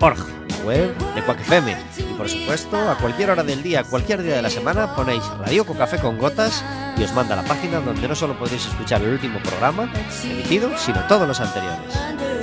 la 0.00 0.64
web 0.64 0.96
de 1.14 1.22
Quack 1.22 1.40
FM. 1.40 1.76
Y 1.98 2.14
por 2.14 2.26
supuesto, 2.26 2.78
a 2.90 2.96
cualquier 2.96 3.28
hora 3.28 3.42
del 3.42 3.62
día, 3.62 3.84
cualquier 3.84 4.22
día 4.22 4.36
de 4.36 4.42
la 4.42 4.48
semana, 4.48 4.96
ponéis 4.96 5.22
Radio 5.40 5.66
con 5.66 5.76
Café 5.76 5.98
con 5.98 6.16
Gotas 6.16 6.64
y 6.96 7.04
os 7.04 7.12
manda 7.12 7.36
la 7.36 7.44
página 7.44 7.80
donde 7.80 8.08
no 8.08 8.14
solo 8.14 8.38
podéis 8.38 8.64
escuchar 8.64 9.02
el 9.02 9.10
último 9.10 9.40
programa 9.40 9.92
emitido, 10.24 10.70
sino 10.78 11.06
todos 11.06 11.28
los 11.28 11.38
anteriores. 11.38 12.35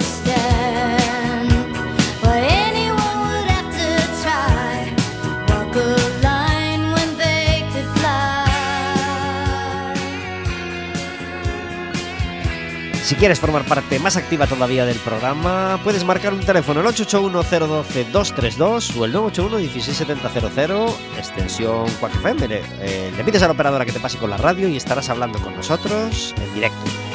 Si 13.14 13.20
quieres 13.20 13.40
formar 13.40 13.64
parte 13.66 14.00
más 14.00 14.18
activa 14.18 14.48
todavía 14.48 14.88
del 14.88 14.98
programa, 14.98 15.80
puedes 15.84 16.04
marcar 16.04 16.34
un 16.34 16.40
teléfono 16.40 16.80
el 16.80 16.88
881-012-232 16.88 18.98
o 18.98 19.06
el 19.06 19.14
981-16700, 19.14 20.96
extensión 21.20 21.86
4 22.00 22.20
FM. 22.22 22.48
Le, 22.48 22.64
eh, 22.80 23.14
le 23.16 23.24
pides 23.24 23.44
a 23.44 23.46
la 23.46 23.54
operadora 23.54 23.86
que 23.86 23.92
te 23.92 24.00
pase 24.00 24.18
con 24.18 24.32
la 24.32 24.38
radio 24.38 24.68
y 24.68 24.78
estarás 24.78 25.12
hablando 25.12 25.38
con 25.38 25.56
nosotros 25.56 26.34
en 26.42 26.56
directo. 26.56 27.13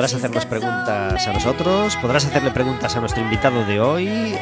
Podrás 0.00 0.14
hacernos 0.14 0.46
preguntas 0.46 1.26
a 1.26 1.32
nosotros, 1.34 1.94
podrás 1.96 2.24
hacerle 2.24 2.50
preguntas 2.52 2.96
a 2.96 3.00
nuestro 3.00 3.22
invitado 3.22 3.66
de 3.66 3.80
hoy 3.80 4.34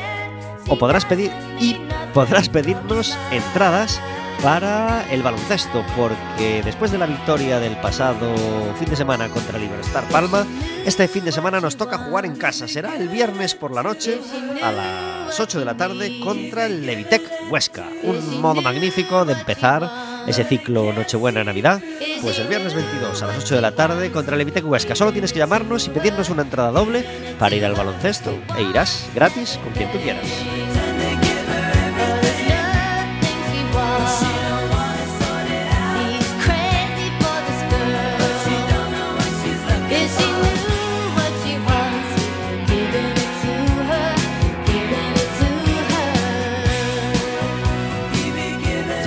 o 0.68 0.78
podrás 0.78 1.04
pedir 1.04 1.32
y 1.58 1.74
podrás 2.14 2.48
pedirnos 2.48 3.18
entradas 3.32 4.00
para 4.40 5.04
el 5.10 5.20
baloncesto 5.24 5.84
porque 5.96 6.62
después 6.64 6.92
de 6.92 6.98
la 6.98 7.06
victoria 7.06 7.58
del 7.58 7.76
pasado 7.80 8.32
fin 8.78 8.88
de 8.88 8.94
semana 8.94 9.28
contra 9.30 9.58
el 9.58 9.68
Palma, 10.12 10.46
este 10.86 11.08
fin 11.08 11.24
de 11.24 11.32
semana 11.32 11.60
nos 11.60 11.76
toca 11.76 11.98
jugar 11.98 12.24
en 12.24 12.36
casa. 12.36 12.68
Será 12.68 12.94
el 12.94 13.08
viernes 13.08 13.56
por 13.56 13.72
la 13.72 13.82
noche 13.82 14.20
a 14.62 14.70
las 14.70 15.40
8 15.40 15.58
de 15.58 15.64
la 15.64 15.76
tarde 15.76 16.20
contra 16.20 16.66
el 16.66 16.86
Levitec 16.86 17.50
Huesca. 17.50 17.88
Un 18.04 18.40
modo 18.40 18.62
magnífico 18.62 19.24
de 19.24 19.32
empezar 19.32 19.90
ese 20.28 20.44
ciclo 20.44 20.92
Nochebuena-Navidad. 20.92 21.80
Pues 22.22 22.38
el 22.38 22.48
viernes 22.48 22.74
22 22.74 23.22
a 23.22 23.26
las 23.26 23.38
8 23.44 23.56
de 23.56 23.60
la 23.60 23.72
tarde 23.72 24.10
contra 24.10 24.34
el 24.34 24.38
Levitec 24.38 24.64
Huesca. 24.64 24.94
Solo 24.94 25.12
tienes 25.12 25.32
que 25.32 25.38
llamarnos 25.38 25.86
y 25.86 25.90
pedirnos 25.90 26.30
una 26.30 26.42
entrada 26.42 26.70
doble 26.70 27.04
para 27.38 27.56
ir 27.56 27.64
al 27.64 27.74
baloncesto 27.74 28.30
e 28.56 28.62
irás 28.62 29.08
gratis 29.14 29.58
con 29.62 29.72
quien 29.72 29.90
tú 29.90 29.98
quieras. 29.98 30.26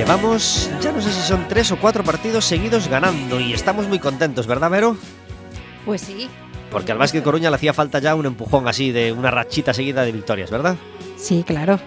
Llevamos, 0.01 0.67
ya 0.81 0.91
no 0.91 0.99
sé 0.99 1.11
si 1.11 1.21
son 1.21 1.47
tres 1.47 1.71
o 1.71 1.77
cuatro 1.77 2.03
partidos 2.03 2.43
seguidos 2.45 2.87
ganando 2.87 3.39
y 3.39 3.53
estamos 3.53 3.87
muy 3.87 3.99
contentos, 3.99 4.47
¿verdad, 4.47 4.71
Vero? 4.71 4.97
Pues 5.85 6.01
sí, 6.01 6.27
Porque 6.71 6.91
al 6.91 6.97
Básquet 6.97 7.23
Coruña 7.23 7.51
le 7.51 7.55
hacía 7.55 7.71
falta 7.71 7.99
ya 7.99 8.15
un 8.15 8.25
empujón 8.25 8.67
así 8.67 8.91
de 8.91 9.11
una 9.11 9.29
rachita 9.29 9.75
seguida 9.75 10.01
de 10.01 10.11
victorias, 10.11 10.49
¿verdad? 10.49 10.75
sí, 11.17 11.43
claro. 11.45 11.79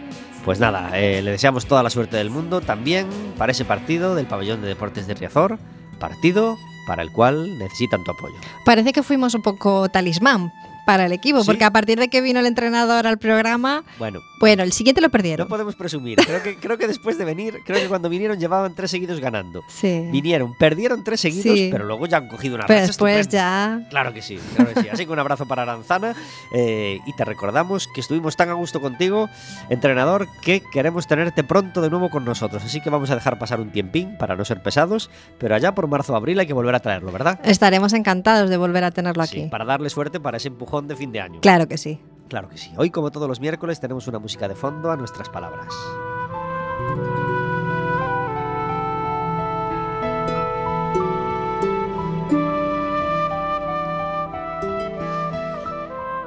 Pues 0.45 0.61
nada, 0.61 0.93
eh, 0.95 1.23
le 1.23 1.33
deseamos 1.33 1.67
toda 1.67 1.83
la 1.83 1.91
suerte 1.91 2.17
del 2.17 2.31
mundo 2.31 2.61
también 2.61 3.09
para 3.37 3.51
ese 3.51 3.65
partido 3.65 4.15
del 4.15 4.27
Pabellón 4.27 4.63
de 4.63 4.69
Deportes 4.69 5.09
de 5.09 5.15
Riazor, 5.15 5.59
partido 5.99 6.57
para 6.87 7.03
el 7.03 7.11
cual 7.11 7.59
necesitan 7.59 8.05
tu 8.05 8.13
apoyo. 8.13 8.37
Parece 8.65 8.93
que 8.93 9.03
fuimos 9.03 9.35
un 9.35 9.43
poco 9.43 9.89
talismán 9.89 10.53
para 10.87 11.07
el 11.07 11.13
equipo, 11.13 11.41
Sí. 11.41 11.47
porque 11.47 11.65
a 11.65 11.71
partir 11.71 11.99
de 11.99 12.09
que 12.09 12.21
vino 12.21 12.41
el 12.41 12.47
entrenador 12.47 13.07
al 13.07 13.19
programa, 13.19 13.85
Bueno, 13.99 14.21
bueno, 14.41 14.63
el 14.63 14.73
siguiente 14.73 15.01
lo 15.01 15.09
no 15.09 15.13
perdieron. 15.13 15.49
podemos 15.49 15.75
presumir. 15.75 16.19
Creo 16.25 16.43
que, 16.43 16.57
creo 16.57 16.79
que 16.79 16.87
después 16.87 17.19
de 17.19 17.25
venir, 17.25 17.61
creo 17.65 17.81
que 17.81 17.89
cuando 17.89 18.09
vinieron 18.09 18.39
llevaban 18.39 18.75
tres 18.75 18.91
seguidos 18.91 19.21
ganando. 19.21 19.63
Sí. 19.69 20.09
Vinieron, 20.11 20.55
perdieron 20.59 21.05
tres 21.05 21.21
seguidos, 21.21 21.57
Sí. 21.57 21.69
pero 21.73 21.85
luego 21.85 22.07
ya 22.07 22.19
han 22.19 22.29
cogido 22.29 22.57
una 22.57 22.67
Pero 22.67 22.81
racha 22.81 22.87
después 22.89 23.17
estupenda. 23.21 23.81
ya. 23.83 23.89
Claro 23.91 24.13
que 24.13 24.23
sí, 24.23 24.39
claro 24.57 24.75
que 24.75 24.83
sí. 24.83 24.89
Así 24.91 25.07
que 25.07 25.13
un 25.13 25.19
abrazo 25.19 25.47
para 25.47 25.63
Aranzana 25.63 26.15
eh, 26.55 26.99
y 27.07 27.13
te 27.17 27.25
recordamos 27.25 27.89
que 27.95 28.01
estuvimos 28.01 28.37
tan 28.37 28.49
a 28.51 28.55
gusto 28.55 28.81
contigo, 28.81 29.29
entrenador, 29.71 30.27
que 30.43 30.63
queremos 30.73 31.07
tenerte 31.07 31.45
pronto 31.45 31.81
de 31.81 31.91
nuevo 31.91 32.11
con 32.11 32.25
nosotros. 32.25 32.63
Así 32.65 32.81
que 32.81 32.91
vamos 32.91 33.11
a 33.11 33.15
dejar 33.15 33.39
pasar 33.39 33.61
un 33.61 33.71
tiempín 33.71 34.17
para 34.19 34.37
no 34.37 34.45
ser 34.45 34.63
pesados, 34.63 35.11
pero 35.39 35.55
allá 35.55 35.75
por 35.75 35.87
marzo 35.87 36.13
o 36.13 36.17
abril 36.17 36.39
hay 36.39 36.47
que 36.47 36.53
volver 36.53 36.75
a 36.75 36.81
traerlo, 36.81 37.13
¿verdad? 37.13 37.41
Estaremos 37.45 37.93
encantados 37.93 38.51
de 38.51 38.57
volver 38.57 38.85
a 38.85 38.91
tenerlo 38.91 39.23
aquí. 39.23 39.43
Sí, 39.43 39.49
para 39.51 39.65
darle 39.65 39.91
suerte 39.91 40.21
para 40.21 40.37
ese 40.39 40.49
empujón 40.49 40.74
de 40.83 40.97
fin 40.97 41.13
de 41.13 41.21
año. 41.21 41.41
Claro 41.41 41.69
que 41.69 41.79
sí. 41.79 42.01
Claro 42.29 42.49
que 42.49 42.59
sí. 42.59 42.73
Hoy, 42.77 42.91
como 42.91 43.11
todos 43.11 43.29
los 43.29 43.41
miércoles, 43.41 43.81
tenemos 43.81 44.09
una 44.09 44.19
música 44.19 44.49
de 44.49 44.55
fondo 44.55 44.91
a 44.91 44.97
nuestras 44.97 45.29
palabras. 45.29 45.73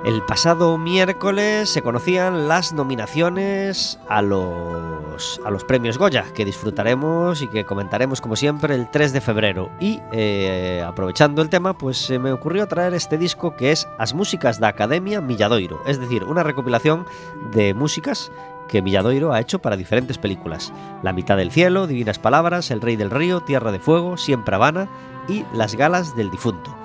El 0.05 0.21
pasado 0.21 0.77
miércoles 0.77 1.69
se 1.69 1.81
conocían 1.81 2.47
las 2.47 2.71
nominaciones 2.71 3.99
a 4.07 4.21
los, 4.21 4.96
a 5.45 5.49
los 5.49 5.63
premios 5.63 5.97
Goya, 5.97 6.25
que 6.33 6.45
disfrutaremos 6.45 7.41
y 7.41 7.47
que 7.47 7.65
comentaremos 7.65 8.21
como 8.21 8.35
siempre 8.35 8.75
el 8.75 8.89
3 8.89 9.13
de 9.13 9.21
febrero. 9.21 9.69
Y 9.79 9.99
eh, 10.11 10.83
aprovechando 10.85 11.41
el 11.41 11.49
tema, 11.49 11.77
pues 11.77 11.97
se 11.97 12.19
me 12.19 12.31
ocurrió 12.31 12.67
traer 12.67 12.93
este 12.93 13.17
disco 13.17 13.55
que 13.55 13.71
es 13.71 13.87
As 13.97 14.13
Músicas 14.13 14.59
da 14.59 14.67
Academia 14.67 15.21
Milladoiro, 15.21 15.81
es 15.85 15.99
decir, 15.99 16.23
una 16.23 16.43
recopilación 16.43 17.05
de 17.51 17.73
músicas 17.73 18.31
que 18.67 18.81
Milladoiro 18.81 19.33
ha 19.33 19.39
hecho 19.39 19.59
para 19.59 19.77
diferentes 19.77 20.17
películas. 20.17 20.73
La 21.01 21.13
mitad 21.13 21.37
del 21.37 21.51
cielo, 21.51 21.87
Divinas 21.87 22.19
Palabras, 22.19 22.69
El 22.71 22.81
Rey 22.81 22.95
del 22.95 23.11
Río, 23.11 23.41
Tierra 23.41 23.71
de 23.71 23.79
Fuego, 23.79 24.17
Siempre 24.17 24.55
Habana 24.55 24.89
y 25.27 25.45
Las 25.53 25.75
Galas 25.75 26.15
del 26.15 26.29
Difunto. 26.29 26.75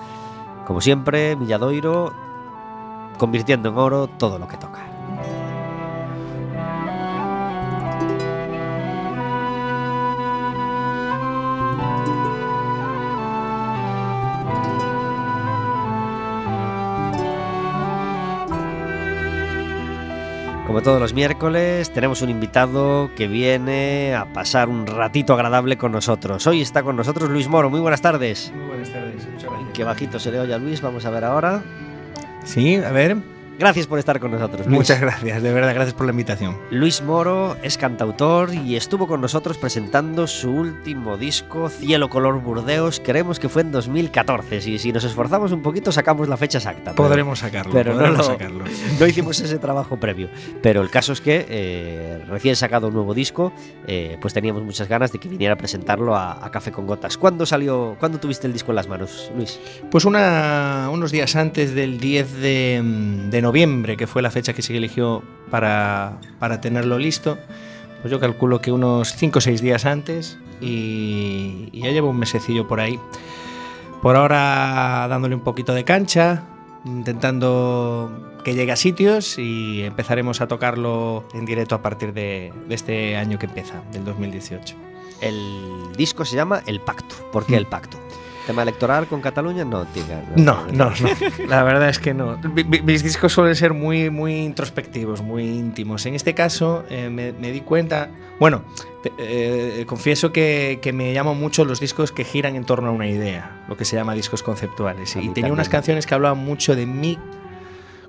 Como 0.67 0.81
siempre, 0.81 1.37
Milladoiro 1.37 2.15
convirtiendo 3.19 3.69
en 3.69 3.77
oro 3.77 4.07
todo 4.07 4.39
lo 4.39 4.49
que 4.49 4.57
toca. 4.57 4.92
Como 20.73 20.81
todos 20.81 21.01
los 21.01 21.13
miércoles, 21.13 21.93
tenemos 21.93 22.23
un 22.23 22.31
invitado 22.31 23.11
que 23.15 23.29
viene 23.29 24.15
a 24.15 24.33
pasar 24.33 24.71
un 24.71 24.87
ratito 24.87 25.35
agradable 25.35 25.77
con 25.77 25.93
nosotros. 25.93 26.47
Hoy 26.47 26.63
está 26.63 26.83
con 26.83 26.97
nosotros 26.97 27.29
Luis 27.29 27.47
Moro. 27.47 27.69
Muy 27.69 27.81
buenas 27.81 28.01
tardes. 28.01 28.51
Muy 28.57 28.69
buenas 28.69 28.91
tardes, 28.91 29.17
muchas 29.31 29.51
gracias. 29.51 29.71
Qué 29.75 29.85
bajito 29.85 30.19
se 30.19 30.33
le 30.33 30.41
oye 30.41 30.55
a 30.55 30.57
Luis. 30.57 30.81
Vamos 30.81 31.05
a 31.05 31.11
ver 31.11 31.25
ahora. 31.25 31.63
Sí, 32.45 32.77
a 32.77 32.91
ver. 32.91 33.19
Gracias 33.63 33.87
por 33.87 33.99
estar 33.99 34.19
con 34.19 34.33
nosotros. 34.33 34.67
Luis. 34.67 34.77
Muchas 34.79 35.01
gracias, 35.01 35.43
de 35.43 35.53
verdad, 35.53 35.73
gracias 35.75 35.95
por 35.95 36.07
la 36.07 36.11
invitación. 36.13 36.57
Luis 36.71 37.01
Moro 37.03 37.57
es 37.63 37.79
cantautor 37.79 38.53
y 38.53 38.75
estuvo 38.77 39.07
con 39.07 39.21
nosotros 39.21 39.57
presentando 39.57 40.27
su 40.27 40.51
último 40.51 41.17
disco, 41.17 41.69
Cielo 41.69 42.11
Color 42.11 42.41
Burdeos. 42.41 43.01
Creemos 43.05 43.39
que 43.39 43.49
fue 43.49 43.63
en 43.63 43.71
2014. 43.73 44.57
Y 44.69 44.79
si 44.81 44.93
nos 44.93 45.05
esforzamos 45.05 45.53
un 45.53 45.63
poquito, 45.63 45.93
sacamos 45.93 46.29
la 46.29 46.37
fecha 46.37 46.59
exacta. 46.59 46.93
pero- 46.93 47.09
Podremos 47.09 47.39
sacarlo, 47.39 47.73
pero 47.73 47.93
no 47.93 47.99
podremos 48.01 48.19
lo- 48.19 48.25
sacarlo. 48.33 48.65
No 48.99 49.07
hicimos 49.07 49.39
ese 49.41 49.59
trabajo 49.59 49.97
previo. 49.97 50.29
Pero 50.61 50.83
el 50.83 50.91
caso 50.91 51.13
es 51.13 51.21
que, 51.21 51.47
eh, 51.49 52.25
recién 52.29 52.57
sacado 52.57 52.89
un 52.89 52.95
nuevo 52.95 53.15
disco, 53.15 53.53
eh, 53.87 54.19
pues 54.21 54.35
teníamos 54.35 54.63
muchas 54.65 54.89
ganas 54.89 55.13
de 55.13 55.19
que 55.21 55.29
viniera 55.29 55.55
a 55.55 55.57
presentarlo 55.57 56.17
a, 56.17 56.45
a 56.45 56.51
Café 56.51 56.73
con 56.73 56.87
Gotas. 56.87 57.17
¿Cuándo 57.17 57.47
salió, 57.47 57.97
cuándo 58.01 58.19
tuviste 58.19 58.47
el 58.49 58.53
disco 58.53 58.73
en 58.73 58.77
las 58.77 58.89
manos, 58.89 59.31
Luis? 59.37 59.61
Pues 59.91 60.05
una, 60.05 60.89
unos 60.93 61.13
días 61.13 61.37
antes 61.37 61.75
del 61.75 61.99
10 62.01 62.33
de, 62.41 62.83
de 63.31 63.43
noviembre, 63.43 63.52
que 63.53 64.07
fue 64.07 64.23
la 64.23 64.31
fecha 64.31 64.53
que 64.53 64.63
se 64.63 64.77
eligió 64.77 65.23
para, 65.51 66.19
para 66.39 66.61
tenerlo 66.61 66.99
listo, 66.99 67.39
pues 68.01 68.11
yo 68.11 68.19
calculo 68.19 68.61
que 68.61 68.73
unos 68.73 69.15
5 69.15 69.39
o 69.39 69.43
6 69.43 69.61
días 69.61 69.85
antes 69.85 70.39
y, 70.61 71.69
y 71.73 71.83
ya 71.83 71.91
llevo 71.91 72.11
un 72.11 72.19
mesecillo 72.19 72.67
por 72.67 72.81
ahí. 72.81 72.99
Por 74.01 74.17
ahora 74.17 75.07
dándole 75.09 75.35
un 75.35 75.43
poquito 75.43 75.75
de 75.75 75.85
cancha, 75.85 76.43
intentando 76.85 78.31
que 78.45 78.55
llegue 78.55 78.73
a 78.73 78.77
sitios 78.77 79.39
y 79.39 79.83
empezaremos 79.83 80.41
a 80.41 80.49
tocarlo 80.49 81.25
en 81.35 81.45
directo 81.45 81.75
a 81.77 81.83
partir 81.83 82.13
de, 82.13 82.53
de 82.69 82.75
este 82.75 83.17
año 83.17 83.39
que 83.39 83.47
empieza, 83.47 83.83
del 83.93 84.05
2018. 84.05 84.75
El 85.21 85.93
disco 85.97 86.25
se 86.25 86.35
llama 86.35 86.63
El 86.67 86.81
Pacto. 86.81 87.15
¿Por 87.31 87.47
qué 87.47 87.53
Mm. 87.53 87.59
El 87.59 87.67
Pacto? 87.67 87.99
Tema 88.47 88.63
electoral 88.63 89.07
con 89.07 89.21
Cataluña, 89.21 89.65
no, 89.65 89.85
tía. 89.87 90.25
No, 90.37 90.67
no, 90.73 90.91
no. 90.91 90.93
La 91.49 91.63
verdad 91.63 91.89
es 91.89 91.99
que 92.01 92.13
no. 92.13 92.39
Mi- 92.39 92.65
mi- 92.65 92.81
Mis 92.83 93.05
discos 93.05 93.33
suelen 93.33 93.55
ser 93.55 93.73
muy, 93.73 94.11
muy 94.11 94.35
introspectivos, 94.35 95.23
muy 95.23 95.45
íntimos. 95.45 96.05
En 96.07 96.15
este 96.17 96.35
caso 96.35 96.85
eh, 96.91 97.09
me, 97.09 97.33
me 97.33 97.53
di 97.53 97.61
cuenta, 97.61 98.11
bueno, 98.41 98.65
eh, 99.19 99.85
confieso 99.87 100.33
que, 100.33 100.81
que 100.83 100.93
me 100.93 101.13
llaman 101.13 101.39
mucho 101.39 101.65
los 101.65 101.79
discos 101.79 102.11
que 102.11 102.25
giran 102.25 102.57
en 102.57 102.65
torno 102.65 102.89
a 102.89 102.91
una 102.93 103.07
idea, 103.07 103.63
lo 103.69 103.77
que 103.77 103.85
se 103.85 103.95
llama 103.95 104.13
discos 104.15 104.43
conceptuales. 104.43 105.15
A 105.15 105.21
Y 105.23 105.29
tenía 105.29 105.53
unas 105.53 105.67
también. 105.67 105.79
canciones 105.79 106.07
que 106.07 106.15
hablaban 106.15 106.39
mucho 106.39 106.75
de 106.75 106.85
mí 106.87 107.19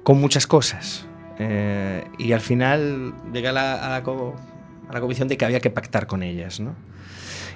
con 0.01 0.19
muchas 0.19 0.47
cosas. 0.47 1.05
Eh, 1.37 2.05
y 2.17 2.31
al 2.31 2.41
final 2.41 3.13
llegué 3.31 3.49
a 3.49 3.51
la, 3.51 3.73
a 3.85 3.89
la 3.89 3.97
a 3.97 4.93
la 4.93 4.99
convicción 4.99 5.27
de 5.27 5.37
que 5.37 5.45
había 5.45 5.59
que 5.59 5.69
pactar 5.69 6.07
con 6.07 6.23
ellas, 6.23 6.59
¿no? 6.59 6.75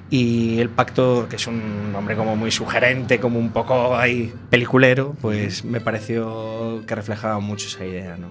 Y 0.09 0.59
el 0.59 0.69
pacto, 0.69 1.27
que 1.30 1.36
es 1.36 1.48
un 1.48 1.92
nombre 1.92 2.15
como 2.15 2.36
muy 2.36 2.51
sugerente, 2.51 3.19
como 3.19 3.39
un 3.39 3.50
poco 3.50 3.95
ahí 3.98 4.33
peliculero, 4.50 5.15
pues 5.21 5.65
me 5.65 5.81
pareció 5.81 6.83
que 6.88 6.95
reflejaba 6.95 7.39
mucho 7.39 7.68
esa 7.68 7.86
idea, 7.86 8.15
¿no? 8.15 8.30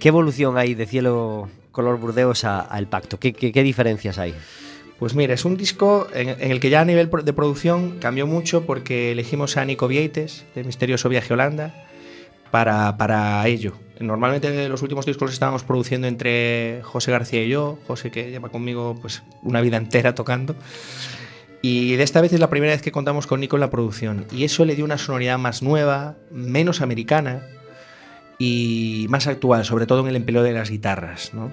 ¿Qué 0.00 0.08
evolución 0.08 0.56
hay 0.56 0.74
de 0.74 0.86
Cielo 0.86 1.50
Color 1.72 1.98
Burdeos 1.98 2.44
a, 2.44 2.72
a 2.72 2.78
El 2.78 2.86
Pacto? 2.86 3.18
¿Qué, 3.18 3.32
qué, 3.32 3.52
qué 3.52 3.62
diferencias 3.62 4.18
hay? 4.18 4.34
Pues 4.98 5.14
mira, 5.14 5.34
es 5.34 5.44
un 5.44 5.56
disco 5.56 6.08
en, 6.14 6.28
en 6.28 6.50
el 6.50 6.58
que 6.58 6.70
ya 6.70 6.80
a 6.80 6.84
nivel 6.84 7.10
de 7.22 7.32
producción 7.32 7.98
cambió 7.98 8.26
mucho 8.26 8.64
porque 8.64 9.12
elegimos 9.12 9.56
a 9.56 9.64
Nico 9.64 9.88
Vieites, 9.88 10.46
de 10.54 10.64
Misterioso 10.64 11.08
Viaje 11.08 11.34
Holanda, 11.34 11.86
para, 12.50 12.96
para 12.96 13.46
ello. 13.46 13.74
Normalmente 14.00 14.68
los 14.68 14.82
últimos 14.82 15.06
discos 15.06 15.26
los 15.26 15.32
estábamos 15.34 15.64
produciendo 15.64 16.06
entre 16.06 16.80
José 16.84 17.10
García 17.10 17.42
y 17.44 17.48
yo, 17.48 17.78
José 17.86 18.10
que 18.10 18.30
lleva 18.30 18.48
conmigo 18.48 18.96
pues 19.00 19.22
una 19.42 19.60
vida 19.60 19.76
entera 19.76 20.14
tocando. 20.14 20.54
Y 21.62 21.96
de 21.96 22.04
esta 22.04 22.20
vez 22.20 22.32
es 22.32 22.38
la 22.38 22.48
primera 22.50 22.72
vez 22.72 22.82
que 22.82 22.92
contamos 22.92 23.26
con 23.26 23.40
Nico 23.40 23.56
en 23.56 23.60
la 23.60 23.70
producción. 23.70 24.26
Y 24.30 24.44
eso 24.44 24.64
le 24.64 24.76
dio 24.76 24.84
una 24.84 24.98
sonoridad 24.98 25.38
más 25.38 25.62
nueva, 25.62 26.16
menos 26.30 26.80
americana 26.80 27.42
y 28.38 29.06
más 29.08 29.26
actual, 29.26 29.64
sobre 29.64 29.86
todo 29.86 30.00
en 30.02 30.08
el 30.08 30.16
empleo 30.16 30.42
de 30.44 30.52
las 30.52 30.70
guitarras. 30.70 31.34
¿no? 31.34 31.50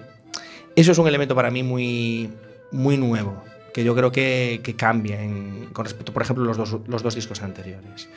Eso 0.75 0.91
es 0.91 0.97
un 0.99 1.07
elemento 1.07 1.33
para 1.33 1.49
mí 1.49 1.63
muy, 1.63 2.29
muy 2.71 2.97
nuevo, 2.97 3.41
que 3.73 3.83
yo 3.83 3.95
creo 3.95 4.11
que, 4.11 4.61
que 4.63 4.75
cambia 4.75 5.21
en- 5.23 5.69
con 5.73 5.85
respecto, 5.85 6.13
por 6.13 6.21
ejemplo, 6.21 6.45
los 6.45 6.57
dos, 6.57 6.77
los 6.87 7.01
dos 7.01 7.15
discos 7.15 7.41
anteriores. 7.41 8.07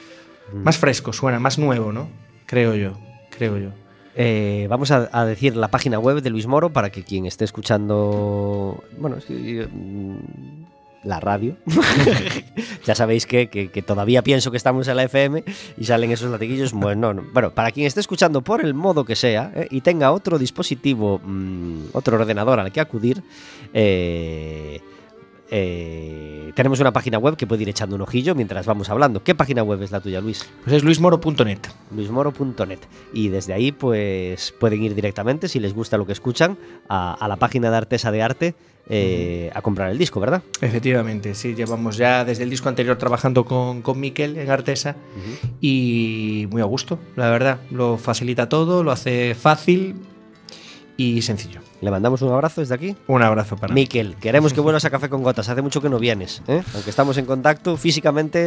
Más 0.53 0.77
fresco, 0.79 1.13
suena, 1.13 1.39
más 1.39 1.59
nuevo, 1.59 1.93
¿no? 1.93 2.09
Creo 2.47 2.75
yo, 2.75 2.99
creo 3.31 3.57
yo. 3.59 3.71
Eh, 4.21 4.67
vamos 4.69 4.91
a, 4.91 5.25
decir 5.27 5.55
la 5.55 5.69
página 5.69 6.01
web 6.01 6.21
de 6.23 6.31
Luis 6.31 6.49
Moro 6.49 6.73
para 6.73 6.91
que 6.91 7.05
quien 7.05 7.25
esté 7.25 7.45
escuchando, 7.45 8.83
bueno, 8.99 9.19
mm, 9.29 10.17
la 11.05 11.21
radio, 11.21 11.57
ya 12.85 12.97
sabéis 12.97 13.27
que, 13.27 13.49
que- 13.49 13.83
todavía 13.83 14.23
pienso 14.23 14.51
que 14.51 14.57
estamos 14.57 14.89
en 14.89 14.97
la 14.97 15.05
FM 15.05 15.45
y 15.77 15.85
salen 15.85 16.11
esos 16.11 16.33
latiguillos. 16.33 16.73
Bueno, 16.73 17.15
no. 17.15 17.23
bueno, 17.33 17.55
para 17.55 17.71
quien 17.71 17.87
esté 17.87 18.01
escuchando 18.01 18.43
por 18.43 18.61
el 18.61 18.75
modo 18.75 19.05
que 19.05 19.15
sea 19.15 19.53
eh, 19.55 19.69
y 19.71 19.83
tenga 19.83 20.11
otro 20.11 20.37
dispositivo, 20.37 21.21
mm, 21.25 21.91
otro 21.93 22.19
ordenador 22.19 22.59
al 22.59 22.73
que 22.73 22.81
acudir, 22.81 23.23
eh, 23.73 24.81
eh, 25.51 26.53
tenemos 26.55 26.81
una 26.81 26.93
página 26.93 27.19
web 27.19 27.37
que 27.37 27.47
puede 27.47 27.63
ir 27.63 27.69
echando 27.69 27.97
un 27.97 28.03
ojillo 28.03 28.35
mientras 28.35 28.67
vamos 28.67 28.89
hablando. 28.91 29.23
¿Qué 29.23 29.35
página 29.35 29.63
web 29.63 29.83
es 29.83 29.91
la 29.91 30.01
tuya, 30.01 30.21
Luis? 30.21 30.49
Pues 30.65 30.77
es 30.77 30.85
luismoro.net. 30.85 31.61
luismoro.net 31.95 32.81
y 33.13 33.29
desde 33.29 33.53
ahí 33.55 33.73
pues 33.73 34.53
pueden 34.59 34.83
ir 34.83 34.95
directamente 34.95 35.49
si 35.49 35.61
les 35.61 35.75
gusta 35.75 35.97
lo 35.97 36.07
que 36.07 36.13
escuchan 36.13 36.59
a, 36.89 37.15
a 37.15 37.29
la 37.29 37.37
página 37.37 37.71
de 37.71 37.77
Artesa 37.77 38.11
de 38.11 38.23
Arte 38.23 38.55
eh, 38.91 39.51
a 39.55 39.61
comprar 39.61 39.91
el 39.91 39.99
disco, 39.99 40.19
¿verdad? 40.19 40.43
Efectivamente, 40.63 41.35
sí, 41.35 41.55
llevamos 41.55 41.99
ya 41.99 42.25
desde 42.25 42.45
el 42.45 42.51
disco 42.51 42.71
anterior 42.71 42.97
trabajando 42.97 43.45
con, 43.45 43.83
con 43.83 44.01
Miquel 44.01 44.39
en 44.39 44.51
Artesa 44.51 44.97
y 45.61 46.47
muy 46.51 46.63
a 46.63 46.65
gusto, 46.65 46.99
la 47.15 47.29
verdad. 47.29 47.61
Lo 47.71 47.99
facilita 47.99 48.49
todo, 48.49 48.83
lo 48.83 48.91
hace 48.91 49.35
fácil 49.35 49.97
y 51.01 51.23
sencillo. 51.23 51.61
Le 51.81 51.93
mandamos 51.93 52.21
un 52.23 52.33
abrazo 52.33 52.61
desde 52.61 52.75
aquí. 52.75 52.97
Un 53.07 53.23
abrazo 53.23 53.57
para 53.57 53.73
Miquel, 53.73 54.17
queremos 54.17 54.53
que 54.53 54.61
vuelvas 54.61 54.85
a 54.85 54.91
Café 54.91 55.09
con 55.09 55.23
Gotas. 55.23 55.49
Hace 55.49 55.63
mucho 55.63 55.81
que 55.81 55.89
no 55.89 55.99
vienes. 56.01 56.43
¿eh? 56.49 56.61
Aunque 56.75 56.91
estamos 56.91 57.17
en 57.19 57.25
contacto 57.25 57.77
físicamente, 57.77 58.41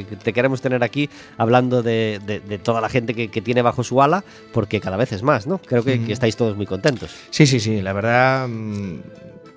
eh, 0.00 0.06
te 0.22 0.32
queremos 0.32 0.60
tener 0.60 0.82
aquí 0.82 1.08
hablando 1.38 1.82
de, 1.84 2.20
de- 2.26 2.40
de 2.40 2.58
toda 2.58 2.80
la 2.80 2.88
gente 2.88 3.14
que, 3.14 3.28
que 3.28 3.40
tiene 3.40 3.62
bajo 3.62 3.84
su 3.84 4.02
ala, 4.02 4.24
porque 4.52 4.80
cada 4.80 4.96
vez 4.96 5.12
es 5.12 5.22
más, 5.22 5.46
¿no? 5.46 5.58
Creo 5.58 5.84
que, 5.84 5.96
Mm. 5.96 6.06
que 6.06 6.12
estáis 6.12 6.36
todos 6.36 6.56
muy 6.56 6.66
contentos. 6.66 7.10
Sí, 7.30 7.46
sí, 7.46 7.60
sí, 7.60 7.80
la 7.80 7.92
verdad, 7.92 8.48
mm, 8.48 8.98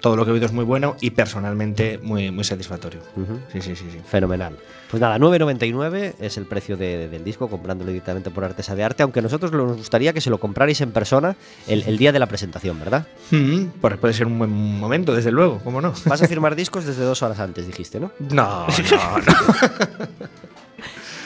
todo 0.01 0.15
lo 0.15 0.23
que 0.25 0.31
he 0.31 0.33
oído 0.33 0.45
es 0.45 0.51
muy 0.53 0.63
bueno 0.65 0.95
y 1.01 1.09
personalmente 1.11 1.99
muy, 2.01 2.31
muy 2.31 2.43
satisfactorio. 2.43 3.01
Ujú. 3.17 3.39
Sí, 3.51 3.61
sí, 3.61 3.75
sí, 3.75 3.85
sí. 3.91 3.99
Fenomenal. 4.07 4.57
Pues 4.89 4.99
nada, 5.01 5.17
9.99 5.19 6.13
es 6.19 6.37
el 6.37 6.45
precio 6.45 6.75
de- 6.77 7.09
del 7.09 7.23
disco, 7.23 7.47
comprándolo 7.47 7.89
directamente 7.91 8.31
por 8.31 8.43
Artesa 8.43 8.73
de 8.75 8.83
Arte, 8.83 9.03
aunque 9.03 9.19
a 9.19 9.21
nosotros 9.21 9.51
nos 9.51 9.77
gustaría 9.77 10.13
que 10.13 10.21
se 10.21 10.29
lo 10.31 10.39
comprarais 10.39 10.81
en 10.81 10.91
persona 10.91 11.35
el, 11.67 11.83
el 11.83 11.97
día 11.97 12.11
de 12.11 12.17
la 12.19 12.25
presentación, 12.27 12.79
¿verdad? 12.79 13.05
Mm, 13.31 13.65
pues 13.81 13.97
puede 13.97 14.13
ser 14.15 14.25
un 14.27 14.39
buen 14.39 14.49
momento, 14.51 15.13
desde 15.13 15.31
luego, 15.31 15.59
¿cómo 15.63 15.79
no? 15.81 15.93
Vas 16.05 16.21
a 16.23 16.27
firmar 16.27 16.55
discos 16.55 16.85
desde 16.85 17.03
dos 17.03 17.21
horas 17.21 17.39
antes, 17.39 17.67
dijiste, 17.67 17.99
¿no? 17.99 18.11
No, 18.31 18.65
no, 18.67 19.17
no. 19.19 19.23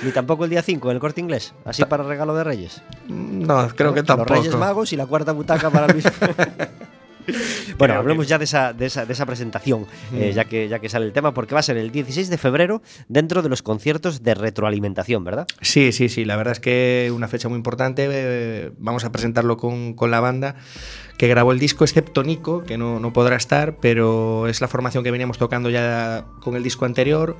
Ni 0.03 0.11
tampoco 0.11 0.43
el 0.43 0.49
día 0.49 0.61
5 0.61 0.89
en 0.89 0.95
el 0.95 0.99
corte 0.99 1.21
inglés, 1.21 1.53
así 1.63 1.85
para 1.85 2.03
regalo 2.03 2.35
de 2.35 2.43
Reyes. 2.43 2.81
No, 3.07 3.69
creo 3.69 3.93
que 3.93 4.01
Los 4.01 4.07
tampoco. 4.07 4.33
Reyes 4.33 4.55
Magos 4.57 4.91
y 4.91 4.97
la 4.97 5.05
cuarta 5.05 5.31
butaca 5.31 5.69
para 5.69 5.87
Luis. 5.87 6.03
Bueno, 7.77 7.95
hablemos 7.95 8.27
ya 8.27 8.37
de 8.37 8.45
esa, 8.45 8.73
de 8.73 8.85
esa, 8.85 9.05
de 9.05 9.13
esa 9.13 9.25
presentación, 9.25 9.85
eh, 10.13 10.31
ya, 10.35 10.45
que, 10.45 10.67
ya 10.67 10.79
que 10.79 10.89
sale 10.89 11.05
el 11.05 11.13
tema, 11.13 11.33
porque 11.33 11.53
va 11.53 11.59
a 11.59 11.63
ser 11.63 11.77
el 11.77 11.91
16 11.91 12.29
de 12.29 12.37
febrero 12.37 12.81
dentro 13.07 13.41
de 13.41 13.49
los 13.49 13.61
conciertos 13.61 14.23
de 14.23 14.33
retroalimentación, 14.35 15.23
¿verdad? 15.23 15.47
Sí, 15.61 15.91
sí, 15.91 16.09
sí, 16.09 16.25
la 16.25 16.35
verdad 16.35 16.53
es 16.53 16.59
que 16.59 17.11
una 17.15 17.27
fecha 17.27 17.49
muy 17.49 17.57
importante. 17.57 18.07
eh, 18.11 18.71
vamos 18.77 19.03
a 19.05 19.11
presentarlo 19.11 19.57
con, 19.57 19.93
con 19.93 20.11
la 20.11 20.19
banda 20.19 20.55
que 21.17 21.27
grabó 21.27 21.51
el 21.51 21.59
disco, 21.59 21.83
excepto 21.83 22.23
Nico, 22.23 22.63
que 22.63 22.77
no, 22.77 22.99
no 22.99 23.13
podrá 23.13 23.35
estar, 23.35 23.77
pero 23.77 24.47
es 24.47 24.61
la 24.61 24.67
formación 24.67 25.03
que 25.03 25.11
veníamos 25.11 25.37
tocando 25.37 25.69
ya 25.69 26.25
con 26.41 26.55
el 26.55 26.63
disco 26.63 26.85
anterior. 26.85 27.37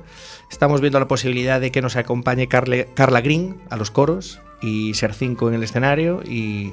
Estamos 0.50 0.80
viendo 0.80 1.00
la 1.00 1.08
posibilidad 1.08 1.60
de 1.60 1.72
que 1.72 1.82
nos 1.82 1.96
acompañe 1.96 2.48
Carle- 2.48 2.88
Carla 2.94 3.20
Green 3.20 3.56
a 3.70 3.76
los 3.76 3.90
coros 3.90 4.40
y 4.62 4.94
ser 4.94 5.12
cinco 5.12 5.48
en 5.48 5.54
el 5.54 5.62
escenario 5.64 6.22
y, 6.24 6.72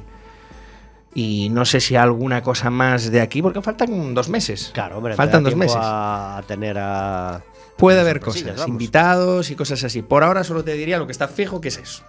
y 1.14 1.50
no 1.50 1.66
sé 1.66 1.80
si 1.80 1.96
alguna 1.96 2.42
cosa 2.42 2.70
más 2.70 3.12
de 3.12 3.22
aquí, 3.22 3.42
porque 3.42 3.62
faltan 3.62 4.14
dos 4.14 4.30
meses. 4.30 4.72
Claro, 4.74 4.98
hombre, 4.98 5.16
faltan 5.16 5.44
dos 5.44 5.56
meses. 5.56 5.78
a 5.80 6.42
tener 6.48 6.78
a... 6.80 7.44
Puede 7.78 8.00
haber 8.00 8.20
cosas, 8.20 8.44
vamos. 8.46 8.68
invitados 8.68 9.50
y 9.50 9.56
cosas 9.56 9.84
así. 9.84 10.04
Por 10.04 10.24
ahora 10.24 10.44
solo 10.44 10.64
te 10.64 10.74
diría 10.74 11.00
lo 11.00 11.08
que 11.08 11.12
está 11.14 11.28
fijo, 11.28 11.60
que 11.60 11.70
es 11.70 11.78
eso. 11.80 12.04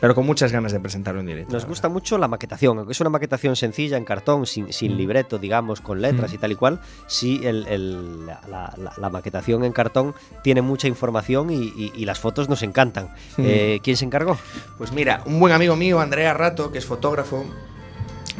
Pero 0.00 0.14
con 0.14 0.24
muchas 0.24 0.52
ganas 0.52 0.70
de 0.70 0.78
presentarlo 0.78 1.18
en 1.20 1.26
directo. 1.26 1.54
Nos 1.54 1.64
gusta 1.66 1.88
mucho 1.88 2.18
la 2.18 2.28
maquetación, 2.28 2.78
aunque 2.78 2.92
es 2.92 3.00
una 3.00 3.10
maquetación 3.10 3.56
sencilla 3.56 3.96
en 3.96 4.04
cartón, 4.04 4.46
sin, 4.46 4.72
sin 4.72 4.96
libreto, 4.96 5.38
digamos, 5.38 5.80
con 5.80 6.00
letras 6.00 6.30
Mm. 6.30 6.34
y 6.34 6.38
tal 6.38 6.52
y 6.52 6.54
cual. 6.54 6.80
Sí, 7.08 7.40
el- 7.42 7.66
el- 7.66 8.26
la, 8.26 8.40
la- 8.48 8.74
la- 8.76 8.92
la 8.96 9.10
maquetación 9.10 9.64
en 9.64 9.72
cartón 9.72 10.14
tiene 10.44 10.62
mucha 10.62 10.86
información 10.86 11.50
y, 11.50 11.64
y- 11.64 11.92
y 11.96 12.04
las 12.04 12.20
fotos 12.20 12.48
nos 12.48 12.62
encantan. 12.62 13.06
Mm. 13.38 13.42
Eh, 13.44 13.80
¿Quién 13.82 13.96
se 13.96 14.04
encargó? 14.04 14.38
Pues 14.78 14.92
mira, 14.92 15.22
un 15.26 15.40
buen 15.40 15.52
amigo 15.52 15.74
mío, 15.74 15.98
Andrea 15.98 16.32
Rato, 16.32 16.70
que 16.70 16.78
es 16.78 16.86
fotógrafo, 16.86 17.44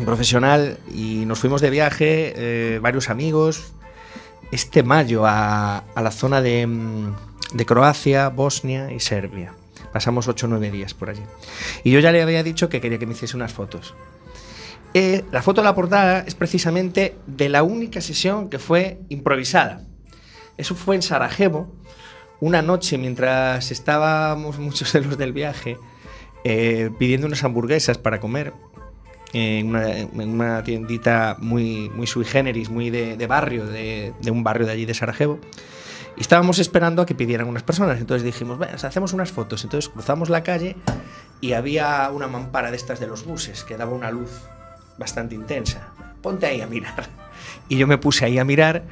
profesional, 0.04 0.78
y 0.94 1.24
nos 1.26 1.38
fuimos 1.38 1.60
de 1.60 1.70
viaje, 1.70 2.32
eh, 2.36 2.78
varios 2.80 3.10
amigos, 3.10 3.72
este 4.50 4.82
mayo 4.82 5.26
a, 5.26 5.78
a 5.94 6.02
la 6.02 6.10
zona 6.10 6.42
de, 6.42 6.66
mm, 6.66 7.14
de 7.54 7.66
Croacia, 7.66 8.28
Bosnia 8.28 8.92
y 8.92 9.00
Serbia. 9.00 9.54
Pasamos 9.92 10.26
8 10.28 10.46
o 10.46 10.48
9 10.48 10.70
días 10.70 10.94
por 10.94 11.10
allí. 11.10 11.22
Y 11.84 11.90
yo 11.90 12.00
ya 12.00 12.12
le 12.12 12.22
había 12.22 12.42
dicho 12.42 12.68
que 12.68 12.80
quería 12.80 12.98
que 12.98 13.06
me 13.06 13.12
hiciese 13.12 13.36
unas 13.36 13.52
fotos. 13.52 13.94
Eh, 14.94 15.24
la 15.32 15.42
foto 15.42 15.60
de 15.62 15.66
la 15.66 15.74
portada 15.74 16.20
es 16.20 16.34
precisamente 16.34 17.16
de 17.26 17.48
la 17.48 17.62
única 17.62 18.00
sesión 18.00 18.50
que 18.50 18.58
fue 18.58 19.00
improvisada. 19.08 19.82
Eso 20.58 20.74
fue 20.74 20.96
en 20.96 21.02
Sarajevo, 21.02 21.74
una 22.40 22.60
noche 22.60 22.98
mientras 22.98 23.70
estábamos 23.70 24.58
muchos 24.60 24.92
de 24.92 25.00
los 25.00 25.16
del 25.16 25.32
viaje 25.32 25.78
eh, 26.44 26.90
pidiendo 26.98 27.26
unas 27.26 27.44
hamburguesas 27.44 27.98
para 27.98 28.20
comer 28.20 28.52
en 29.32 29.68
una, 29.68 29.98
en 29.98 30.28
una 30.28 30.62
tiendita 30.62 31.36
muy, 31.40 31.90
muy 31.90 32.06
sui 32.06 32.24
generis, 32.24 32.70
muy 32.70 32.90
de, 32.90 33.16
de 33.16 33.26
barrio, 33.26 33.66
de, 33.66 34.12
de 34.20 34.30
un 34.30 34.44
barrio 34.44 34.66
de 34.66 34.72
allí 34.72 34.84
de 34.84 34.94
Sarajevo. 34.94 35.38
Y 36.16 36.20
estábamos 36.20 36.58
esperando 36.58 37.02
a 37.02 37.06
que 37.06 37.14
pidieran 37.14 37.48
unas 37.48 37.62
personas. 37.62 37.98
Entonces 37.98 38.24
dijimos, 38.24 38.58
bueno, 38.58 38.74
hacemos 38.74 39.12
unas 39.12 39.32
fotos. 39.32 39.64
Entonces 39.64 39.88
cruzamos 39.88 40.28
la 40.28 40.42
calle 40.42 40.76
y 41.40 41.54
había 41.54 42.10
una 42.12 42.28
mampara 42.28 42.70
de 42.70 42.76
estas 42.76 43.00
de 43.00 43.06
los 43.06 43.24
buses 43.24 43.64
que 43.64 43.76
daba 43.76 43.92
una 43.92 44.10
luz 44.10 44.30
bastante 44.98 45.34
intensa. 45.34 45.88
Ponte 46.20 46.46
ahí 46.46 46.60
a 46.60 46.66
mirar. 46.66 47.08
Y 47.68 47.76
yo 47.76 47.86
me 47.86 47.98
puse 47.98 48.24
ahí 48.24 48.38
a 48.38 48.44
mirar 48.44 48.84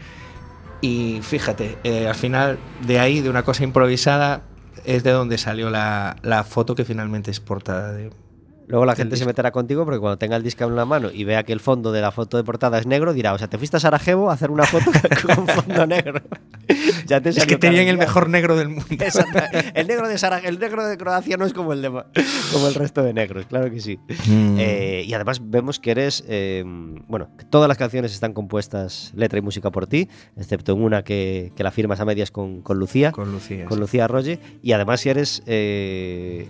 y 0.81 1.21
fíjate, 1.23 1.77
eh, 1.85 2.09
al 2.09 2.15
final 2.15 2.59
de 2.87 2.99
ahí, 2.99 3.21
de 3.21 3.29
una 3.29 3.43
cosa 3.43 3.65
improvisada, 3.65 4.43
es 4.85 5.03
de 5.03 5.11
donde 5.11 5.39
salió 5.39 5.71
la, 5.71 6.17
la 6.23 6.45
foto 6.45 6.75
que 6.75 6.85
finalmente 6.85 7.31
es 7.31 7.41
portada 7.41 7.93
de... 7.93 8.11
Luego 8.71 8.87
la 8.87 8.95
gente 8.97 9.17
se 9.17 9.27
meterá 9.27 9.51
contigo 9.51 9.85
porque 9.85 9.99
cuando 10.01 10.17
tenga 10.17 10.37
el 10.37 10.43
disco 10.43 10.65
en 10.65 10.77
la 10.77 10.85
mano 10.85 11.11
y 11.13 11.25
vea 11.25 11.43
que 11.43 11.53
el 11.53 11.61
fondo 11.61 11.93
de 11.93 12.01
la 12.01 12.11
foto 12.13 12.37
de 12.37 12.45
portada 12.45 12.79
es 12.79 12.87
negro, 12.87 13.13
dirá, 13.13 13.35
o 13.35 13.39
sea, 13.39 13.49
te 13.49 13.59
fuiste 13.59 13.77
a 13.77 13.81
Sarajevo 13.81 14.31
a 14.31 14.35
hacer 14.35 14.51
una 14.51 14.65
foto 14.65 14.91
con 15.35 15.47
fondo 15.47 15.87
negro. 15.87 16.21
Ya 17.07 17.21
te 17.21 17.31
Es 17.31 17.47
que 17.47 17.57
tenían 17.57 17.89
el 17.89 17.99
mejor 17.99 18.29
negro 18.29 18.55
del 18.57 18.69
mundo. 18.69 18.85
Exacto. 18.91 19.41
El 19.75 19.89
negro 19.89 20.07
de 20.07 20.17
Sara- 20.19 20.39
el 20.39 20.61
negro 20.61 20.87
de 20.87 20.97
Croacia 20.97 21.37
no 21.37 21.45
es 21.45 21.53
como 21.53 21.73
el 21.73 21.83
de 21.83 21.89
como 21.89 22.69
el 22.69 22.75
resto 22.75 23.03
de 23.03 23.13
negros, 23.13 23.47
claro 23.47 23.69
que 23.73 23.81
sí. 23.81 23.99
Mm. 24.29 24.57
Eh, 24.61 25.05
y 25.05 25.13
además 25.13 25.41
vemos 25.43 25.81
que 25.81 25.91
eres, 25.91 26.23
eh, 26.29 26.63
bueno, 27.09 27.29
todas 27.51 27.67
las 27.67 27.77
canciones 27.77 28.13
están 28.13 28.33
compuestas 28.35 29.11
letra 29.17 29.41
y 29.41 29.43
música 29.43 29.73
por 29.73 29.89
ti, 29.89 30.09
excepto 30.37 30.73
en 30.75 30.83
una 30.83 31.03
que, 31.03 31.51
que 31.57 31.65
la 31.65 31.73
firmas 31.73 31.99
a 31.99 32.05
medias 32.05 32.31
con, 32.31 32.63
con 32.63 32.79
Lucía, 32.79 33.11
con, 33.11 33.25
Con 33.25 33.33
Lucía. 33.33 33.67
Lucía 33.69 34.05
Arroyo, 34.05 34.37
y 34.63 34.71
además 34.71 35.05
eres 35.07 35.43
eh, 35.47 36.49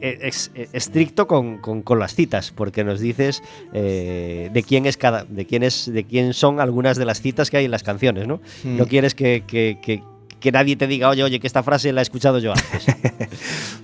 ex- 0.00 0.50
eh, 0.54 0.68
estricto 1.02 1.26
con, 1.26 1.58
con- 1.58 1.82
con 1.82 1.98
las 1.98 2.14
citas, 2.14 2.52
porque 2.54 2.84
nos 2.84 3.00
dices 3.00 3.42
eh, 3.72 4.50
de 4.52 4.62
quién 4.62 4.86
es 4.86 4.96
cada, 4.96 5.24
de 5.24 5.44
quién 5.46 5.62
es, 5.62 5.90
de 5.92 6.04
quién 6.04 6.32
son 6.34 6.60
algunas 6.60 6.96
de 6.96 7.04
las 7.04 7.20
citas 7.20 7.50
que 7.50 7.56
hay 7.56 7.64
en 7.64 7.70
las 7.70 7.82
canciones, 7.82 8.26
¿no? 8.28 8.36
Mm. 8.64 8.76
No 8.76 8.86
quieres 8.86 9.14
que, 9.14 9.44
que- 9.46 9.78
que- 9.82 10.02
que 10.40 10.50
nadie 10.50 10.74
te 10.74 10.88
diga, 10.88 11.08
oye, 11.08 11.22
oye, 11.22 11.38
que 11.38 11.46
esta 11.46 11.62
frase 11.62 11.92
la 11.92 12.00
he 12.00 12.02
escuchado 12.02 12.38
yo 12.38 12.52
antes. 12.52 12.86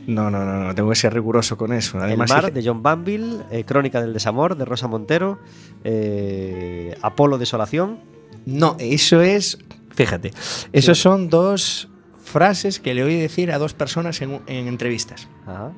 No, 0.09 0.31
no, 0.31 0.43
no, 0.45 0.65
no, 0.65 0.75
tengo 0.75 0.89
que 0.89 0.97
ser 0.97 1.13
riguroso 1.13 1.59
con 1.59 1.71
eso. 1.75 1.99
Además, 1.99 2.31
El 2.31 2.37
mar 2.43 2.53
de 2.53 2.63
John 2.65 2.83
Banville, 2.83 3.41
eh, 3.51 3.65
Crónica 3.65 4.01
del 4.01 4.15
desamor 4.15 4.57
de 4.57 4.65
Rosa 4.65 4.89
Montero, 4.89 5.39
eh, 5.85 6.97
Apolo 7.03 7.37
Desolación. 7.37 7.99
No, 8.47 8.75
eso 8.79 9.21
es. 9.21 9.59
Fíjate, 9.95 10.31
esos 10.73 10.99
son 10.99 11.29
dos 11.29 11.89
frases 12.25 12.79
que 12.81 12.95
le 12.95 13.05
oí 13.05 13.17
decir 13.21 13.53
a 13.53 13.59
dos 13.59 13.75
personas 13.75 14.23
en, 14.23 14.41
en 14.47 14.67
entrevistas. 14.69 15.29
Ajá, 15.47 15.73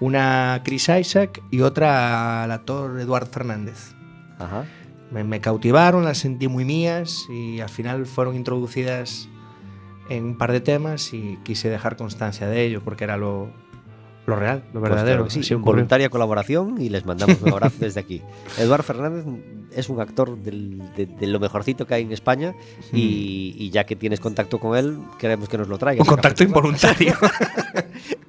Una 0.00 0.54
a 0.54 0.62
Chris 0.62 0.88
Isaac 0.88 1.42
y 1.50 1.60
otra 1.60 2.42
al 2.44 2.50
actor 2.52 2.98
Eduard 3.00 3.26
Fernández. 3.28 3.92
ajá. 4.38 4.64
Me, 5.12 5.24
me 5.24 5.40
cautivaron, 5.40 6.04
las 6.04 6.18
sentí 6.18 6.46
muy 6.46 6.64
mías 6.64 7.26
y 7.28 7.58
al 7.60 7.68
final 7.68 8.06
fueron 8.06 8.36
introducidas 8.36 9.28
en 10.08 10.24
un 10.24 10.38
par 10.38 10.52
de 10.52 10.60
temas 10.60 11.12
y 11.12 11.36
quise 11.42 11.68
dejar 11.68 11.96
constancia 11.96 12.46
de 12.46 12.64
ello 12.64 12.80
porque 12.84 13.02
era 13.02 13.16
lo, 13.16 13.50
lo 14.26 14.36
real, 14.36 14.62
lo 14.72 14.78
Pues 14.78 14.82
verdadero. 14.90 15.24
claro 15.26 15.34
que 15.34 15.42
sí, 15.42 15.54
voluntaria 15.56 16.08
colaboración 16.10 16.80
y 16.80 16.90
les 16.90 17.04
mandamos 17.06 17.42
un 17.42 17.52
abrazo 17.52 17.76
desde 17.80 17.98
aquí. 17.98 18.22
Eduard 18.58 18.84
Fernández 18.84 19.24
es 19.74 19.88
un 19.88 20.00
actor 20.00 20.38
del- 20.38 20.78
de, 20.96 21.06
de 21.06 21.26
lo 21.26 21.40
mejorcito 21.40 21.88
que 21.88 21.94
hay 21.94 22.02
en 22.04 22.12
España 22.12 22.54
y, 22.92 23.56
y 23.58 23.70
ya 23.70 23.84
que 23.86 23.96
tienes 23.96 24.20
contacto 24.20 24.60
con 24.60 24.76
él, 24.78 24.96
queremos 25.18 25.48
que 25.48 25.58
nos 25.58 25.66
lo 25.66 25.76
traigas. 25.76 26.06
Un 26.06 26.14
contacto 26.14 26.44
involuntario. 26.44 27.14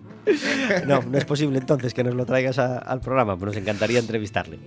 No, 0.88 1.02
no 1.02 1.18
es 1.18 1.26
posible 1.26 1.58
entonces 1.58 1.94
que 1.94 2.04
nos 2.04 2.14
lo 2.16 2.26
traigas 2.26 2.60
a- 2.60 2.78
al 2.78 3.02
programa, 3.02 3.36
pero 3.38 3.48
nos 3.48 3.58
encantaría 3.58 4.00
entrevistarle. 4.00 4.60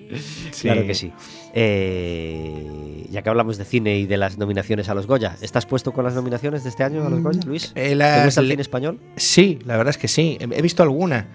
Claro 0.60 0.86
que 0.86 0.94
sí. 0.94 1.12
Eh, 1.54 3.06
ya 3.10 3.22
que 3.22 3.28
hablamos 3.28 3.56
de 3.58 3.64
cine 3.64 3.98
y 3.98 4.06
de 4.06 4.16
las 4.16 4.38
nominaciones 4.38 4.88
a 4.88 4.94
los 4.94 5.06
Goya, 5.06 5.36
¿estás 5.40 5.66
puesto 5.66 5.92
con 5.92 6.04
las 6.04 6.14
nominaciones 6.14 6.64
de 6.64 6.70
este 6.70 6.82
año 6.84 7.06
a 7.06 7.10
los 7.10 7.20
Goya, 7.22 7.40
Luis? 7.46 7.72
Eh, 7.74 7.96
¿Te 7.96 8.24
gusta 8.24 8.40
el 8.40 8.48
cine 8.48 8.62
español? 8.62 8.98
Sí, 9.16 9.58
la 9.64 9.76
verdad 9.76 9.90
es 9.90 9.98
que 9.98 10.08
sí. 10.08 10.36
He 10.40 10.44
he 10.58 10.62
visto 10.62 10.82
alguna. 10.82 11.28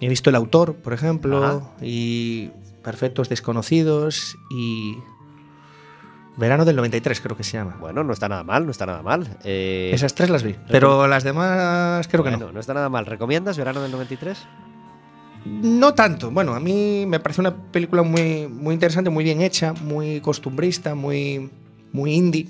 He 0.00 0.08
visto 0.08 0.30
El 0.30 0.36
autor, 0.36 0.74
por 0.76 0.92
ejemplo, 0.92 1.44
Ajá. 1.44 1.70
y 1.80 2.50
Perfectos 2.82 3.28
Desconocidos 3.28 4.36
y 4.50 4.96
Verano 6.36 6.64
del 6.64 6.74
93 6.76 7.20
creo 7.20 7.36
que 7.36 7.44
se 7.44 7.52
llama. 7.52 7.76
Bueno, 7.80 8.02
no 8.02 8.12
está 8.12 8.28
nada 8.28 8.42
mal, 8.42 8.64
no 8.64 8.70
está 8.72 8.86
nada 8.86 9.02
mal. 9.02 9.38
Eh, 9.44 9.90
Esas 9.94 10.14
tres 10.14 10.30
las 10.30 10.42
vi, 10.42 10.56
pero 10.68 11.06
las 11.06 11.22
demás 11.22 12.08
creo 12.08 12.24
que 12.24 12.30
bueno, 12.30 12.50
no 12.52 12.58
está 12.60 12.74
nada 12.74 12.88
mal. 12.88 13.06
¿Recomiendas 13.06 13.56
Verano 13.56 13.80
del 13.80 13.92
93? 13.92 14.38
no. 15.46 15.78
No 15.78 15.94
tanto. 15.94 16.30
Bueno, 16.30 16.54
a 16.54 16.60
mí 16.60 17.04
me 17.06 17.20
parece 17.20 17.40
una 17.42 17.54
película 17.54 18.02
muy, 18.02 18.48
muy 18.48 18.72
interesante, 18.74 19.10
muy 19.10 19.22
bien 19.24 19.42
hecha, 19.42 19.74
muy 19.74 20.20
costumbrista, 20.22 20.94
muy, 20.94 21.50
muy 21.92 22.14
indie. 22.14 22.48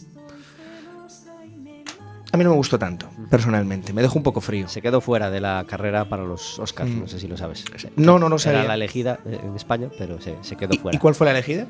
A 2.32 2.36
mí 2.36 2.42
no 2.42 2.50
me 2.50 2.56
gustó 2.56 2.78
tanto, 2.80 3.08
personalmente. 3.30 3.92
Me 3.92 4.02
dejó 4.02 4.16
un 4.18 4.24
poco 4.24 4.40
frío. 4.40 4.66
Se 4.68 4.82
quedó 4.82 5.00
fuera 5.00 5.30
de 5.30 5.40
la 5.40 5.64
carrera 5.68 6.08
para 6.08 6.24
los 6.24 6.58
Oscars, 6.58 6.90
Mm. 6.90 7.00
no 7.00 7.06
sé 7.06 7.20
si 7.20 7.28
lo 7.28 7.36
sabes. 7.36 7.64
No, 7.96 8.18
no, 8.18 8.28
no 8.28 8.36
Era 8.36 8.38
sabía. 8.42 8.64
la 8.64 8.74
elegida 8.74 9.20
eh, 9.24 9.38
en 9.44 9.54
España, 9.54 9.88
pero 9.98 10.20
se, 10.20 10.36
se 10.42 10.56
quedó 10.56 10.74
¿Y, 10.74 10.78
fuera. 10.78 10.96
y 10.96 10.98
cuál 10.98 11.14
fue 11.14 11.26
la 11.26 11.30
elegida? 11.32 11.66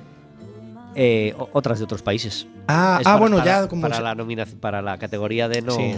Eh, 0.94 1.34
otras 1.52 1.78
de 1.78 1.84
otros 1.84 2.02
países. 2.02 2.46
Ah, 2.68 2.96
ah 2.98 3.00
para- 3.04 3.16
bueno, 3.18 3.36
para- 3.38 3.62
ya 3.62 3.68
como 3.68 3.82
para 3.82 4.00
la 4.00 4.14
nominación, 4.14 4.60
para 4.60 4.80
la 4.82 4.96
categoría 4.98 5.48
de 5.48 5.62
no, 5.62 5.72
Sí. 5.72 5.94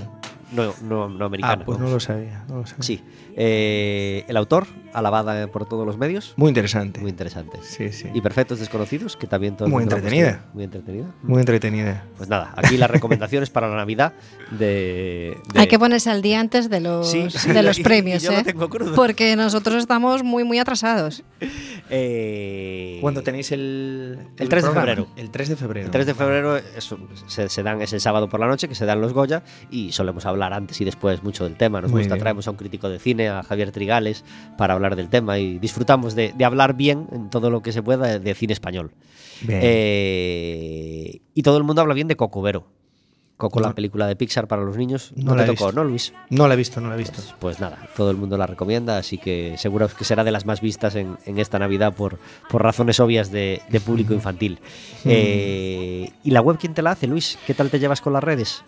No, 0.52 0.74
no, 0.82 1.08
no 1.08 1.24
Ah, 1.24 1.26
americana. 1.26 1.64
pues 1.64 1.78
no 1.78 1.88
lo 1.88 2.00
sabía. 2.00 2.44
no 2.48 2.56
lo 2.58 2.66
sabía. 2.66 2.82
Sí. 2.82 3.02
Eh, 3.36 4.24
el 4.28 4.36
autor, 4.36 4.66
alabada 4.92 5.46
por 5.48 5.66
todos 5.68 5.86
los 5.86 5.98
medios. 5.98 6.32
Muy 6.36 6.48
interesante. 6.48 7.00
Muy 7.00 7.10
interesante. 7.10 7.58
Sí, 7.62 7.92
sí. 7.92 8.08
Y 8.14 8.20
Perfectos 8.20 8.58
Desconocidos, 8.60 9.16
que 9.16 9.26
también 9.26 9.56
todo 9.56 9.66
el 9.66 9.72
Muy 9.72 9.84
lo 9.84 9.90
entretenida. 9.96 10.46
Muy 10.54 10.64
entretenida. 10.64 11.06
Muy 11.22 11.40
entretenida. 11.40 12.04
Pues 12.16 12.28
nada, 12.28 12.52
aquí 12.56 12.76
las 12.76 12.90
recomendaciones 12.90 13.50
para 13.50 13.68
la 13.68 13.76
Navidad 13.76 14.14
de. 14.52 15.36
de- 15.52 15.60
Hay 15.60 15.66
que 15.66 15.78
ponerse 15.78 16.10
al 16.10 16.22
día 16.22 16.40
antes 16.40 16.70
de 16.70 16.80
los, 16.80 17.10
Sí, 17.10 17.28
sí, 17.30 17.50
de 17.52 17.62
los 17.62 17.78
y- 17.78 17.80
y 17.82 17.84
premios, 17.84 18.22
yo 18.22 18.32
lo 18.32 18.38
¿eh? 18.38 18.44
tengo 18.44 18.68
crudo. 18.70 18.94
Porque 18.94 19.36
nosotros 19.36 19.76
estamos 19.76 20.22
muy, 20.22 20.44
muy 20.44 20.58
atrasados. 20.58 21.22
Eh, 21.90 22.98
¿Cuándo 23.00 23.22
tenéis 23.22 23.52
el, 23.52 24.18
El 24.38 24.48
3 24.48 24.64
de 24.64 24.70
febrero. 24.70 25.06
El 25.16 25.30
3 25.30 25.48
de 25.50 25.56
febrero. 25.56 25.86
El 25.86 25.90
3 25.90 26.06
de 26.06 26.14
febrero 26.14 26.56
es 26.56 26.94
se 27.48 27.62
dan, 27.62 27.82
es 27.82 27.92
el 27.92 28.00
sábado 28.00 28.28
por 28.28 28.40
la 28.40 28.46
noche 28.46 28.68
que 28.68 28.74
se 28.74 28.84
dan 28.86 29.00
los 29.00 29.12
Goya 29.12 29.42
y 29.70 29.92
solemos 29.92 30.24
hablar 30.26 30.35
antes 30.42 30.80
y 30.80 30.84
después 30.84 31.22
mucho 31.22 31.44
del 31.44 31.56
tema. 31.56 31.80
Nos 31.80 31.90
Muy 31.90 32.00
gusta, 32.02 32.14
bien. 32.14 32.22
traemos 32.22 32.46
a 32.48 32.50
un 32.50 32.56
crítico 32.56 32.88
de 32.88 32.98
cine, 32.98 33.28
a 33.28 33.42
Javier 33.42 33.72
Trigales, 33.72 34.24
para 34.58 34.74
hablar 34.74 34.96
del 34.96 35.08
tema 35.08 35.38
y 35.38 35.58
disfrutamos 35.58 36.14
de, 36.14 36.32
de 36.36 36.44
hablar 36.44 36.74
bien 36.74 37.06
en 37.12 37.30
todo 37.30 37.50
lo 37.50 37.62
que 37.62 37.72
se 37.72 37.82
pueda 37.82 38.06
de, 38.06 38.18
de 38.20 38.34
cine 38.34 38.52
español. 38.52 38.92
Eh, 39.48 41.20
y 41.34 41.42
todo 41.42 41.58
el 41.58 41.64
mundo 41.64 41.82
habla 41.82 41.94
bien 41.94 42.08
de 42.08 42.16
Coco 42.16 42.42
Vero. 42.42 42.66
Coco, 43.36 43.60
la 43.60 43.74
película 43.74 44.06
de 44.06 44.16
Pixar 44.16 44.48
para 44.48 44.62
los 44.62 44.78
niños. 44.78 45.12
No 45.14 45.32
No, 45.32 45.36
la 45.36 45.42
te 45.44 45.48
tocó, 45.52 45.66
visto. 45.66 45.72
¿no, 45.82 45.84
Luis? 45.86 46.14
no 46.30 46.48
la 46.48 46.54
he 46.54 46.56
visto, 46.56 46.80
no 46.80 46.88
la 46.88 46.94
he 46.94 46.98
visto. 46.98 47.16
Pues, 47.16 47.34
pues 47.38 47.60
nada, 47.60 47.86
todo 47.94 48.10
el 48.10 48.16
mundo 48.16 48.38
la 48.38 48.46
recomienda, 48.46 48.96
así 48.96 49.18
que 49.18 49.56
seguro 49.58 49.88
que 49.88 50.04
será 50.06 50.24
de 50.24 50.30
las 50.30 50.46
más 50.46 50.62
vistas 50.62 50.94
en, 50.94 51.18
en 51.26 51.38
esta 51.38 51.58
Navidad 51.58 51.92
por, 51.94 52.18
por 52.48 52.62
razones 52.62 52.98
obvias 52.98 53.30
de, 53.30 53.60
de 53.68 53.80
público 53.80 54.14
infantil. 54.14 54.58
Eh, 55.04 56.08
¿Y 56.24 56.30
la 56.30 56.40
web 56.40 56.56
quién 56.58 56.72
te 56.72 56.80
la 56.80 56.92
hace, 56.92 57.06
Luis? 57.08 57.38
¿Qué 57.46 57.52
tal 57.52 57.68
te 57.68 57.78
llevas 57.78 58.00
con 58.00 58.14
las 58.14 58.24
redes? 58.24 58.64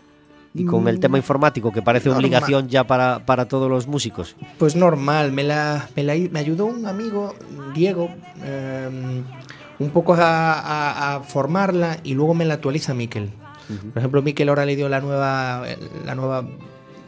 Y 0.59 0.65
con 0.65 0.88
el 0.88 0.97
Mm, 0.97 1.00
tema 1.00 1.17
informático, 1.19 1.71
que 1.73 1.81
parece 1.83 2.09
normal. 2.09 2.25
obligación 2.25 2.69
ya 2.69 2.85
para, 2.87 3.25
para 3.25 3.47
todos 3.49 3.71
los 3.71 3.87
músicos. 3.87 4.35
Pues 4.59 4.75
normal, 4.77 5.33
me, 5.33 5.45
la, 5.45 5.88
me, 5.97 6.03
la- 6.05 6.15
me 6.31 6.38
ayudó 6.41 6.67
un 6.67 6.85
amigo, 6.87 7.35
Diego, 7.75 8.11
eh, 8.43 9.23
un 9.79 9.91
poco 9.91 10.15
a, 10.15 10.53
a- 10.55 11.15
a 11.17 11.21
formarla 11.21 11.99
y 12.03 12.15
luego 12.15 12.35
me 12.35 12.45
la 12.45 12.55
actualiza 12.55 12.95
Miquel. 12.95 13.31
Por 13.93 13.99
ejemplo, 13.99 14.23
Miquel 14.23 14.49
ahora 14.49 14.65
le 14.65 14.75
dio 14.77 14.88
la 14.88 15.00
nueva, 15.00 15.62
la 16.07 16.15
nueva 16.15 16.45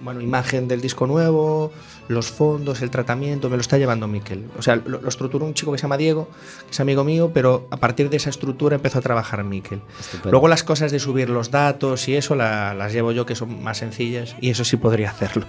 bueno, 0.02 0.20
imagen 0.20 0.68
del 0.68 0.80
disco 0.80 1.06
nuevo, 1.06 1.72
los 2.10 2.28
fondos, 2.30 2.82
el 2.82 2.90
tratamiento, 2.90 3.48
me 3.48 3.56
lo 3.56 3.60
está 3.60 3.78
llevando 3.78 4.08
Miquel. 4.08 4.44
O 4.58 4.62
sea, 4.62 4.76
lo, 4.76 5.00
lo 5.00 5.08
estructuró 5.08 5.46
un 5.46 5.54
chico 5.54 5.70
que 5.70 5.78
se 5.78 5.82
llama 5.82 5.96
Diego, 5.96 6.28
que 6.66 6.72
es 6.72 6.80
amigo 6.80 7.04
mío, 7.04 7.30
pero 7.32 7.68
a 7.70 7.76
partir 7.76 8.10
de 8.10 8.16
esa 8.16 8.30
estructura 8.30 8.74
empezó 8.76 8.98
a 8.98 9.00
trabajar 9.02 9.44
Miquel. 9.44 9.80
Estupendo. 9.98 10.32
Luego 10.32 10.48
las 10.48 10.64
cosas 10.64 10.90
de 10.90 10.98
subir 10.98 11.30
los 11.30 11.50
datos 11.52 12.08
y 12.08 12.16
eso 12.16 12.34
la- 12.34 12.74
las 12.74 12.92
llevo 12.92 13.12
yo, 13.12 13.26
que 13.26 13.36
son 13.36 13.62
más 13.62 13.78
sencillas, 13.78 14.34
y 14.40 14.50
eso 14.50 14.64
sí 14.64 14.76
podría 14.76 15.10
hacerlo. 15.10 15.46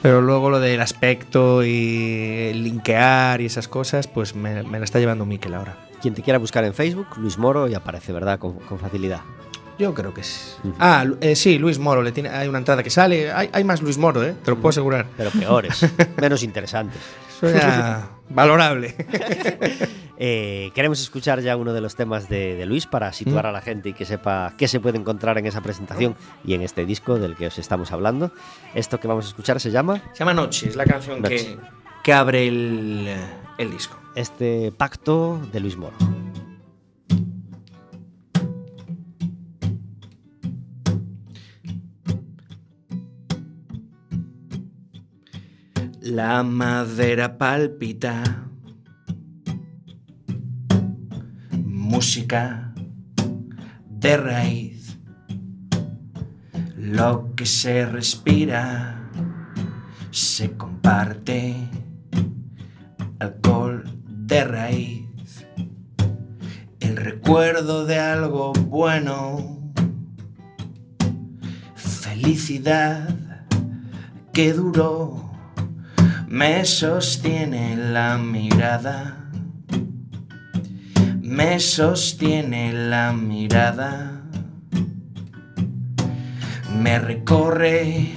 Pero 0.00 0.22
luego 0.22 0.48
lo 0.48 0.58
del 0.58 0.80
aspecto 0.80 1.62
y 1.64 2.52
linkear 2.54 3.40
y 3.42 3.46
esas 3.46 3.68
cosas, 3.68 4.06
pues 4.08 4.34
me, 4.34 4.62
me 4.62 4.78
la 4.78 4.84
está 4.84 4.98
llevando 4.98 5.26
Miquel 5.26 5.52
ahora. 5.54 5.76
Quien 6.00 6.14
te 6.14 6.22
quiera 6.22 6.38
buscar 6.38 6.64
en 6.64 6.72
Facebook, 6.72 7.08
Luis 7.18 7.36
Moro, 7.36 7.68
y 7.68 7.74
aparece, 7.74 8.12
¿verdad? 8.12 8.38
Con, 8.38 8.54
con 8.60 8.78
facilidad. 8.78 9.20
Yo 9.80 9.94
creo 9.94 10.12
que. 10.14 10.20
Ujú. 10.20 10.74
Ah, 10.78 11.04
eh, 11.22 11.34
sí, 11.34 11.58
Luis 11.58 11.78
Moro, 11.78 12.02
le 12.02 12.12
tiene, 12.12 12.28
hay 12.28 12.46
una 12.48 12.58
entrada 12.58 12.82
que 12.82 12.90
sale. 12.90 13.32
Hay, 13.32 13.48
hay 13.52 13.64
más 13.64 13.80
Luis 13.80 13.96
Moro, 13.98 14.22
¿eh? 14.22 14.34
te 14.44 14.50
lo 14.50 14.56
puedo 14.58 14.68
asegurar. 14.68 15.06
Pero 15.16 15.30
peores, 15.30 15.86
menos 16.20 16.42
interesantes. 16.42 17.00
Eso 17.38 17.48
era 17.48 18.10
valorable. 18.28 18.94
Eh, 20.22 20.70
queremos 20.74 21.00
escuchar 21.00 21.40
ya 21.40 21.56
uno 21.56 21.72
de 21.72 21.80
los 21.80 21.96
temas 21.96 22.28
de, 22.28 22.54
de 22.54 22.66
Luis 22.66 22.84
para 22.86 23.10
situar 23.14 23.46
Mm. 23.46 23.48
a 23.48 23.52
la 23.52 23.60
gente 23.62 23.88
y 23.88 23.92
que 23.94 24.04
sepa 24.04 24.52
qué 24.58 24.68
se 24.68 24.78
puede 24.78 24.98
encontrar 24.98 25.38
en 25.38 25.46
esa 25.46 25.62
presentación 25.62 26.14
y 26.44 26.52
en 26.52 26.60
este 26.60 26.84
disco 26.84 27.18
del 27.18 27.36
que 27.36 27.46
os 27.46 27.58
estamos 27.58 27.90
hablando. 27.90 28.30
Esto 28.74 29.00
que 29.00 29.08
vamos 29.08 29.24
a 29.24 29.28
escuchar 29.28 29.58
se 29.60 29.70
llama 29.70 30.02
Se 30.12 30.18
llama 30.18 30.34
Noche, 30.34 30.68
es 30.68 30.76
la 30.76 30.84
canción 30.84 31.22
Noche. 31.22 31.36
que, 31.36 31.58
que 32.04 32.12
abre 32.12 32.46
el, 32.48 33.16
el 33.56 33.70
disco. 33.70 33.96
Este 34.14 34.72
Pacto 34.76 35.40
de 35.50 35.60
Luis 35.60 35.78
Moro. 35.78 35.96
La 46.02 46.42
madera 46.42 47.36
palpita. 47.36 48.22
Música 51.52 52.72
de 53.86 54.16
raíz. 54.16 54.98
Lo 56.74 57.34
que 57.36 57.44
se 57.44 57.84
respira 57.84 59.10
se 60.10 60.56
comparte. 60.56 61.68
Alcohol 63.18 63.84
de 64.06 64.44
raíz. 64.44 65.44
El 66.80 66.96
recuerdo 66.96 67.84
de 67.84 67.98
algo 67.98 68.54
bueno. 68.54 69.70
Felicidad 71.74 73.06
que 74.32 74.54
duró 74.54 75.29
me 76.30 76.64
sostiene 76.64 77.74
la 77.76 78.16
mirada, 78.16 79.16
me 81.20 81.58
sostiene 81.58 82.72
la 82.72 83.12
mirada, 83.12 84.22
me 86.72 87.00
recorre 87.00 88.10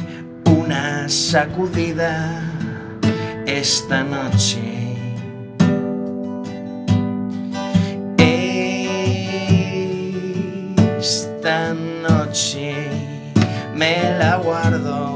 una 0.46 1.10
sacudida 1.10 2.40
esta 3.48 4.04
noche. 4.04 4.70
Esta 11.00 11.74
noche 11.74 12.76
me 13.76 14.18
la 14.20 14.38
guardo 14.38 15.13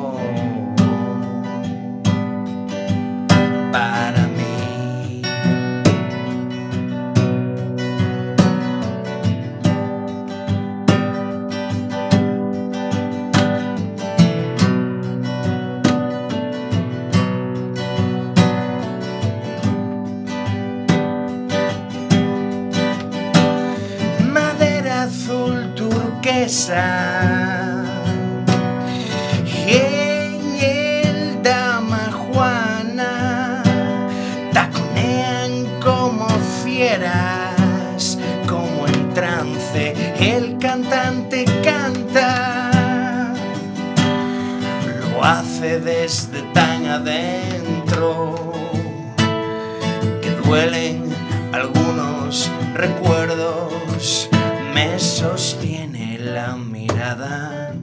que 50.47 50.51
duelen 50.51 51.03
algunos 51.51 52.49
recuerdos. 52.73 54.29
Me 54.73 54.99
sostiene 54.99 56.19
la 56.19 56.55
mirada 56.55 57.73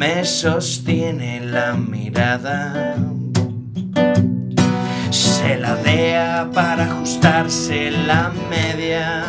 me 0.00 0.24
sostiene 0.24 1.40
la 1.40 1.74
mirada. 1.74 2.96
Se 5.10 5.58
ladea 5.58 6.48
para 6.54 6.84
ajustarse 6.84 7.90
la 7.90 8.32
media. 8.48 9.24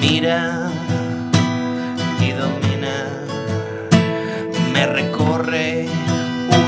Mira 0.00 0.70
y 2.20 2.30
domina. 2.30 2.96
Me 4.72 4.86
recorre 4.86 5.88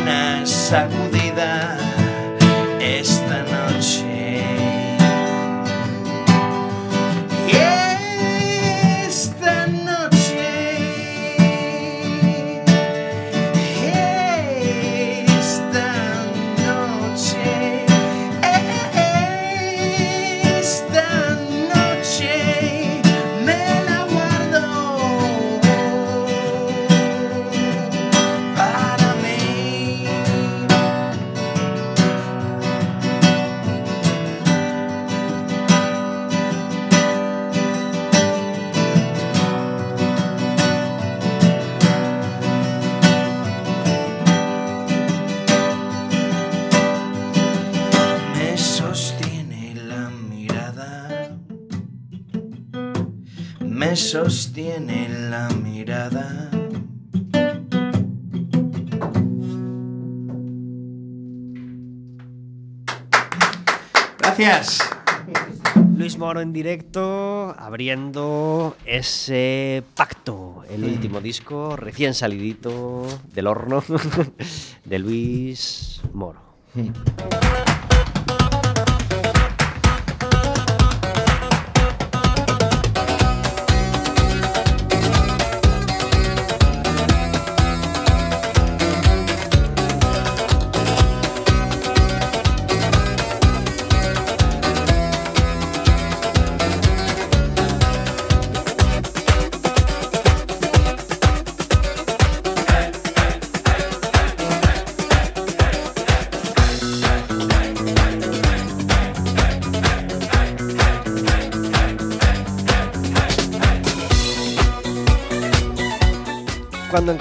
una 0.01 0.45
sacudida 0.45 1.08
Luis 65.97 66.17
Moro 66.17 66.41
en 66.41 66.53
directo, 66.53 67.55
abriendo 67.59 68.77
ese 68.87 69.83
pacto, 69.95 70.63
el 70.71 70.85
último 70.85 71.21
disco 71.21 71.77
recién 71.77 72.15
salidito 72.15 73.07
del 73.35 73.47
horno 73.47 73.83
de 74.85 74.99
Luis 74.99 76.01
Moro. 76.13 76.41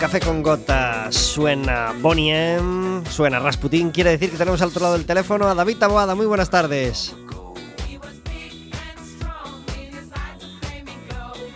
Café 0.07 0.21
con 0.21 0.41
Gotas 0.41 1.13
suena 1.13 1.93
Bonnie 1.99 3.03
suena 3.09 3.39
Rasputin, 3.39 3.91
quiere 3.91 4.11
decir 4.11 4.31
que 4.31 4.37
tenemos 4.37 4.61
al 4.61 4.69
otro 4.69 4.83
lado 4.83 4.93
del 4.93 5.05
teléfono 5.05 5.49
a 5.49 5.53
David 5.53 5.79
Taboada. 5.79 6.15
Muy 6.15 6.25
buenas 6.25 6.49
tardes. 6.49 7.13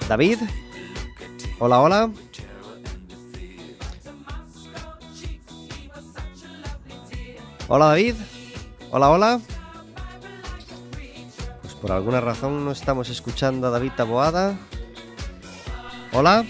David. 0.10 0.40
Hola, 1.60 1.80
hola. 1.80 2.12
Hola, 7.70 7.86
David. 7.86 8.16
Hola, 8.92 9.10
hola. 9.12 9.40
Pues 11.62 11.74
por 11.76 11.94
alguna 11.94 12.20
razón 12.20 12.66
no 12.66 12.74
estamos 12.74 13.08
escuchando 13.08 13.68
a 13.68 13.70
David 13.70 13.94
Taboada. 13.96 14.58
Hola. 16.12 16.44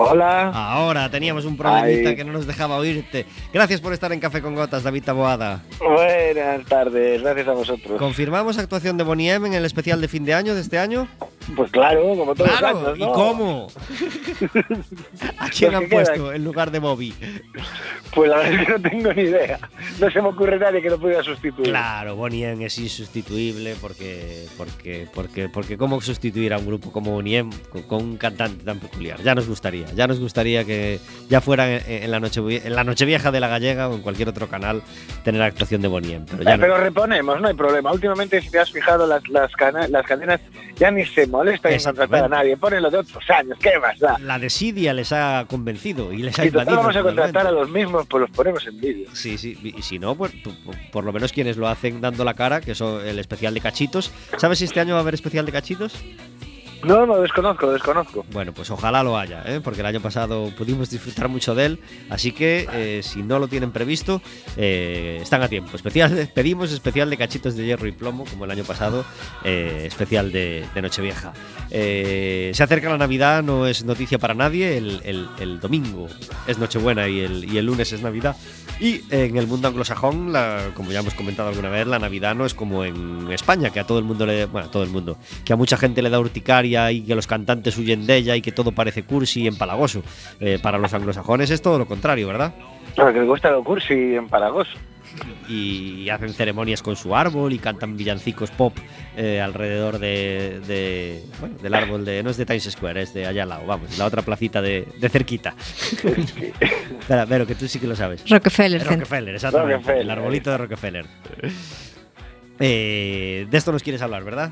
Hola. 0.00 0.50
Ahora 0.54 1.10
teníamos 1.10 1.44
un 1.44 1.56
problemita 1.56 2.10
Ay. 2.10 2.16
que 2.16 2.24
no 2.24 2.32
nos 2.32 2.46
dejaba 2.46 2.76
oírte. 2.76 3.26
Gracias 3.52 3.80
por 3.80 3.92
estar 3.92 4.12
en 4.12 4.20
Café 4.20 4.40
con 4.40 4.54
Gotas, 4.54 4.84
David 4.84 5.02
Taboada. 5.02 5.62
Buenas 5.80 6.64
tardes, 6.66 7.20
gracias 7.20 7.48
a 7.48 7.52
vosotros. 7.52 7.98
¿Confirmamos 7.98 8.58
actuación 8.58 8.96
de 8.96 9.02
Bonnie 9.02 9.32
M 9.32 9.48
en 9.48 9.54
el 9.54 9.64
especial 9.64 10.00
de 10.00 10.06
fin 10.06 10.24
de 10.24 10.34
año 10.34 10.54
de 10.54 10.60
este 10.60 10.78
año? 10.78 11.08
Pues 11.56 11.70
claro, 11.70 12.02
como 12.16 12.34
todos 12.34 12.50
¡Claro! 12.58 12.80
los 12.80 12.88
años, 12.94 12.98
¿Y 12.98 13.12
cómo? 13.14 13.68
¿A 15.38 15.48
quién 15.50 15.74
han 15.74 15.86
queda. 15.88 15.90
puesto 16.04 16.32
en 16.32 16.44
lugar 16.44 16.70
de 16.70 16.78
Bobby? 16.78 17.14
Pues 18.14 18.30
la 18.30 18.36
verdad 18.38 18.54
es 18.60 18.66
que 18.66 18.72
no 18.72 18.80
tengo 18.90 19.12
ni 19.14 19.22
idea. 19.22 19.58
No 20.00 20.10
se 20.10 20.20
me 20.22 20.28
ocurre 20.28 20.58
nadie 20.58 20.82
que 20.82 20.90
lo 20.90 20.98
pueda 20.98 21.22
sustituir. 21.22 21.68
Claro, 21.70 22.16
Bonnie 22.16 22.44
M 22.44 22.64
es 22.64 22.78
insustituible 22.78 23.76
porque, 23.80 24.46
porque, 24.56 25.06
porque, 25.14 25.48
porque 25.48 25.76
¿cómo 25.78 26.00
sustituir 26.00 26.52
a 26.52 26.58
un 26.58 26.66
grupo 26.66 26.92
como 26.92 27.12
Bonnie 27.12 27.38
M 27.38 27.50
con, 27.70 27.82
con 27.82 28.02
un 28.04 28.16
cantante 28.16 28.64
tan 28.64 28.78
peculiar? 28.78 29.20
Ya 29.22 29.34
nos 29.34 29.46
gustaría, 29.48 29.86
ya 29.94 30.06
nos 30.06 30.20
gustaría 30.20 30.64
que 30.64 31.00
ya 31.28 31.40
fuera 31.40 31.76
en, 31.76 32.02
en 32.04 32.10
la 32.10 32.20
noche 32.20 32.40
en 32.66 32.74
la 32.74 32.84
Nochevieja 32.84 33.30
de 33.30 33.40
la 33.40 33.48
Gallega 33.48 33.88
o 33.88 33.94
en 33.94 34.02
cualquier 34.02 34.28
otro 34.28 34.48
canal 34.48 34.82
tener 35.24 35.42
actuación 35.42 35.82
de 35.82 35.88
Bonnie 35.88 36.14
M, 36.14 36.26
pero 36.30 36.42
ya 36.42 36.54
Eh, 36.54 36.56
no. 36.56 36.62
pero 36.62 36.78
reponemos, 36.78 37.40
no 37.40 37.48
hay 37.48 37.54
problema. 37.54 37.92
Últimamente, 37.92 38.40
si 38.40 38.50
te 38.50 38.58
has 38.58 38.70
fijado, 38.70 39.06
las, 39.06 39.26
las, 39.28 39.50
las 39.90 40.06
cadenas 40.06 40.40
ya 40.76 40.90
ni 40.90 41.04
se 41.04 41.26
molesta 41.38 41.70
en 41.70 41.82
contratar 41.82 42.24
a 42.24 42.28
nadie. 42.28 42.56
Ponen 42.56 42.82
lo 42.82 42.90
de 42.90 42.98
otros 42.98 43.24
años, 43.30 43.58
¿qué 43.60 43.78
más 43.78 43.98
da? 43.98 44.18
La 44.18 44.38
desidia 44.38 44.92
les 44.92 45.12
ha 45.12 45.44
convencido 45.48 46.12
y 46.12 46.18
les 46.18 46.38
ha 46.38 46.42
Si 46.42 46.48
invadido. 46.48 46.76
vamos 46.76 46.96
a 46.96 47.02
contratar 47.02 47.46
a 47.46 47.50
los 47.52 47.68
mismos, 47.70 48.06
pues 48.08 48.22
los 48.22 48.30
ponemos 48.30 48.66
en 48.66 48.80
vídeo. 48.80 49.08
Sí, 49.12 49.38
sí, 49.38 49.56
y 49.76 49.82
si 49.82 49.98
no, 49.98 50.14
pues 50.14 50.32
por 50.92 51.04
lo 51.04 51.12
menos 51.12 51.32
quienes 51.32 51.56
lo 51.56 51.68
hacen 51.68 52.00
dando 52.00 52.24
la 52.24 52.34
cara, 52.34 52.60
que 52.60 52.74
son 52.74 53.06
el 53.06 53.18
especial 53.18 53.54
de 53.54 53.60
cachitos. 53.60 54.12
¿Sabes 54.36 54.58
si 54.58 54.64
este 54.64 54.80
año 54.80 54.94
va 54.94 55.00
a 55.00 55.02
haber 55.02 55.14
especial 55.14 55.46
de 55.46 55.52
cachitos? 55.52 55.94
No, 56.84 57.06
no, 57.06 57.20
desconozco, 57.20 57.66
lo 57.66 57.72
desconozco. 57.72 58.24
Bueno, 58.30 58.52
pues 58.52 58.70
ojalá 58.70 59.02
lo 59.02 59.18
haya, 59.18 59.42
¿eh? 59.46 59.60
porque 59.62 59.80
el 59.80 59.86
año 59.86 60.00
pasado 60.00 60.50
pudimos 60.56 60.90
disfrutar 60.90 61.28
mucho 61.28 61.54
de 61.54 61.66
él. 61.66 61.80
Así 62.08 62.30
que 62.30 62.68
eh, 62.72 63.00
si 63.02 63.22
no 63.22 63.38
lo 63.40 63.48
tienen 63.48 63.72
previsto, 63.72 64.22
eh, 64.56 65.18
están 65.20 65.42
a 65.42 65.48
tiempo. 65.48 65.74
Especial, 65.76 66.30
pedimos 66.34 66.70
especial 66.70 67.10
de 67.10 67.16
cachitos 67.16 67.56
de 67.56 67.66
hierro 67.66 67.88
y 67.88 67.92
plomo, 67.92 68.24
como 68.26 68.44
el 68.44 68.50
año 68.52 68.64
pasado, 68.64 69.04
especial 69.44 70.30
de, 70.30 70.66
de 70.72 70.82
Nochevieja. 70.82 71.32
Se 71.68 72.62
acerca 72.62 72.88
la 72.90 72.98
Navidad, 72.98 73.42
no 73.42 73.66
es 73.66 73.84
noticia 73.84 74.18
para 74.18 74.34
nadie. 74.34 74.76
El, 74.76 75.58
domingo 75.60 76.06
es 76.46 76.58
Nochebuena 76.58 77.08
y 77.08 77.20
el, 77.20 77.52
y 77.52 77.58
el 77.58 77.66
lunes 77.66 77.92
es 77.92 78.02
Navidad. 78.02 78.36
Y 78.80 79.02
en 79.10 79.36
el 79.36 79.48
mundo 79.48 79.66
anglosajón, 79.66 80.32
como 80.74 80.92
ya 80.92 81.00
hemos 81.00 81.14
comentado 81.14 81.48
alguna 81.48 81.68
vez, 81.68 81.86
la 81.88 81.98
Navidad 81.98 82.36
no 82.36 82.46
es 82.46 82.54
como 82.54 82.84
en 82.84 83.32
España, 83.32 83.70
que 83.70 83.80
a 83.80 83.84
todo 83.84 83.98
el 83.98 84.04
mundo 84.04 84.24
le. 84.24 84.46
Bueno, 84.46 84.70
todo 84.70 84.84
el 84.84 84.90
mundo. 84.90 85.18
Que 85.44 85.52
a 85.52 85.56
mucha 85.56 85.76
gente 85.76 86.00
le 86.00 86.10
da 86.10 86.20
urticaria 86.20 86.67
y 86.68 87.02
que 87.02 87.14
los 87.14 87.26
cantantes 87.26 87.76
huyen 87.78 88.06
de 88.06 88.16
ella 88.16 88.36
y 88.36 88.42
que 88.42 88.52
todo 88.52 88.72
parece 88.72 89.02
cursi 89.02 89.42
y 89.42 89.46
empalagoso. 89.46 90.02
Eh, 90.40 90.58
para 90.62 90.78
los 90.78 90.92
anglosajones 90.94 91.50
es 91.50 91.60
todo 91.62 91.78
lo 91.78 91.86
contrario, 91.86 92.26
¿verdad? 92.28 92.54
No, 92.96 93.06
que 93.12 93.20
le 93.20 93.26
gusta 93.26 93.50
lo 93.50 93.62
cursi 93.64 93.94
y 93.94 94.14
empalagoso. 94.14 94.70
Y 95.48 96.08
hacen 96.10 96.34
ceremonias 96.34 96.82
con 96.82 96.94
su 96.94 97.16
árbol 97.16 97.52
y 97.54 97.58
cantan 97.58 97.96
villancicos 97.96 98.50
pop 98.50 98.76
eh, 99.16 99.40
alrededor 99.40 99.98
de, 99.98 100.60
de- 100.66 101.24
bueno, 101.40 101.56
del 101.62 101.74
árbol 101.74 102.04
de. 102.04 102.22
No 102.22 102.28
es 102.30 102.36
de 102.36 102.44
Times 102.44 102.64
Square, 102.70 103.02
es 103.02 103.14
de 103.14 103.26
allá 103.26 103.44
al 103.44 103.48
lado, 103.48 103.66
vamos, 103.66 103.96
la 103.98 104.04
otra 104.04 104.20
placita 104.20 104.60
de, 104.60 104.86
de 105.00 105.08
cerquita. 105.08 105.54
Espera, 107.00 107.24
pero 107.26 107.46
que 107.46 107.54
tú 107.54 107.66
sí 107.66 107.78
que 107.78 107.86
lo 107.86 107.96
sabes. 107.96 108.22
Rockefeller. 108.28 108.84
Rockefeller, 108.84 109.34
exactamente. 109.36 109.74
Rockefeller. 109.76 110.02
El 110.02 110.10
arbolito 110.10 110.50
de 110.50 110.58
Rockefeller. 110.58 111.06
Eh, 112.60 113.46
de 113.50 113.58
esto 113.58 113.72
nos 113.72 113.82
quieres 113.82 114.02
hablar, 114.02 114.24
¿verdad? 114.24 114.50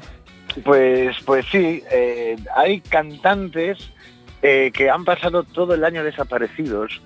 Pues, 0.64 1.16
pues 1.24 1.44
sí, 1.52 1.82
eh, 1.90 2.36
hay 2.54 2.80
cantantes 2.80 3.78
eh, 4.42 4.70
que 4.72 4.88
han 4.90 5.04
pasado 5.04 5.42
todo 5.44 5.74
el 5.74 5.84
año 5.84 6.02
desaparecidos 6.02 7.00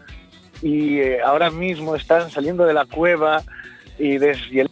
y 0.62 0.98
eh, 0.98 1.20
ahora 1.22 1.50
mismo 1.50 1.96
están 1.96 2.30
saliendo 2.30 2.64
de 2.64 2.74
la 2.74 2.84
cueva 2.84 3.42
y 3.98 4.18
deshiel- 4.18 4.68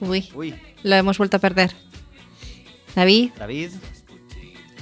Uy, 0.00 0.28
Uy, 0.34 0.54
lo 0.82 0.94
hemos 0.96 1.16
vuelto 1.18 1.36
a 1.38 1.40
perder. 1.40 1.72
David, 2.94 3.30
David, 3.38 3.70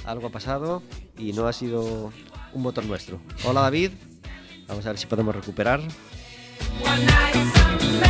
algo 0.05 0.27
ha 0.27 0.31
pasado 0.31 0.83
y 1.17 1.31
no 1.33 1.47
ha 1.47 1.53
sido 1.53 2.11
un 2.53 2.61
motor 2.61 2.83
nuestro. 2.85 3.21
Hola, 3.45 3.61
David. 3.61 3.91
Vamos 4.67 4.85
a 4.85 4.89
ver 4.89 4.97
si 4.97 5.05
podemos 5.05 5.35
recuperar. 5.35 5.79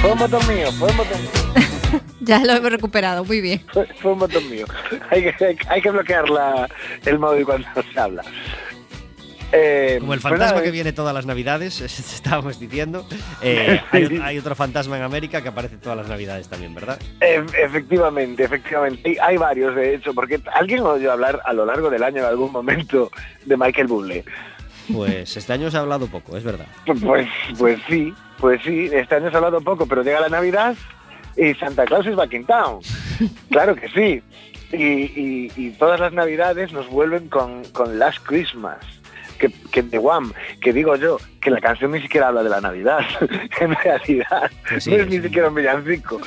Fue 0.02 0.12
un 0.12 0.18
botón 0.20 0.48
mío, 0.48 0.72
fue 0.74 0.90
un 0.90 0.98
botón 0.98 1.22
mío, 1.22 1.61
ya 2.22 2.40
lo 2.40 2.54
hemos 2.54 2.72
recuperado, 2.72 3.24
muy 3.26 3.42
bien. 3.42 3.62
fue, 3.74 3.86
fue 4.02 4.14
un 4.14 4.20
botón 4.20 4.50
mío. 4.50 4.66
Hay 5.10 5.24
que, 5.24 5.46
hay, 5.46 5.58
hay 5.70 5.82
que 5.82 5.92
bloquear 5.92 6.30
la, 6.30 6.68
el 7.06 7.20
móvil 7.20 7.46
cuando 7.46 7.68
se 7.94 8.00
habla. 8.00 8.24
Eh, 9.54 9.98
Como 10.00 10.14
el 10.14 10.22
pues 10.22 10.32
fantasma 10.32 10.54
nada, 10.60 10.64
que 10.64 10.72
viene 10.72 10.94
todas 10.94 11.14
las 11.14 11.26
navidades, 11.26 11.82
estábamos 11.82 12.58
diciendo. 12.58 13.06
eh, 13.42 13.82
hay, 13.92 14.22
hay 14.24 14.38
otro 14.38 14.56
fantasma 14.56 14.96
en 14.96 15.04
América 15.04 15.42
que 15.42 15.50
aparece 15.50 15.76
todas 15.76 15.98
las 15.98 16.08
navidades 16.08 16.48
también, 16.48 16.74
¿verdad? 16.74 16.98
E- 17.20 17.44
efectivamente, 17.62 18.44
efectivamente. 18.46 19.18
Hay 19.22 19.36
varios, 19.36 19.76
de 19.76 19.96
hecho, 19.96 20.14
porque 20.14 20.40
alguien 20.54 20.80
oyó 20.82 21.12
hablar 21.12 21.42
a 21.44 21.52
lo 21.52 21.66
largo 21.66 21.90
del 21.90 22.02
año 22.04 22.20
en 22.20 22.26
algún 22.26 22.52
momento 22.54 23.12
de 23.46 23.58
Michael 23.58 23.88
Bublé. 23.88 24.24
Pues 24.94 25.36
este 25.36 25.52
año 25.54 25.70
se 25.70 25.76
ha 25.78 25.82
hablado 25.82 26.08
poco, 26.08 26.38
es 26.38 26.44
verdad. 26.46 26.68
Pues, 27.02 27.28
pues 27.58 27.78
sí, 27.90 28.14
pues 28.40 28.62
sí. 28.64 28.90
Este 28.92 29.16
año 29.16 29.30
se 29.30 29.36
ha 29.36 29.40
hablado 29.40 29.60
poco, 29.62 29.86
pero 29.86 30.02
llega 30.02 30.22
la 30.22 30.30
Navidad 30.30 30.76
y 31.38 31.54
Santa 31.56 31.86
Claus 31.86 32.06
is 32.08 32.16
back 32.16 32.34
in 32.34 32.46
town. 32.46 32.80
Claro 33.50 33.76
que 33.76 33.88
sí. 33.90 34.22
Y, 34.72 34.86
y- 34.86 35.52
y 35.58 35.70
todas 35.72 36.00
las 36.00 36.14
Navidades 36.14 36.72
nos 36.74 36.88
vuelven 36.90 37.28
con, 37.30 37.64
con 37.74 38.00
Last 38.00 38.26
Christmas. 38.26 38.78
Que, 39.38 39.50
que 39.72 39.82
de 39.82 39.98
Wham, 39.98 40.32
que 40.62 40.72
digo 40.72 40.96
yo, 40.96 41.18
que 41.42 41.50
la 41.50 41.60
canción 41.60 41.92
ni 41.92 42.00
siquiera 42.02 42.28
habla 42.28 42.44
de 42.44 42.50
la 42.50 42.62
Navidad, 42.62 43.00
en 43.60 43.74
realidad, 43.76 44.52
Pues 44.70 44.84
sí, 44.84 44.92
no 44.92 44.98
es 44.98 45.08
ni 45.10 45.20
siquiera 45.20 45.48
un 45.48 45.56
villancico. 45.56 46.22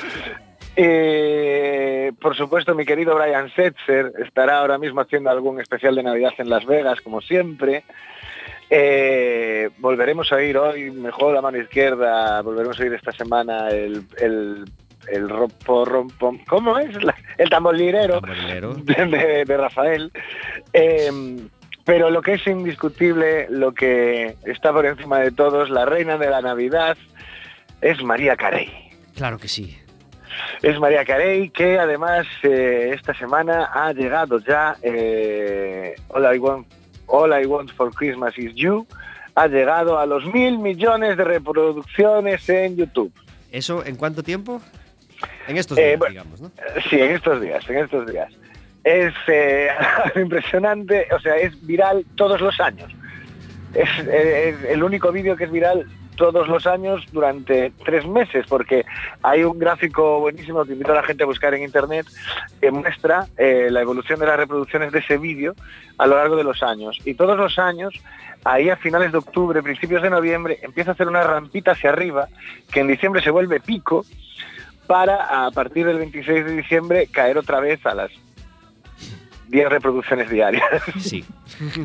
Eh, 0.75 2.11
por 2.19 2.35
supuesto, 2.35 2.75
mi 2.75 2.85
querido 2.85 3.15
Brian 3.15 3.49
Setzer 3.55 4.11
estará 4.23 4.59
ahora 4.59 4.77
mismo 4.77 4.99
haciendo 4.99 5.29
algún 5.29 5.61
especial 5.61 5.95
de 5.95 6.03
Navidad 6.03 6.33
en 6.37 6.49
Las 6.49 6.65
Vegas, 6.65 6.99
como 7.01 7.21
siempre. 7.21 7.83
Eh, 8.69 9.69
volveremos 9.77 10.31
a 10.31 10.35
oír 10.35 10.57
hoy 10.57 10.91
mejor 10.91 11.33
la 11.33 11.41
mano 11.41 11.57
izquierda, 11.57 12.41
volveremos 12.41 12.77
a 12.79 12.83
oír 12.83 12.93
esta 12.93 13.11
semana 13.13 13.69
el, 13.69 14.03
el, 14.17 14.65
el 15.11 15.29
rompo, 15.29 15.85
rompo- 15.85 16.39
¿cómo 16.47 16.77
es? 16.77 17.01
La- 17.03 17.15
el 17.37 17.49
tamborilero 17.49 18.19
de, 18.83 19.05
de- 19.05 19.45
de 19.45 19.57
Rafael. 19.57 20.11
Eh, 20.73 21.37
pero 21.83 22.09
lo 22.09 22.21
que 22.21 22.33
es 22.33 22.47
indiscutible, 22.47 23.47
lo 23.49 23.71
que 23.73 24.35
está 24.45 24.73
por 24.73 24.85
encima 24.85 25.19
de 25.19 25.31
todos, 25.31 25.69
la 25.69 25.85
reina 25.85 26.17
de 26.17 26.29
la 26.29 26.41
Navidad, 26.41 26.97
es 27.81 28.01
María 28.03 28.35
Carey. 28.35 28.71
Claro 29.15 29.37
que 29.37 29.47
sí. 29.47 29.77
Es 30.61 30.79
María 30.79 31.05
Carey 31.05 31.49
que 31.49 31.77
además 31.79 32.25
eh, 32.43 32.91
esta 32.93 33.13
semana 33.13 33.69
ha 33.73 33.93
llegado 33.93 34.39
ya 34.39 34.75
eh, 34.81 35.95
All, 36.09 36.35
I 36.35 36.39
Want, 36.39 36.67
All 37.05 37.39
I 37.41 37.45
Want 37.45 37.71
for 37.71 37.93
Christmas 37.93 38.37
is 38.37 38.53
You. 38.55 38.85
Ha 39.35 39.47
llegado 39.47 39.99
a 39.99 40.05
los 40.05 40.25
mil 40.33 40.57
millones 40.57 41.17
de 41.17 41.23
reproducciones 41.23 42.49
en 42.49 42.77
YouTube. 42.77 43.13
¿Eso 43.51 43.85
en 43.85 43.95
cuánto 43.95 44.23
tiempo? 44.23 44.61
En 45.47 45.57
estos 45.57 45.77
Eh, 45.77 45.87
días, 45.87 45.99
bueno, 45.99 46.11
digamos, 46.13 46.41
¿no? 46.41 46.47
Eh, 46.47 46.81
Sí, 46.89 46.99
en 46.99 47.11
estos 47.11 47.41
días, 47.41 47.69
en 47.69 47.77
estos 47.77 48.11
días. 48.11 48.33
Es 48.83 49.13
eh, 49.27 49.69
impresionante, 50.15 51.07
o 51.15 51.19
sea, 51.19 51.35
es 51.37 51.65
viral 51.65 52.05
todos 52.15 52.41
los 52.41 52.59
años. 52.59 52.91
Es, 53.73 53.89
es 54.07 54.55
el 54.69 54.83
único 54.83 55.11
vídeo 55.11 55.35
que 55.35 55.45
es 55.45 55.51
viral 55.51 55.85
todos 56.15 56.47
los 56.47 56.65
años 56.65 57.03
durante 57.11 57.73
tres 57.83 58.05
meses, 58.07 58.45
porque 58.47 58.85
hay 59.21 59.43
un 59.43 59.59
gráfico 59.59 60.21
buenísimo 60.21 60.63
que 60.63 60.71
invito 60.71 60.93
a 60.93 60.95
la 60.95 61.03
gente 61.03 61.23
a 61.23 61.25
buscar 61.25 61.53
en 61.53 61.63
internet 61.63 62.05
que 62.61 62.71
muestra 62.71 63.27
eh, 63.37 63.67
la 63.69 63.81
evolución 63.81 64.19
de 64.19 64.25
las 64.27 64.37
reproducciones 64.37 64.93
de 64.93 64.99
ese 64.99 65.17
vídeo 65.17 65.55
a 65.97 66.07
lo 66.07 66.15
largo 66.15 66.37
de 66.37 66.45
los 66.45 66.63
años. 66.63 66.97
Y 67.03 67.15
todos 67.15 67.37
los 67.37 67.59
años, 67.59 67.93
ahí 68.45 68.69
a 68.69 68.77
finales 68.77 69.11
de 69.11 69.17
octubre, 69.17 69.61
principios 69.61 70.01
de 70.03 70.09
noviembre, 70.09 70.59
empieza 70.61 70.91
a 70.91 70.93
hacer 70.93 71.09
una 71.09 71.21
rampita 71.23 71.71
hacia 71.71 71.89
arriba, 71.89 72.29
que 72.71 72.79
en 72.79 72.87
diciembre 72.87 73.21
se 73.21 73.31
vuelve 73.31 73.59
pico, 73.59 74.05
para 74.87 75.45
a 75.45 75.51
partir 75.51 75.85
del 75.85 75.97
26 75.97 76.45
de 76.45 76.51
diciembre 76.57 77.07
caer 77.07 77.37
otra 77.37 77.59
vez 77.59 77.85
a 77.85 77.93
las 77.93 78.11
10 79.47 79.69
reproducciones 79.69 80.29
diarias. 80.29 80.63
Sí, 80.99 81.23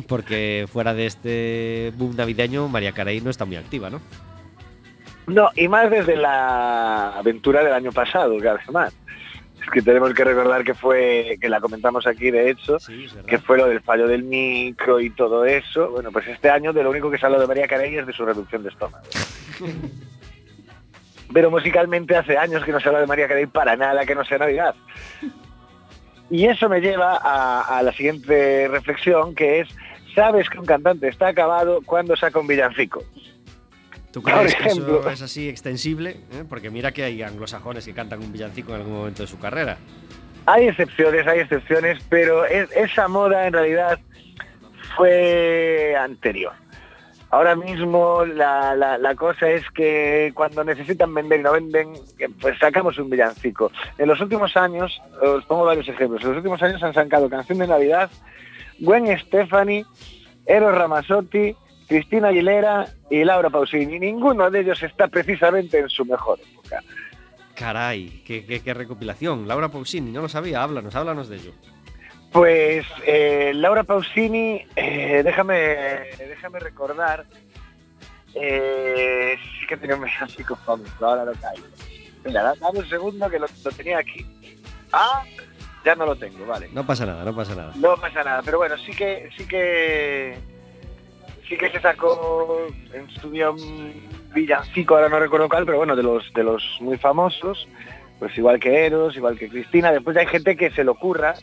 porque 0.07 0.67
fuera 0.71 0.93
de 0.93 1.05
este 1.05 1.93
boom 1.95 2.15
navideño, 2.15 2.67
María 2.67 2.91
Carey 2.91 3.21
no 3.21 3.29
está 3.29 3.45
muy 3.45 3.55
activa, 3.55 3.89
¿no? 3.89 4.01
No, 5.27 5.49
y 5.55 5.67
más 5.67 5.89
desde 5.89 6.15
la 6.15 7.17
aventura 7.17 7.63
del 7.63 7.73
año 7.73 7.91
pasado, 7.91 8.37
que 8.39 8.49
además. 8.49 8.93
Es 9.61 9.69
que 9.69 9.83
tenemos 9.83 10.11
que 10.15 10.23
recordar 10.23 10.63
que 10.63 10.73
fue, 10.73 11.37
que 11.39 11.47
la 11.47 11.61
comentamos 11.61 12.07
aquí 12.07 12.31
de 12.31 12.49
hecho, 12.49 12.79
Sí, 12.79 13.05
que 13.27 13.37
fue 13.37 13.59
lo 13.59 13.67
del 13.67 13.79
fallo 13.81 14.07
del 14.07 14.23
micro 14.23 14.99
y 14.99 15.11
todo 15.11 15.45
eso. 15.45 15.91
Bueno, 15.91 16.11
pues 16.11 16.27
este 16.27 16.49
año 16.49 16.73
de 16.73 16.81
lo 16.81 16.89
único 16.89 17.11
que 17.11 17.19
se 17.19 17.27
habla 17.27 17.37
de 17.37 17.45
María 17.45 17.67
Carey 17.67 17.95
es 17.95 18.07
de 18.07 18.13
su 18.13 18.25
reducción 18.25 18.63
de 18.63 18.69
estómago. 18.69 19.05
Pero 21.33 21.49
musicalmente 21.51 22.15
hace 22.15 22.37
años 22.37 22.63
que 22.63 22.71
no 22.71 22.79
se 22.79 22.87
habla 22.89 22.99
de 23.01 23.07
María 23.07 23.27
Carey 23.27 23.45
para 23.45 23.75
nada 23.75 24.05
que 24.05 24.15
no 24.15 24.23
sea 24.25 24.37
Navidad. 24.37 24.75
Y 26.29 26.45
eso 26.47 26.69
me 26.69 26.79
lleva 26.81 27.17
a, 27.17 27.77
a 27.77 27.83
la 27.83 27.91
siguiente 27.93 28.67
reflexión, 28.69 29.35
que 29.35 29.61
es, 29.61 29.69
¿sabes 30.15 30.49
que 30.49 30.59
un 30.59 30.65
cantante 30.65 31.07
está 31.07 31.27
acabado 31.27 31.81
cuando 31.85 32.15
saca 32.15 32.39
un 32.39 32.47
villancico? 32.47 33.03
¿Tú 34.11 34.21
crees 34.21 34.55
que 34.55 34.67
eso 34.67 35.09
es 35.09 35.21
así 35.21 35.47
extensible? 35.47 36.17
¿Eh? 36.33 36.43
Porque 36.47 36.69
mira 36.69 36.91
que 36.91 37.03
hay 37.03 37.21
anglosajones 37.23 37.85
que 37.85 37.93
cantan 37.93 38.19
un 38.19 38.31
villancico 38.33 38.71
en 38.73 38.81
algún 38.81 38.93
momento 38.97 39.23
de 39.23 39.27
su 39.27 39.39
carrera. 39.39 39.77
Hay 40.45 40.67
excepciones, 40.67 41.25
hay 41.27 41.39
excepciones, 41.39 41.99
pero 42.09 42.45
es- 42.45 42.71
esa 42.75 43.07
moda 43.07 43.47
en 43.47 43.53
realidad 43.53 43.99
fue 44.97 45.95
anterior. 45.97 46.53
Ahora 47.31 47.55
mismo 47.55 48.25
la, 48.25 48.75
la- 48.75 49.15
cosa 49.15 49.49
es 49.49 49.63
que 49.71 50.31
cuando 50.35 50.63
necesitan 50.65 51.13
vender 51.13 51.39
y 51.39 51.43
no 51.43 51.53
venden, 51.53 51.93
eh, 52.19 52.27
pues 52.41 52.57
sacamos 52.59 52.97
un 52.97 53.09
villancico. 53.09 53.71
En 53.97 54.07
los 54.09 54.19
últimos 54.19 54.55
años, 54.57 55.01
os 55.21 55.45
pongo 55.45 55.63
varios 55.65 55.87
ejemplos, 55.87 56.21
en 56.23 56.27
los 56.29 56.37
últimos 56.37 56.61
años 56.61 56.83
han 56.83 56.93
sacado 56.93 57.29
Canción 57.29 57.59
de 57.59 57.67
Navidad, 57.67 58.09
Gwen 58.79 59.17
Stefani, 59.19 59.85
Eros 60.45 60.75
Ramazzotti, 60.75 61.55
Cristina 61.87 62.29
Aguilera 62.29 62.87
y 63.09 63.23
Laura 63.23 63.49
Pausini. 63.49 63.97
Ninguno 63.99 64.49
de 64.51 64.61
ellos 64.61 64.81
está 64.83 65.07
precisamente 65.07 65.79
en 65.79 65.87
su 65.89 66.03
mejor 66.05 66.39
época. 66.39 66.81
Caray, 67.55 68.23
qué- 68.25 68.45
qué 68.63 68.73
recopilación. 68.73 69.47
Laura 69.47 69.69
Pausini, 69.69 70.11
no 70.11 70.21
lo 70.21 70.29
sabía, 70.29 70.63
háblanos, 70.63 70.95
háblanos 70.95 71.29
de 71.29 71.35
ello. 71.37 71.51
Pues 72.31 72.85
eh, 73.05 73.51
Laura 73.53 73.83
Pausini, 73.83 74.65
eh, 74.75 75.21
déjame, 75.23 75.55
déjame 76.17 76.59
recordar, 76.59 77.25
eh, 78.35 79.35
sí 79.59 79.67
que 79.67 79.75
tenía 79.75 79.97
un 79.97 80.03
villancico 80.03 80.55
famoso, 80.55 80.91
ahora 81.05 81.25
lo 81.25 81.33
caigo. 81.33 81.65
Mira, 82.23 82.43
da- 82.43 82.55
dame 82.59 82.79
un 82.79 82.89
segundo 82.89 83.29
que 83.29 83.37
lo, 83.39 83.47
lo 83.65 83.71
tenía 83.71 83.97
aquí. 83.97 84.25
Ah, 84.93 85.23
ya 85.83 85.95
no 85.95 86.05
lo 86.05 86.15
tengo, 86.15 86.45
vale. 86.45 86.69
No 86.71 86.85
pasa 86.85 87.05
nada, 87.05 87.25
no 87.25 87.35
pasa 87.35 87.53
nada. 87.55 87.73
No 87.75 87.95
pasa 87.97 88.23
nada, 88.23 88.41
pero 88.45 88.59
bueno, 88.59 88.77
sí 88.77 88.93
que 88.93 89.29
sí 89.35 89.45
que 89.45 90.37
sí 91.49 91.57
que 91.57 91.69
se 91.69 91.81
sacó 91.81 92.65
en 92.93 93.09
su 93.09 93.29
día 93.29 93.49
un 93.49 94.07
villancico, 94.33 94.95
ahora 94.95 95.09
no 95.09 95.19
recuerdo 95.19 95.49
cuál, 95.49 95.65
pero 95.65 95.79
bueno, 95.79 95.97
de 95.97 96.03
los 96.03 96.31
de 96.33 96.43
los 96.43 96.63
muy 96.79 96.97
famosos, 96.97 97.67
pues 98.19 98.37
igual 98.37 98.57
que 98.59 98.85
Eros, 98.85 99.17
igual 99.17 99.37
que 99.37 99.49
Cristina, 99.49 99.91
después 99.91 100.15
hay 100.15 100.27
gente 100.27 100.55
que 100.55 100.71
se 100.71 100.85
lo 100.85 100.93
ocurra 100.93 101.33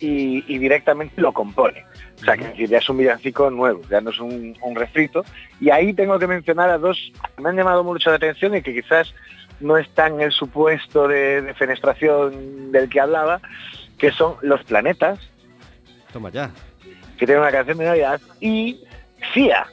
y, 0.00 0.44
y 0.52 0.58
directamente 0.58 1.20
lo 1.20 1.32
compone. 1.32 1.84
O 2.20 2.24
sea, 2.24 2.36
que 2.36 2.66
ya 2.66 2.78
es 2.78 2.88
un 2.88 2.98
villancico 2.98 3.50
nuevo, 3.50 3.82
ya 3.90 4.00
no 4.00 4.10
es 4.10 4.18
un, 4.18 4.56
un 4.62 4.74
refrito. 4.74 5.24
Y 5.60 5.70
ahí 5.70 5.92
tengo 5.92 6.18
que 6.18 6.26
mencionar 6.26 6.70
a 6.70 6.78
dos 6.78 7.12
que 7.36 7.42
me 7.42 7.50
han 7.50 7.56
llamado 7.56 7.84
mucho 7.84 8.10
la 8.10 8.16
atención 8.16 8.54
y 8.54 8.62
que 8.62 8.74
quizás 8.74 9.14
no 9.60 9.76
están 9.76 10.14
en 10.14 10.20
el 10.22 10.32
supuesto 10.32 11.08
de, 11.08 11.42
de 11.42 11.54
fenestración 11.54 12.72
del 12.72 12.88
que 12.88 13.00
hablaba, 13.00 13.40
que 13.98 14.10
son 14.12 14.36
Los 14.42 14.62
Planetas, 14.64 15.18
Toma 16.12 16.30
ya. 16.30 16.50
que 17.18 17.26
tiene 17.26 17.40
una 17.40 17.50
canción 17.50 17.78
de 17.78 17.84
Navidad, 17.84 18.20
y 18.40 18.80
Sia. 19.32 19.66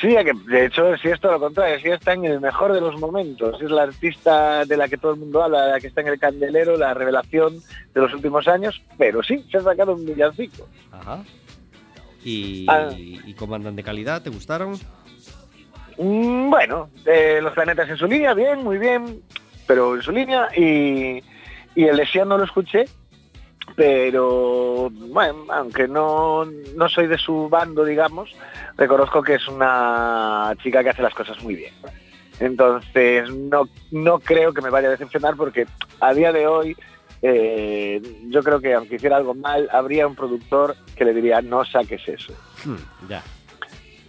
Que 0.00 0.32
de 0.46 0.66
hecho, 0.66 0.96
si 0.98 1.08
es 1.08 1.20
todo 1.20 1.32
lo 1.32 1.40
contrario, 1.40 1.78
Sia 1.80 1.96
está 1.96 2.12
en 2.12 2.24
el 2.24 2.40
mejor 2.40 2.72
de 2.72 2.80
los 2.80 2.98
momentos. 3.00 3.60
Es 3.60 3.70
la 3.70 3.82
artista 3.82 4.64
de 4.64 4.76
la 4.76 4.88
que 4.88 4.96
todo 4.96 5.12
el 5.14 5.20
mundo 5.20 5.42
habla, 5.42 5.68
la 5.68 5.80
que 5.80 5.88
está 5.88 6.00
en 6.02 6.08
el 6.08 6.18
candelero, 6.18 6.76
la 6.76 6.94
revelación 6.94 7.58
de 7.94 8.00
los 8.00 8.12
últimos 8.14 8.46
años, 8.48 8.80
pero 8.96 9.22
sí, 9.22 9.44
se 9.50 9.58
ha 9.58 9.62
sacado 9.62 9.94
un 9.94 10.06
villancico. 10.06 10.68
Ajá. 10.92 11.24
¿Y, 12.24 12.66
Ah. 12.68 12.90
y 12.96 13.34
cómo 13.34 13.54
andan 13.54 13.76
de 13.76 13.82
calidad? 13.82 14.22
¿Te 14.22 14.30
gustaron? 14.30 14.78
Mm, 15.98 16.50
bueno, 16.50 16.90
eh, 17.04 17.40
los 17.42 17.52
planetas 17.52 17.88
en 17.90 17.96
su 17.96 18.06
línea, 18.06 18.32
bien, 18.34 18.62
muy 18.62 18.78
bien, 18.78 19.20
pero 19.66 19.96
en 19.96 20.02
su 20.02 20.12
línea, 20.12 20.48
y, 20.56 21.22
y 21.74 21.84
el 21.84 22.00
no 22.26 22.38
lo 22.38 22.44
escuché, 22.44 22.84
pero 23.76 24.90
bueno, 24.90 25.46
aunque 25.50 25.88
no, 25.88 26.44
no 26.44 26.88
soy 26.88 27.06
de 27.06 27.18
su 27.18 27.48
bando, 27.48 27.84
digamos, 27.84 28.34
reconozco 28.76 29.22
que 29.22 29.34
es 29.34 29.48
una 29.48 30.54
chica 30.62 30.82
que 30.82 30.90
hace 30.90 31.02
las 31.02 31.14
cosas 31.14 31.42
muy 31.42 31.54
bien. 31.54 31.74
Entonces, 32.40 33.30
no, 33.30 33.68
no 33.90 34.20
creo 34.20 34.52
que 34.52 34.62
me 34.62 34.70
vaya 34.70 34.88
a 34.88 34.92
decepcionar 34.92 35.36
porque 35.36 35.66
a 36.00 36.14
día 36.14 36.32
de 36.32 36.46
hoy 36.46 36.76
eh, 37.22 38.00
yo 38.28 38.42
creo 38.42 38.60
que 38.60 38.74
aunque 38.74 38.96
hiciera 38.96 39.16
algo 39.16 39.34
mal, 39.34 39.68
habría 39.72 40.06
un 40.06 40.14
productor 40.14 40.76
que 40.94 41.04
le 41.04 41.14
diría 41.14 41.42
no 41.42 41.64
saques 41.64 42.06
eso. 42.08 42.32
Hmm, 42.64 43.08
ya. 43.08 43.22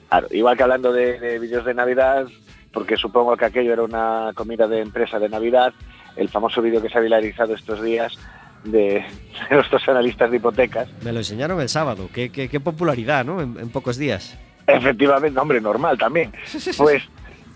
Claro, 0.10 0.28
igual 0.32 0.58
que 0.58 0.64
hablando 0.64 0.92
de, 0.92 1.20
de 1.20 1.40
vídeos 1.40 1.66
de 1.66 1.74
Navidad, 1.74 2.28
porque 2.72 2.98
supongo 2.98 3.36
que 3.38 3.46
aquello 3.46 3.74
era 3.74 3.84
una 3.84 4.32
comida 4.36 4.68
de 4.68 4.82
empresa 4.82 5.20
de 5.20 5.30
Navidad, 5.30 5.74
el 6.16 6.30
famoso 6.30 6.62
vídeo 6.62 6.82
que 6.82 6.90
se 6.90 6.98
ha 6.98 7.02
viralizado 7.02 7.54
estos 7.56 7.82
días 7.82 8.18
de, 8.64 9.06
de 9.50 9.56
dos 9.72 9.88
analistas 9.90 10.30
de 10.32 10.38
hipotecas. 10.38 10.88
Me 11.04 11.12
lo 11.12 11.20
enseñaron 11.20 11.60
el 11.62 11.70
sábado. 11.70 12.10
Qué, 12.14 12.32
qué- 12.32 12.50
qué 12.50 12.60
popularidad, 12.60 13.26
¿no? 13.26 13.42
En, 13.42 13.58
en 13.60 13.70
pocos 13.70 13.98
días. 13.98 14.38
Efectivamente, 14.68 15.40
hombre, 15.40 15.60
normal 15.62 15.98
también. 15.98 16.32
Pues, 16.78 17.04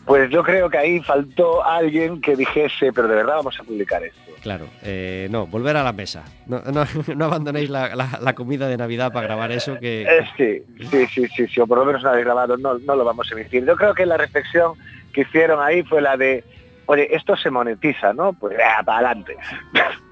pues 0.06 0.30
yo 0.32 0.44
creo 0.44 0.70
que 0.70 0.78
ahí 0.78 1.00
faltó 1.02 1.64
alguien 1.64 2.20
que 2.22 2.36
dijese, 2.36 2.92
pero 2.92 3.08
de 3.08 3.16
verdad 3.16 3.36
vamos 3.36 3.60
a 3.60 3.64
publicar 3.64 4.04
esto. 4.04 4.20
Claro. 4.42 4.68
eh, 4.82 5.28
no, 5.32 5.48
volver 5.48 5.78
a 5.78 5.84
la 5.84 5.94
mesa. 5.94 6.24
No, 6.48 6.60
no, 6.60 6.86
no 7.16 7.26
abandonéis 7.26 7.70
la, 7.70 7.96
la- 7.96 8.20
la 8.22 8.34
comida 8.34 8.68
de 8.68 8.76
Navidad 8.78 9.14
para 9.14 9.28
grabar 9.28 9.52
eso 9.52 9.78
que... 9.80 10.02
Eh, 10.04 10.28
sí, 10.36 10.88
sí, 10.90 11.08
sí, 11.08 11.28
sí, 11.36 11.48
sí, 11.48 11.62
o 11.62 11.68
por 11.68 11.78
lo 11.78 11.86
menos 11.86 12.04
no 12.04 12.10
habéis 12.10 12.26
grabado, 12.26 12.58
no, 12.58 12.78
no 12.80 12.96
lo 12.96 13.06
vamos 13.06 13.30
a 13.32 13.36
emitir. 13.40 13.64
Yo 13.66 13.76
creo 13.78 13.94
que 13.94 14.06
la 14.06 14.18
reflexión 14.18 14.74
que 15.14 15.22
hicieron 15.22 15.62
ahí 15.64 15.84
fue 15.84 16.02
la 16.02 16.18
de, 16.18 16.44
oye, 16.88 17.16
esto 17.16 17.38
se 17.38 17.50
monetiza, 17.52 18.12
¿no? 18.14 18.34
Pues 18.34 18.58
ah, 18.60 18.82
para 18.84 18.98
adelante. 19.10 19.38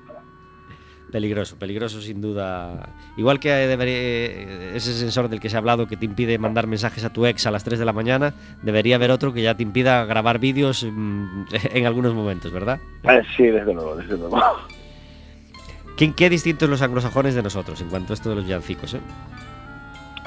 Peligroso, 1.11 1.57
peligroso 1.57 2.01
sin 2.01 2.21
duda. 2.21 2.89
Igual 3.17 3.39
que 3.39 3.51
debería, 3.51 3.95
eh, 3.97 4.71
ese 4.75 4.93
sensor 4.93 5.27
del 5.27 5.41
que 5.41 5.49
se 5.49 5.57
ha 5.57 5.59
hablado 5.59 5.87
que 5.87 5.97
te 5.97 6.05
impide 6.05 6.37
mandar 6.37 6.67
mensajes 6.67 7.03
a 7.03 7.11
tu 7.11 7.25
ex 7.25 7.45
a 7.45 7.51
las 7.51 7.65
3 7.65 7.79
de 7.79 7.85
la 7.85 7.91
mañana, 7.91 8.33
debería 8.61 8.95
haber 8.95 9.11
otro 9.11 9.33
que 9.33 9.41
ya 9.41 9.55
te 9.55 9.63
impida 9.63 10.05
grabar 10.05 10.39
vídeos 10.39 10.85
mm, 10.89 11.43
en 11.73 11.85
algunos 11.85 12.13
momentos, 12.13 12.51
¿verdad? 12.51 12.79
Eh, 13.03 13.21
Sí, 13.35 13.43
desde 13.43 13.73
luego, 13.73 13.95
desde 13.97 14.17
luego. 14.17 14.39
¿Qué, 15.97 16.13
qué 16.13 16.29
distintos 16.29 16.69
los 16.69 16.81
anglosajones 16.81 17.35
de 17.35 17.43
nosotros 17.43 17.81
en 17.81 17.89
cuanto 17.89 18.13
a 18.13 18.15
esto 18.15 18.29
de 18.29 18.35
los 18.35 18.45
villancicos, 18.45 18.93
¿eh? 18.93 19.01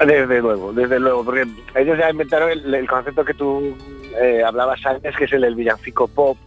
Desde 0.05 0.41
luego, 0.41 0.73
desde 0.73 0.99
luego, 0.99 1.23
porque 1.23 1.47
ellos 1.75 1.97
ya 1.97 2.09
inventaron 2.09 2.51
el, 2.51 2.73
el 2.73 2.87
concepto 2.87 3.23
que 3.23 3.33
tú 3.33 3.75
eh, 4.21 4.43
hablabas 4.43 4.85
antes, 4.85 5.15
que 5.15 5.23
es 5.23 5.33
el 5.33 5.41
del 5.41 5.55
villancico 5.55 6.07
pop, 6.07 6.37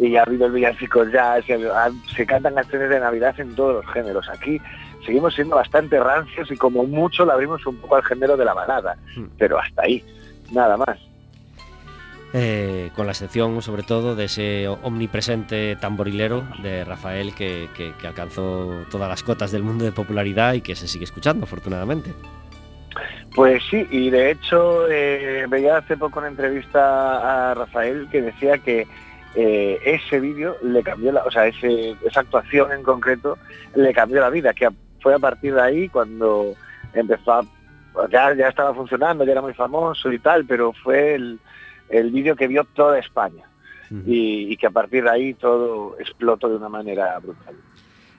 y 0.00 0.16
ha 0.16 0.22
habido 0.22 0.46
el 0.46 0.52
villancico 0.52 1.04
jazz, 1.04 1.44
y 1.48 1.52
ha- 1.52 1.90
se 2.16 2.24
cantan 2.26 2.54
canciones 2.54 2.88
de 2.88 2.98
Navidad 3.00 3.38
en 3.38 3.54
todos 3.54 3.84
los 3.84 3.92
géneros. 3.94 4.28
Aquí 4.30 4.58
seguimos 5.04 5.34
siendo 5.34 5.56
bastante 5.56 6.00
rancios 6.00 6.50
y 6.50 6.56
como 6.56 6.84
mucho 6.84 7.24
le 7.26 7.32
abrimos 7.32 7.64
un 7.66 7.76
poco 7.76 7.96
al 7.96 8.02
género 8.04 8.36
de 8.36 8.44
la 8.46 8.54
balada, 8.54 8.96
Hmm. 9.14 9.26
pero 9.38 9.58
hasta 9.58 9.82
ahí, 9.82 10.02
nada 10.52 10.76
más. 10.78 10.98
Eh, 12.32 12.90
con 12.94 13.06
la 13.06 13.12
excepción, 13.12 13.60
sobre 13.60 13.82
todo, 13.82 14.14
de 14.14 14.26
ese 14.26 14.68
omnipresente 14.68 15.74
tamborilero 15.76 16.44
de 16.62 16.84
Rafael 16.84 17.34
que, 17.34 17.68
que- 17.76 17.92
que 18.00 18.06
alcanzó 18.06 18.84
todas 18.90 19.08
las 19.08 19.22
cotas 19.24 19.50
del 19.50 19.64
mundo 19.64 19.84
de 19.84 19.90
popularidad 19.92 20.54
y 20.54 20.60
que 20.60 20.76
se 20.76 20.86
sigue 20.86 21.04
escuchando, 21.04 21.44
afortunadamente. 21.44 22.12
Pues 23.34 23.62
sí, 23.68 23.86
y 23.90 24.10
de 24.10 24.30
hecho 24.32 24.88
eh, 24.90 25.46
veía 25.48 25.78
hace 25.78 25.96
poco 25.96 26.20
una 26.20 26.28
entrevista 26.28 27.50
a 27.50 27.54
Rafael 27.54 28.08
que 28.10 28.22
decía 28.22 28.58
que 28.58 28.86
eh, 29.34 29.78
ese 29.84 30.20
vídeo 30.20 30.56
le 30.62 30.82
cambió 30.82 31.12
la, 31.12 31.22
o 31.24 31.30
sea, 31.30 31.46
ese- 31.46 31.94
esa 32.04 32.20
actuación 32.20 32.72
en 32.72 32.82
concreto 32.82 33.38
le 33.74 33.92
cambió 33.92 34.20
la 34.20 34.30
vida, 34.30 34.52
que 34.54 34.66
a- 34.66 34.72
fue 35.00 35.14
a 35.14 35.18
partir 35.18 35.54
de 35.54 35.62
ahí 35.62 35.88
cuando 35.88 36.54
empezó 36.94 37.32
a, 37.32 37.42
ya, 38.10 38.34
ya 38.34 38.48
estaba 38.48 38.74
funcionando, 38.74 39.24
ya 39.24 39.32
era 39.32 39.42
muy 39.42 39.54
famoso 39.54 40.12
y 40.12 40.18
tal, 40.18 40.44
pero 40.46 40.72
fue 40.72 41.14
el, 41.14 41.38
el 41.88 42.10
vídeo 42.10 42.36
que 42.36 42.48
vio 42.48 42.64
toda 42.74 42.98
España 42.98 43.44
y, 44.06 44.52
y 44.52 44.56
que 44.56 44.66
a 44.68 44.70
partir 44.70 45.02
de 45.04 45.10
ahí 45.10 45.34
todo 45.34 45.96
explotó 45.98 46.48
de 46.48 46.56
una 46.56 46.68
manera 46.68 47.18
brutal. 47.18 47.54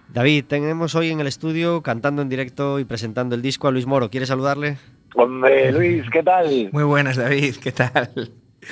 David, 0.09 0.43
tenemos 0.45 0.95
hoy 0.95 1.09
en 1.11 1.21
el 1.21 1.27
estudio 1.27 1.81
cantando 1.81 2.21
en 2.21 2.27
directo 2.27 2.79
y 2.79 2.83
presentando 2.83 3.35
el 3.35 3.41
disco 3.41 3.69
a 3.69 3.71
Luis 3.71 3.85
Moro. 3.85 4.09
¿Quieres 4.09 4.27
saludarle? 4.27 4.77
Hombre, 5.15 5.71
Luis, 5.71 6.03
¿qué 6.11 6.23
tal? 6.23 6.69
Muy 6.73 6.83
buenas, 6.83 7.15
David, 7.15 7.55
¿qué 7.63 7.71
tal? 7.71 8.09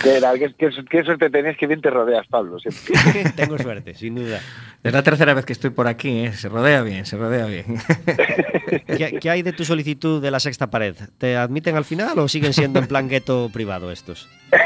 ¿Qué, 0.03 1.03
suerte 1.03 1.29
tenés? 1.29 1.57
Que 1.57 1.67
bien 1.67 1.81
te 1.81 1.89
rodeas, 1.89 2.27
Pablo. 2.27 2.59
siempre. 2.59 3.31
Tengo 3.35 3.57
suerte, 3.57 3.93
sin 3.95 4.15
duda. 4.15 4.39
Es 4.83 4.93
la 4.93 5.03
tercera 5.03 5.33
vez 5.33 5.45
que 5.45 5.53
estoy 5.53 5.71
por 5.71 5.87
aquí, 5.87 6.25
¿eh? 6.25 6.33
se 6.33 6.47
rodea 6.47 6.81
bien, 6.83 7.05
se 7.05 7.17
rodea 7.17 7.45
bien. 7.47 7.65
¿Qué, 8.87 9.17
qué 9.19 9.29
hay 9.29 9.41
de 9.41 9.51
tu 9.51 9.65
solicitud 9.65 10.21
de 10.21 10.31
la 10.31 10.39
sexta 10.39 10.69
pared? 10.69 10.95
¿Te 11.17 11.35
admiten 11.35 11.75
al 11.75 11.85
final 11.85 12.17
o 12.19 12.27
siguen 12.27 12.53
siendo 12.53 12.79
en 12.79 12.87
plan 12.87 13.09
gueto 13.09 13.49
privado 13.51 13.91
estos? 13.91 14.29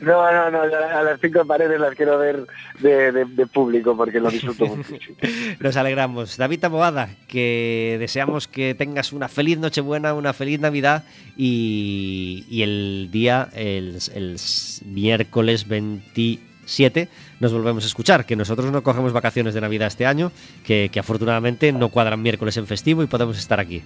No, 0.00 0.30
no, 0.32 0.50
no, 0.50 0.62
a 0.62 1.02
las 1.02 1.20
cinco 1.20 1.44
paredes 1.44 1.80
las 1.80 1.94
quiero 1.94 2.18
ver 2.18 2.44
de, 2.80 3.12
de- 3.12 3.24
de 3.24 3.46
público 3.46 3.96
porque 3.96 4.20
lo 4.20 4.30
disfruto 4.30 4.66
muchísimo. 4.66 5.16
Nos 5.60 5.76
alegramos. 5.76 6.36
David 6.36 6.60
Taboada, 6.60 7.08
que 7.26 7.96
deseamos 7.98 8.48
que 8.48 8.74
tengas 8.74 9.12
una 9.12 9.28
feliz 9.28 9.58
Nochebuena, 9.58 10.14
una 10.14 10.32
feliz 10.32 10.60
Navidad 10.60 11.04
y, 11.36 12.44
y 12.48 12.62
el 12.62 13.08
día, 13.10 13.48
el, 13.54 13.98
el 14.14 14.36
miércoles 14.84 15.66
27, 15.68 17.08
nos 17.40 17.52
volvemos 17.52 17.84
a 17.84 17.86
escuchar. 17.86 18.26
Que 18.26 18.36
nosotros 18.36 18.70
no 18.70 18.82
cogemos 18.82 19.12
vacaciones 19.12 19.54
de 19.54 19.60
Navidad 19.60 19.88
este 19.88 20.06
año, 20.06 20.32
que, 20.64 20.90
que 20.92 21.00
afortunadamente 21.00 21.72
no 21.72 21.88
cuadran 21.88 22.22
miércoles 22.22 22.56
en 22.56 22.66
festivo 22.66 23.02
y 23.02 23.06
podemos 23.06 23.38
estar 23.38 23.60
aquí. 23.60 23.82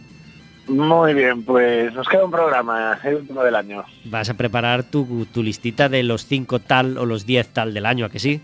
Muy 0.69 1.13
bien, 1.13 1.45
pues 1.45 1.93
nos 1.93 2.09
queda 2.09 2.25
un 2.25 2.31
programa, 2.31 2.99
el 3.03 3.17
último 3.17 3.43
del 3.43 3.57
año. 3.57 3.85
Vas 4.05 4.31
a 4.31 4.35
preparar 4.35 4.85
tu, 4.85 5.27
tu 5.33 5.43
listita 5.43 5.89
de 5.89 6.05
los 6.05 6.25
5 6.27 6.61
tal 6.61 6.99
o 6.99 7.07
los 7.07 7.27
10 7.27 7.49
tal 7.49 7.75
del 7.75 7.85
año, 7.85 8.07
¿a 8.07 8.09
que 8.09 8.21
sí? 8.21 8.41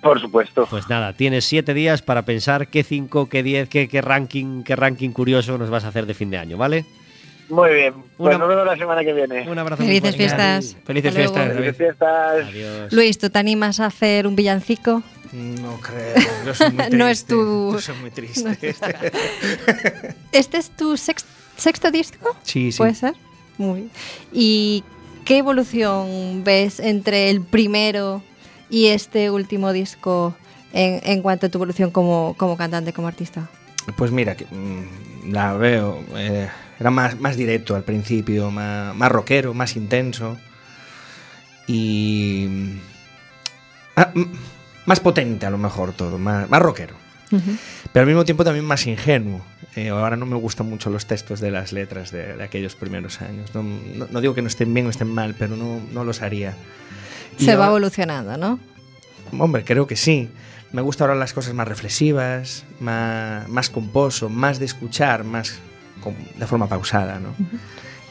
Por 0.00 0.20
supuesto. 0.20 0.66
Pues 0.70 0.88
nada, 0.88 1.12
tienes 1.12 1.44
siete 1.44 1.74
días 1.74 2.02
para 2.02 2.22
pensar 2.22 2.68
qué 2.68 2.84
5, 2.84 3.28
qué 3.28 3.42
10, 3.42 3.68
qué, 3.68 3.88
qué 3.88 4.00
ranking, 4.00 4.62
qué 4.62 4.76
ranking 4.76 5.10
curioso 5.10 5.58
nos 5.58 5.70
vas 5.70 5.84
a 5.84 5.88
hacer 5.88 6.06
de 6.06 6.14
fin 6.14 6.30
de 6.30 6.38
año, 6.38 6.56
¿vale? 6.56 6.84
Muy 7.48 7.72
bien, 7.74 7.94
pues 8.16 8.28
Una- 8.36 8.38
nos 8.38 8.48
vemos 8.48 8.66
la 8.66 8.76
semana 8.76 9.02
que 9.02 9.12
viene. 9.12 9.48
Un 9.50 9.58
abrazo. 9.58 9.82
Felices 9.82 10.16
fiestas. 10.16 10.76
Felices 10.84 11.14
fiestas. 11.14 11.52
Felices 11.54 11.76
fiestas. 11.76 12.46
Adiós. 12.46 12.92
Luis, 12.92 13.18
¿tú 13.18 13.30
te 13.30 13.38
animas 13.38 13.80
a 13.80 13.86
hacer 13.86 14.26
un 14.26 14.36
villancico? 14.36 15.02
No 15.32 15.78
creo, 15.80 16.14
yo 16.46 16.54
soy 16.54 16.70
muy 16.72 16.84
No 16.92 17.06
es 17.08 17.24
triste, 17.24 17.34
tu- 17.34 17.72
Yo 17.72 17.80
soy 17.80 17.96
muy 17.96 18.10
triste. 18.10 18.56
¿Este 20.32 20.56
es 20.58 20.70
tu 20.70 20.96
sex- 20.96 21.24
sexto 21.56 21.90
disco? 21.90 22.36
Sí, 22.42 22.72
sí. 22.72 22.78
¿Puede 22.78 22.94
ser? 22.94 23.14
Muy 23.58 23.80
bien. 23.80 23.90
¿Y 24.32 24.84
qué 25.24 25.38
evolución 25.38 26.42
ves 26.44 26.80
entre 26.80 27.30
el 27.30 27.42
primero 27.42 28.22
y 28.70 28.86
este 28.88 29.30
último 29.30 29.72
disco 29.72 30.34
en, 30.72 31.00
en 31.04 31.22
cuanto 31.22 31.46
a 31.46 31.48
tu 31.48 31.58
evolución 31.58 31.90
como, 31.90 32.34
como 32.38 32.56
cantante, 32.56 32.92
como 32.92 33.08
artista? 33.08 33.48
Pues 33.96 34.10
mira, 34.10 34.36
mm, 34.50 35.32
la 35.32 35.54
veo. 35.54 36.02
eh, 36.16 36.48
era 36.78 36.90
más, 36.90 37.18
más 37.20 37.36
directo 37.36 37.74
al 37.76 37.82
principio, 37.84 38.50
más, 38.50 38.94
más 38.94 39.10
rockero, 39.10 39.54
más 39.54 39.76
intenso. 39.76 40.36
Y. 41.66 42.48
ah, 43.96 44.12
más 44.86 45.00
potente 45.00 45.44
a 45.46 45.50
lo 45.50 45.58
mejor 45.58 45.92
todo, 45.92 46.18
más, 46.18 46.48
más 46.48 46.62
rockero. 46.62 46.94
Pero 47.92 48.02
al 48.02 48.06
mismo 48.06 48.24
tiempo 48.24 48.42
también 48.42 48.64
más 48.64 48.86
ingenuo. 48.86 49.42
Eh, 49.76 49.90
ahora 49.90 50.16
no 50.16 50.24
me 50.24 50.36
gustan 50.36 50.66
mucho 50.68 50.88
los 50.88 51.04
textos 51.06 51.40
de 51.40 51.50
las 51.50 51.72
letras 51.74 52.10
de, 52.10 52.34
de 52.36 52.42
aquellos 52.42 52.74
primeros 52.74 53.20
años. 53.20 53.54
No, 53.54 53.62
no- 53.62 54.06
no 54.10 54.20
digo 54.22 54.34
que 54.34 54.40
no 54.40 54.48
estén 54.48 54.72
bien 54.72 54.86
o 54.86 54.90
estén 54.90 55.08
mal, 55.12 55.34
pero 55.38 55.54
no, 55.56 55.78
no 55.92 56.04
los 56.04 56.22
haría. 56.22 56.54
Y 57.38 57.44
Se 57.44 57.54
va 57.54 57.66
evolucionando, 57.66 58.36
¿no? 58.38 58.58
Hombre, 59.38 59.62
creo 59.64 59.86
que 59.86 59.94
sí. 59.96 60.30
Me 60.72 60.80
gusta 60.80 61.04
ahora 61.04 61.14
las 61.16 61.34
cosas 61.34 61.52
más 61.52 61.68
reflexivas, 61.68 62.64
más, 62.80 63.46
más 63.48 63.68
composo, 63.68 64.30
más 64.30 64.58
de 64.58 64.64
escuchar, 64.64 65.22
más 65.24 65.58
con- 66.02 66.14
de 66.38 66.46
forma 66.46 66.68
pausada, 66.68 67.18
¿no? 67.20 67.34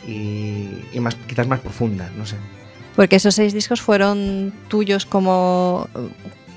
y, 0.07 0.69
y 0.93 0.99
más, 0.99 1.15
quizás 1.27 1.47
más 1.47 1.59
profunda, 1.59 2.09
no 2.17 2.25
sé. 2.25 2.35
Porque 2.95 3.17
esos 3.17 3.35
seis 3.35 3.53
discos 3.53 3.81
fueron 3.81 4.53
tuyos 4.69 5.05
como, 5.05 5.87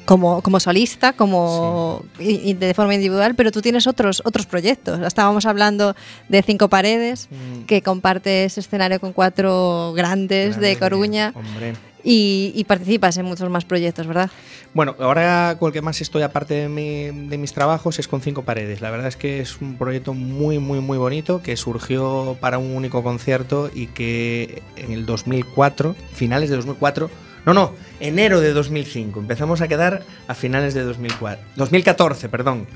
como, 0.07 0.41
como 0.43 0.59
solista, 0.61 1.13
como 1.13 2.05
y- 2.19 2.51
y 2.51 2.55
de 2.55 2.73
forma 2.75 2.95
individual, 2.95 3.35
pero 3.35 3.51
tú 3.53 3.61
tienes 3.61 3.87
otros, 3.87 4.23
otros 4.25 4.47
proyectos. 4.47 5.01
Estábamos 5.01 5.45
hablando 5.47 5.95
de 6.29 6.43
Cinco 6.43 6.69
Paredes, 6.69 7.29
Mm. 7.31 7.65
que 7.65 7.83
compartes 7.83 8.57
escenario 8.57 9.01
con 9.01 9.13
cuatro 9.13 9.93
grandes 9.95 10.59
de 10.59 10.79
Coruña 10.79 11.33
Hombre. 11.35 11.75
Y, 12.05 12.53
y 12.55 12.65
participas 12.65 13.17
en 13.19 13.27
muchos 13.27 13.49
más 13.51 13.65
proyectos, 13.65 14.07
¿verdad? 14.07 14.31
Bueno, 14.75 14.95
ahora 15.01 15.57
con 15.59 15.69
el 15.69 15.73
que 15.73 15.83
más 15.83 16.01
estoy, 16.01 16.23
aparte 16.23 16.55
de, 16.55 16.69
mi- 16.69 17.29
de 17.29 17.39
mis 17.39 17.53
trabajos, 17.53 17.99
es 17.99 18.07
con 18.09 18.21
Cinco 18.21 18.43
Paredes. 18.43 18.81
La 18.81 18.91
verdad 18.91 19.09
es 19.09 19.17
que 19.17 19.41
es 19.41 19.61
un 19.61 19.77
proyecto 19.77 20.15
muy, 20.15 20.59
muy, 20.59 20.81
muy 20.81 20.97
bonito 20.99 21.43
que 21.43 21.57
surgió 21.57 22.37
para 22.41 22.59
un 22.59 22.73
único 22.77 23.03
concierto 23.03 23.71
y 23.75 23.87
que 23.89 24.63
en 24.77 24.93
el 24.93 25.07
2004, 25.07 25.97
finales 26.13 26.51
de 26.51 26.57
2004, 26.57 27.11
no, 27.47 27.55
no, 27.55 27.73
enero 28.01 28.41
de 28.41 28.53
2005, 28.53 29.19
empezamos 29.19 29.61
a 29.61 29.69
quedar 29.69 30.03
a 30.29 30.35
finales 30.35 30.75
de 30.75 30.83
2004, 30.83 31.43
2014, 31.57 32.29
perdón. 32.29 32.67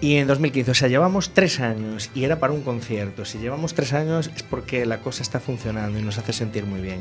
Y 0.00 0.16
en 0.16 0.26
2015, 0.28 0.70
o 0.70 0.74
sea, 0.74 0.88
llevamos 0.88 1.30
tres 1.34 1.58
años 1.58 2.10
y 2.14 2.24
era 2.24 2.38
para 2.38 2.52
un 2.52 2.62
concierto. 2.62 3.24
Si 3.24 3.38
llevamos 3.38 3.74
tres 3.74 3.92
años 3.92 4.30
es 4.36 4.42
porque 4.44 4.86
la 4.86 4.98
cosa 5.00 5.22
está 5.22 5.40
funcionando 5.40 5.98
y 5.98 6.02
nos 6.02 6.18
hace 6.18 6.32
sentir 6.32 6.64
muy 6.66 6.80
bien. 6.80 7.00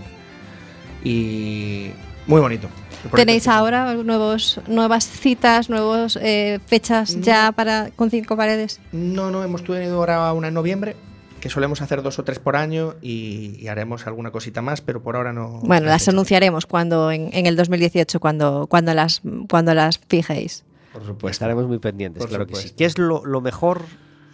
Y 1.04 1.92
muy 2.26 2.42
bonito. 2.42 2.68
¿Tenéis 3.16 3.48
ahora 3.48 3.94
nuevos, 3.94 4.60
nuevas 4.68 5.08
citas, 5.08 5.70
nuevas 5.70 6.20
fechas 6.66 7.20
ya 7.22 7.52
para 7.52 7.90
con 7.96 8.10
Cinco 8.10 8.36
Paredes? 8.36 8.80
No, 8.92 9.32
no, 9.32 9.44
hemos 9.44 9.64
tenido 9.64 9.98
ahora 9.98 10.34
una 10.34 10.48
en 10.50 10.54
noviembre, 10.56 10.96
que 11.40 11.50
solemos 11.50 11.82
hacer 11.82 12.02
dos 12.02 12.18
o 12.20 12.24
tres 12.24 12.40
por 12.40 12.56
año 12.56 12.96
y, 13.02 13.56
y 13.60 13.68
haremos 13.68 14.08
alguna 14.08 14.32
cosita 14.32 14.62
más, 14.62 14.82
pero 14.82 15.02
por 15.04 15.16
ahora 15.16 15.32
no. 15.32 15.60
Bueno, 15.64 15.86
no 15.86 15.92
las 15.92 16.08
anunciaremos 16.10 16.66
cuando 16.66 17.12
en, 17.12 17.30
en 17.34 17.46
el 17.46 17.56
2018, 17.56 18.20
cuando, 18.20 18.66
cuando, 18.68 18.94
las, 18.94 19.22
cuando 19.50 19.74
las 19.74 20.00
fijéis. 20.10 20.66
Por 20.92 21.04
supuesto. 21.06 21.28
Estaremos 21.30 21.68
muy 21.68 21.78
pendientes, 21.78 22.20
Por 22.22 22.30
claro 22.30 22.48
que 22.48 22.56
sí. 22.56 22.62
supuesto. 22.70 22.78
¿Qué 22.78 22.86
es 22.86 22.98
lo, 22.98 23.24
lo 23.24 23.40
mejor 23.40 23.84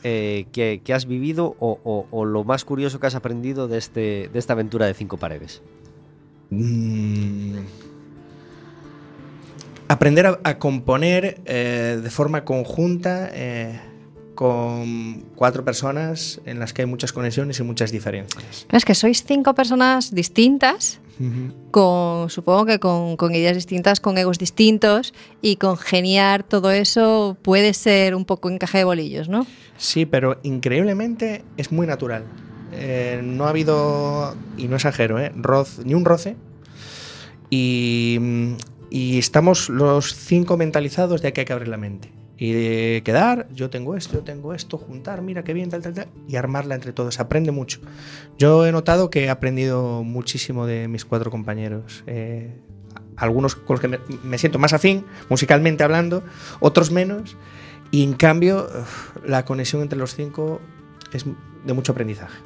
eh, 0.04 0.46
que, 0.54 0.82
que 0.84 0.94
has 0.94 1.06
vivido 1.06 1.58
o, 1.60 1.80
o- 1.84 2.08
o 2.10 2.26
lo 2.26 2.46
más 2.46 2.64
curioso 2.64 3.00
que 3.02 3.08
has 3.08 3.16
aprendido 3.16 3.68
de, 3.68 3.78
este, 3.78 4.30
de 4.32 4.40
esta 4.40 4.54
aventura 4.54 4.86
de 4.88 4.94
cinco 4.94 5.18
paredes? 5.18 5.62
Mm. 6.54 7.58
Aprender 9.88 10.28
a, 10.28 10.40
a 10.44 10.58
componer 10.60 11.42
eh, 11.46 12.00
de 12.02 12.10
forma 12.10 12.46
conjunta 12.46 13.30
eh, 13.34 13.80
con 14.36 15.22
cuatro 15.36 15.64
personas 15.64 16.42
en 16.46 16.60
las 16.60 16.74
que 16.74 16.82
hay 16.82 16.86
muchas 16.88 17.14
conexiones 17.14 17.60
y 17.60 17.64
muchas 17.64 17.92
diferencias. 17.92 18.66
Es 18.72 18.86
que 18.86 18.96
sois 18.96 19.24
cinco 19.24 19.54
personas 19.54 20.14
distintas, 20.14 21.00
con 21.70 22.30
supongo 22.32 22.66
que 22.66 22.80
con, 22.80 23.18
con 23.18 23.36
ideas 23.36 23.56
distintas, 23.56 24.00
con 24.00 24.18
egos 24.18 24.40
distintos 24.40 25.14
y 25.42 25.58
congeniar 25.58 26.42
todo 26.42 26.72
eso 26.72 27.38
puede 27.44 27.74
ser 27.74 28.16
un 28.16 28.26
poco 28.26 28.50
encaje 28.50 28.80
de 28.80 28.84
bolillos, 28.84 29.30
¿no? 29.30 29.46
Sí, 29.78 30.06
pero 30.08 30.40
increíblemente 30.44 31.44
es 31.58 31.72
muy 31.72 31.86
natural. 31.86 32.26
Eh, 32.76 33.22
no 33.24 33.46
ha 33.46 33.50
habido, 33.50 34.36
y 34.58 34.68
no 34.68 34.76
exagero, 34.76 35.20
¿eh? 35.20 35.32
roz- 35.36 35.84
ni 35.86 35.94
un 35.94 36.06
roce. 36.06 36.36
Y, 37.50 38.56
estamos 38.92 39.70
los 39.70 40.14
cinco 40.16 40.58
mentalizados 40.58 41.22
de 41.22 41.34
que 41.34 41.42
hay 41.42 41.46
que 41.46 41.54
abrir 41.54 41.68
la 41.68 41.78
mente. 41.78 42.12
Y 42.38 42.52
de 42.52 43.02
quedar, 43.06 43.48
yo 43.54 43.70
tengo 43.70 43.96
esto, 43.96 44.16
yo 44.16 44.22
tengo 44.24 44.54
esto, 44.54 44.78
juntar, 44.78 45.22
mira 45.22 45.44
qué 45.44 45.54
bien, 45.54 45.70
tal, 45.70 45.82
tal, 45.82 45.94
tal, 45.94 46.08
y 46.28 46.36
armarla 46.36 46.76
entre 46.76 46.92
todos. 46.92 47.20
Aprende 47.20 47.52
mucho. 47.52 47.80
Yo 48.38 48.66
he 48.66 48.72
notado 48.72 49.10
que 49.10 49.26
he 49.26 49.30
aprendido 49.30 50.04
muchísimo 50.04 50.66
de 50.66 50.88
mis 50.88 51.06
cuatro 51.06 51.30
compañeros. 51.32 52.04
Eh, 52.08 52.60
algunos 53.16 53.56
con 53.56 53.76
los 53.76 53.82
que 53.82 54.00
me, 54.24 54.38
siento 54.38 54.58
más 54.60 54.74
afín, 54.74 55.06
musicalmente 55.30 55.84
hablando, 55.84 56.24
otros 56.60 56.92
menos. 56.92 57.38
Y 57.92 58.04
en 58.04 58.14
cambio, 58.14 58.68
la 59.26 59.46
conexión 59.46 59.84
entre 59.84 60.00
los 60.00 60.16
cinco 60.16 60.60
es 61.14 61.26
de 61.66 61.74
mucho 61.74 61.92
aprendizaje. 61.92 62.40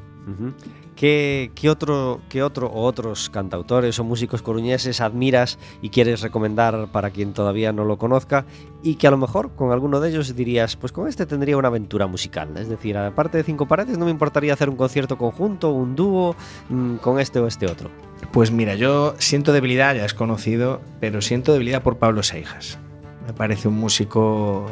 ¿Qué, 0.96 1.52
qué 1.56 1.70
otro, 1.70 2.22
¿Qué 2.28 2.44
otro 2.44 2.68
o 2.68 2.84
otros 2.84 3.30
cantautores 3.30 4.00
o 4.00 4.04
músicos 4.04 4.42
coruñeses 4.42 5.00
admiras 5.00 5.60
y 5.82 5.90
quieres 5.90 6.22
recomendar 6.22 6.88
para 6.92 7.12
quien 7.12 7.34
todavía 7.34 7.72
no 7.72 7.86
lo 7.86 7.98
conozca? 7.98 8.46
Y 8.84 8.96
que 8.96 9.08
a 9.08 9.12
lo 9.12 9.18
mejor 9.18 9.52
con 9.56 9.72
alguno 9.72 10.00
de 10.00 10.10
ellos 10.10 10.36
dirías, 10.36 10.76
pues 10.76 10.92
con 10.92 11.08
este 11.08 11.26
tendría 11.26 11.58
una 11.58 11.68
aventura 11.68 12.08
musical. 12.08 12.58
Es 12.58 12.68
decir, 12.68 12.98
aparte 12.98 13.38
de 13.38 13.44
Cinco 13.44 13.68
Paredes, 13.68 13.98
no 13.98 14.06
me 14.06 14.12
importaría 14.12 14.54
hacer 14.54 14.70
un 14.70 14.76
concierto 14.76 15.18
conjunto, 15.18 15.72
un 15.72 15.96
dúo 15.96 16.36
mm, 16.70 16.96
con 16.98 17.20
este 17.20 17.40
o 17.40 17.48
este 17.48 17.68
otro. 17.68 17.90
Pues 18.32 18.52
mira, 18.52 18.76
yo 18.76 19.16
siento 19.20 19.54
debilidad, 19.54 19.96
ya 19.96 20.06
es 20.06 20.14
conocido, 20.14 20.82
pero 21.00 21.22
siento 21.22 21.54
debilidad 21.54 21.84
por 21.84 21.98
Pablo 21.98 22.24
Seijas. 22.24 22.80
Me 23.26 23.34
parece 23.34 23.68
un 23.68 23.76
músico 23.76 24.66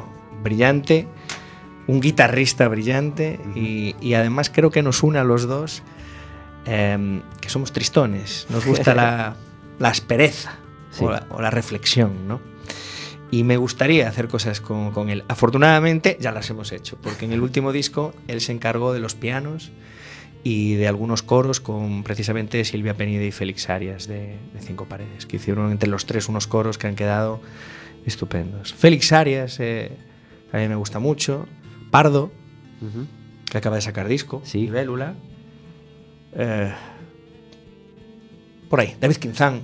brillante, 0.43 1.07
un 1.87 1.99
guitarrista 2.01 2.67
brillante 2.67 3.39
y, 3.55 3.95
y 4.01 4.13
además 4.15 4.49
creo 4.49 4.71
que 4.71 4.81
nos 4.81 5.03
une 5.03 5.19
a 5.19 5.23
los 5.23 5.47
dos 5.47 5.83
em, 6.65 7.21
que 7.41 7.49
somos 7.49 7.71
tristones. 7.71 8.47
Nos 8.49 8.65
gusta 8.65 8.95
la, 8.95 9.35
la 9.79 9.89
aspereza 9.89 10.57
Sí. 10.91 11.03
o, 11.03 11.11
la, 11.11 11.27
o 11.29 11.41
la 11.41 11.51
reflexión, 11.51 12.25
¿no? 12.27 12.39
Y 13.31 13.43
me 13.43 13.57
gustaría 13.57 14.07
hacer 14.07 14.29
cosas 14.29 14.61
con, 14.61 14.91
con 14.91 15.09
él. 15.09 15.25
Afortunadamente 15.27 16.17
ya 16.21 16.31
las 16.31 16.49
hemos 16.49 16.71
hecho, 16.71 16.97
porque 17.03 17.25
en 17.25 17.33
el 17.33 17.41
último 17.41 17.73
disco 17.73 18.13
él 18.29 18.39
se 18.39 18.53
encargó 18.53 18.93
de 18.93 18.99
los 18.99 19.13
pianos 19.13 19.71
y 20.43 20.75
de 20.75 20.87
algunos 20.87 21.21
coros 21.21 21.59
con 21.59 22.03
precisamente 22.03 22.63
Silvia 22.63 22.93
Penide 22.93 23.25
y 23.25 23.31
Félix 23.31 23.69
Arias 23.69 24.07
de, 24.07 24.37
de 24.53 24.61
Cinco 24.61 24.85
Paredes, 24.85 25.25
que 25.25 25.35
hicieron 25.35 25.69
entre 25.71 25.89
los 25.89 26.05
tres 26.05 26.29
unos 26.29 26.47
coros 26.47 26.77
que 26.77 26.87
han 26.87 26.95
quedado 26.95 27.41
estupendos. 28.05 28.73
Félix 28.73 29.11
Arias 29.11 29.59
eh, 29.59 29.91
a 30.53 30.57
mí 30.57 30.67
me 30.69 30.75
gusta 30.75 30.99
mucho. 30.99 31.45
Pardo, 31.95 32.29
uh 32.81 32.85
-huh. 32.85 33.07
que 33.49 33.57
acaba 33.57 33.77
de 33.77 33.81
sacar 33.81 34.09
disco, 34.09 34.41
sí. 34.43 34.59
y 34.59 34.67
Vélula. 34.67 35.15
Eh, 36.33 36.73
por 38.69 38.81
ahí, 38.81 38.97
David 38.99 39.15
Quinzán, 39.15 39.61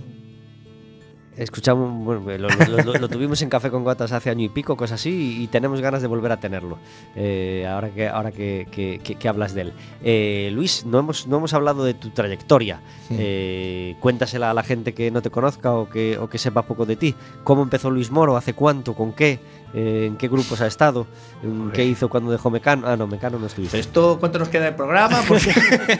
Escuchamos, 1.41 1.91
bueno, 2.05 2.21
lo, 2.37 2.49
lo- 2.67 2.83
lo- 2.83 2.99
lo 2.99 3.09
tuvimos 3.09 3.41
en 3.41 3.49
Café 3.49 3.71
con 3.71 3.83
Gotas 3.83 4.11
hace 4.11 4.29
año 4.29 4.45
y 4.45 4.49
pico, 4.49 4.77
cosas 4.77 4.99
así, 5.01 5.09
y, 5.39 5.43
y 5.43 5.47
tenemos 5.47 5.81
ganas 5.81 6.01
de 6.03 6.07
volver 6.07 6.31
a 6.31 6.39
tenerlo, 6.39 6.77
eh, 7.15 7.67
ahora, 7.67 7.89
que, 7.89 8.07
ahora 8.07 8.31
que, 8.31 8.67
que- 8.71 9.01
que- 9.03 9.15
que 9.15 9.27
hablas 9.27 9.55
de 9.55 9.61
él. 9.61 9.73
Eh, 10.03 10.51
Luis, 10.53 10.85
no 10.85 10.99
hemos, 10.99 11.25
no 11.25 11.37
hemos 11.37 11.53
hablado 11.55 11.83
de 11.83 11.95
tu 11.95 12.11
trayectoria. 12.11 12.79
Sí. 13.07 13.15
Eh, 13.17 13.95
cuéntasela 13.99 14.51
a 14.51 14.53
la 14.53 14.61
gente 14.61 14.93
que 14.93 15.09
no 15.09 15.23
te 15.23 15.31
conozca 15.31 15.73
o 15.73 15.89
que, 15.89 16.17
o 16.19 16.29
que 16.29 16.37
sepa 16.37 16.61
poco 16.61 16.85
de 16.85 16.95
ti. 16.95 17.15
¿Cómo 17.43 17.63
empezó 17.63 17.89
Luis 17.89 18.11
Moro? 18.11 18.37
¿Hace 18.37 18.53
cuánto? 18.53 18.93
¿Con 18.93 19.11
qué? 19.13 19.39
Eh, 19.73 20.05
¿En 20.07 20.17
qué 20.17 20.27
grupos 20.27 20.61
ha 20.61 20.67
estado? 20.67 21.07
¿En 21.41 21.71
¿Qué 21.71 21.83
hizo 21.85 22.07
cuando 22.09 22.29
dejó 22.31 22.49
Mecano? 22.51 22.85
Ah, 22.87 22.95
no, 22.95 23.07
Mecano 23.07 23.39
no 23.39 23.47
estuviste. 23.47 23.79
¿Esto 23.79 24.17
cuánto 24.19 24.37
nos 24.37 24.49
queda 24.49 24.65
de 24.65 24.73
programa? 24.73 25.21
Porque- 25.27 25.53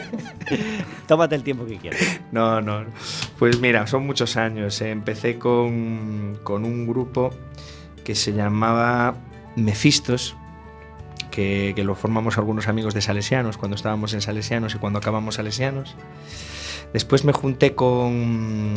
Tómate 1.06 1.34
el 1.34 1.42
tiempo 1.42 1.64
que 1.66 1.78
quieras. 1.78 2.00
No, 2.30 2.60
no. 2.60 2.84
Pues 3.42 3.58
mira, 3.58 3.88
son 3.88 4.06
muchos 4.06 4.36
años. 4.36 4.80
eh. 4.82 4.90
Empecé 4.92 5.36
con, 5.36 6.38
con 6.44 6.64
un 6.64 6.86
grupo 6.86 7.30
que 8.04 8.14
se 8.14 8.32
llamaba 8.32 9.16
Mefistos, 9.56 10.36
que, 11.32 11.72
que 11.74 11.82
lo 11.82 11.96
formamos 11.96 12.38
algunos 12.38 12.68
amigos 12.68 12.94
de 12.94 13.00
Salesianos 13.00 13.56
cuando 13.58 13.74
estábamos 13.74 14.14
en 14.14 14.20
Salesianos 14.20 14.76
y 14.76 14.78
cuando 14.78 15.00
acabamos 15.00 15.34
Salesianos. 15.34 15.96
Después 16.92 17.24
me 17.24 17.32
junté 17.32 17.74
con 17.74 18.76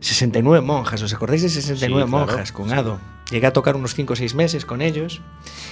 69 0.00 0.60
monjas. 0.66 1.00
¿Os 1.02 1.14
acordáis 1.14 1.42
de 1.42 1.48
69 1.48 1.78
Sí, 1.78 2.10
claro. 2.10 2.26
monjas? 2.26 2.50
Con 2.50 2.72
Ado. 2.72 2.98
Llegué 3.30 3.46
a 3.46 3.52
tocar 3.52 3.76
unos 3.76 3.94
5 3.94 4.12
o 4.12 4.16
6 4.16 4.34
meses 4.34 4.64
con 4.64 4.82
ellos. 4.82 5.22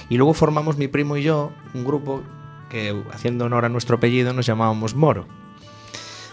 Y 0.07 0.15
luego 0.15 0.33
formamos 0.33 0.77
mi 0.77 0.87
primo 0.87 1.17
y 1.17 1.23
yo 1.23 1.51
un 1.73 1.83
grupo 1.83 2.23
que, 2.69 3.03
haciendo 3.11 3.43
honor 3.43 3.65
a 3.65 3.69
nuestro 3.69 3.97
apellido, 3.97 4.31
nos 4.31 4.45
llamábamos 4.45 4.95
Moro. 4.95 5.27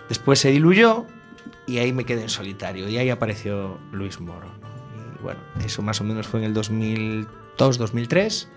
Después 0.08 0.38
se 0.38 0.52
diluyó 0.52 1.06
y 1.66 1.78
ahí 1.78 1.92
me 1.92 2.04
quedé 2.04 2.22
en 2.22 2.28
solitario. 2.28 2.88
Y 2.88 2.96
ahí 2.98 3.10
apareció 3.10 3.78
Luis 3.92 4.20
Moro. 4.20 4.48
Y 5.18 5.22
bueno, 5.22 5.40
eso 5.64 5.82
más 5.82 6.00
o 6.00 6.04
menos 6.04 6.26
fue 6.26 6.40
en 6.40 6.46
el 6.46 6.54
2002, 6.54 7.78
2003. 7.78 8.48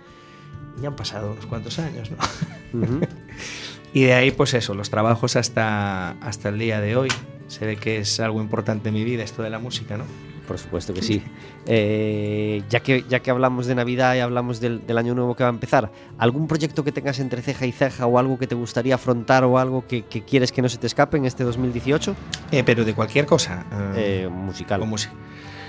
Ya 0.82 0.90
han 0.90 0.96
pasado 0.96 1.32
unos 1.32 1.46
cuantos 1.46 1.80
años, 1.80 2.12
¿no? 2.12 2.18
Ujú. 2.82 3.02
Y 3.94 4.04
de 4.04 4.14
ahí, 4.14 4.32
pues 4.32 4.54
eso, 4.54 4.76
los 4.76 4.90
trabajos 4.90 5.36
hasta, 5.36 6.12
hasta 6.22 6.50
el 6.50 6.60
día 6.60 6.82
de 6.82 6.96
hoy. 6.96 7.10
Se 7.48 7.66
ve 7.66 7.78
que 7.78 7.98
es 7.98 8.20
algo 8.20 8.42
importante 8.42 8.90
en 8.90 8.96
mi 8.96 9.04
vida 9.04 9.24
esto 9.24 9.42
de 9.42 9.50
la 9.50 9.58
música, 9.58 9.98
¿no? 9.98 10.04
Por 10.48 10.58
supuesto 10.58 10.94
que 10.94 11.02
sí. 11.02 11.22
Eh, 11.66 12.64
ya, 12.70 12.80
que, 12.80 13.04
ya 13.10 13.20
que 13.20 13.30
hablamos 13.32 13.68
de 13.68 13.76
Navidad 13.76 14.16
y 14.16 14.20
hablamos 14.20 14.60
del, 14.62 14.88
del 14.88 14.98
año 14.98 15.14
nuevo 15.14 15.36
que 15.36 15.44
va 15.44 15.50
a 15.50 15.54
empezar, 15.54 15.92
¿algún 16.18 16.48
proyecto 16.48 16.84
que 16.86 16.92
tengas 16.94 17.20
entre 17.20 17.42
ceja 17.42 17.66
y 17.66 17.72
ceja 17.74 18.06
o 18.06 18.18
algo 18.18 18.40
que 18.40 18.48
te 18.48 18.56
gustaría 18.56 18.96
afrontar 18.96 19.44
o 19.44 19.60
algo 19.60 19.86
que, 19.86 20.04
que 20.06 20.24
quieres 20.24 20.52
que 20.54 20.62
no 20.62 20.70
se 20.70 20.78
te 20.78 20.88
escape 20.88 21.18
en 21.18 21.26
este 21.26 21.44
2018? 21.44 22.16
Eh, 22.52 22.64
pero 22.66 22.86
de 22.86 22.94
cualquier 22.94 23.26
cosa. 23.26 23.66
eh, 23.96 24.24
Eh, 24.24 24.30
musical. 24.30 24.82
o 24.82 24.86
música. 24.86 25.14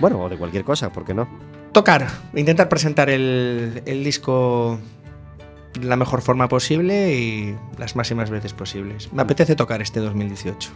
Bueno, 0.01 0.21
o 0.21 0.29
de 0.29 0.37
cualquier 0.39 0.63
cosa, 0.65 0.91
¿por 0.93 1.05
qué 1.05 1.13
no? 1.13 1.29
Tocar, 1.73 2.07
intentar 2.35 2.69
presentar 2.69 3.11
el, 3.11 3.83
el 3.85 4.05
disco 4.05 4.79
de 5.79 5.87
la 5.87 5.97
mejor 5.97 6.23
forma 6.23 6.49
posible 6.49 7.15
y 7.15 7.57
las 7.79 7.97
máximas 7.97 8.31
veces 8.31 8.53
posibles. 8.53 9.13
Me 9.13 9.23
apetece 9.23 9.57
tocar 9.57 9.83
este 9.83 9.99
2018. 10.01 10.71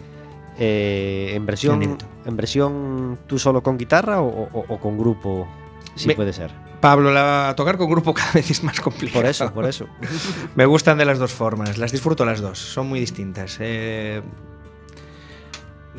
Eh, 0.59 1.33
en, 1.35 1.47
versión. 1.47 1.99
¿En 2.25 2.37
versión 2.37 3.19
tú 3.27 3.39
solo 3.39 3.63
con 3.63 3.79
guitarra 3.79 4.21
o, 4.21 4.27
o- 4.53 4.65
o 4.69 4.79
con 4.81 4.99
grupo? 4.99 5.49
Sí 5.95 6.09
Me- 6.09 6.15
puede 6.15 6.33
ser. 6.33 6.51
Pablo, 6.81 7.13
la, 7.13 7.55
tocar 7.57 7.77
con 7.79 7.89
grupo 7.89 8.13
cada 8.15 8.33
vez 8.33 8.51
es 8.51 8.63
más 8.65 8.81
complicado. 8.81 9.21
Por 9.23 9.31
eso, 9.31 9.53
por 9.55 9.67
eso. 9.67 9.87
Me 10.57 10.67
gustan 10.67 10.99
de 10.99 11.05
las 11.05 11.19
dos 11.19 11.33
formas, 11.33 11.79
las 11.79 11.93
disfruto 11.93 12.25
las 12.25 12.41
dos, 12.41 12.59
son 12.59 12.89
muy 12.89 12.99
distintas. 13.01 13.57
Eh, 13.61 14.21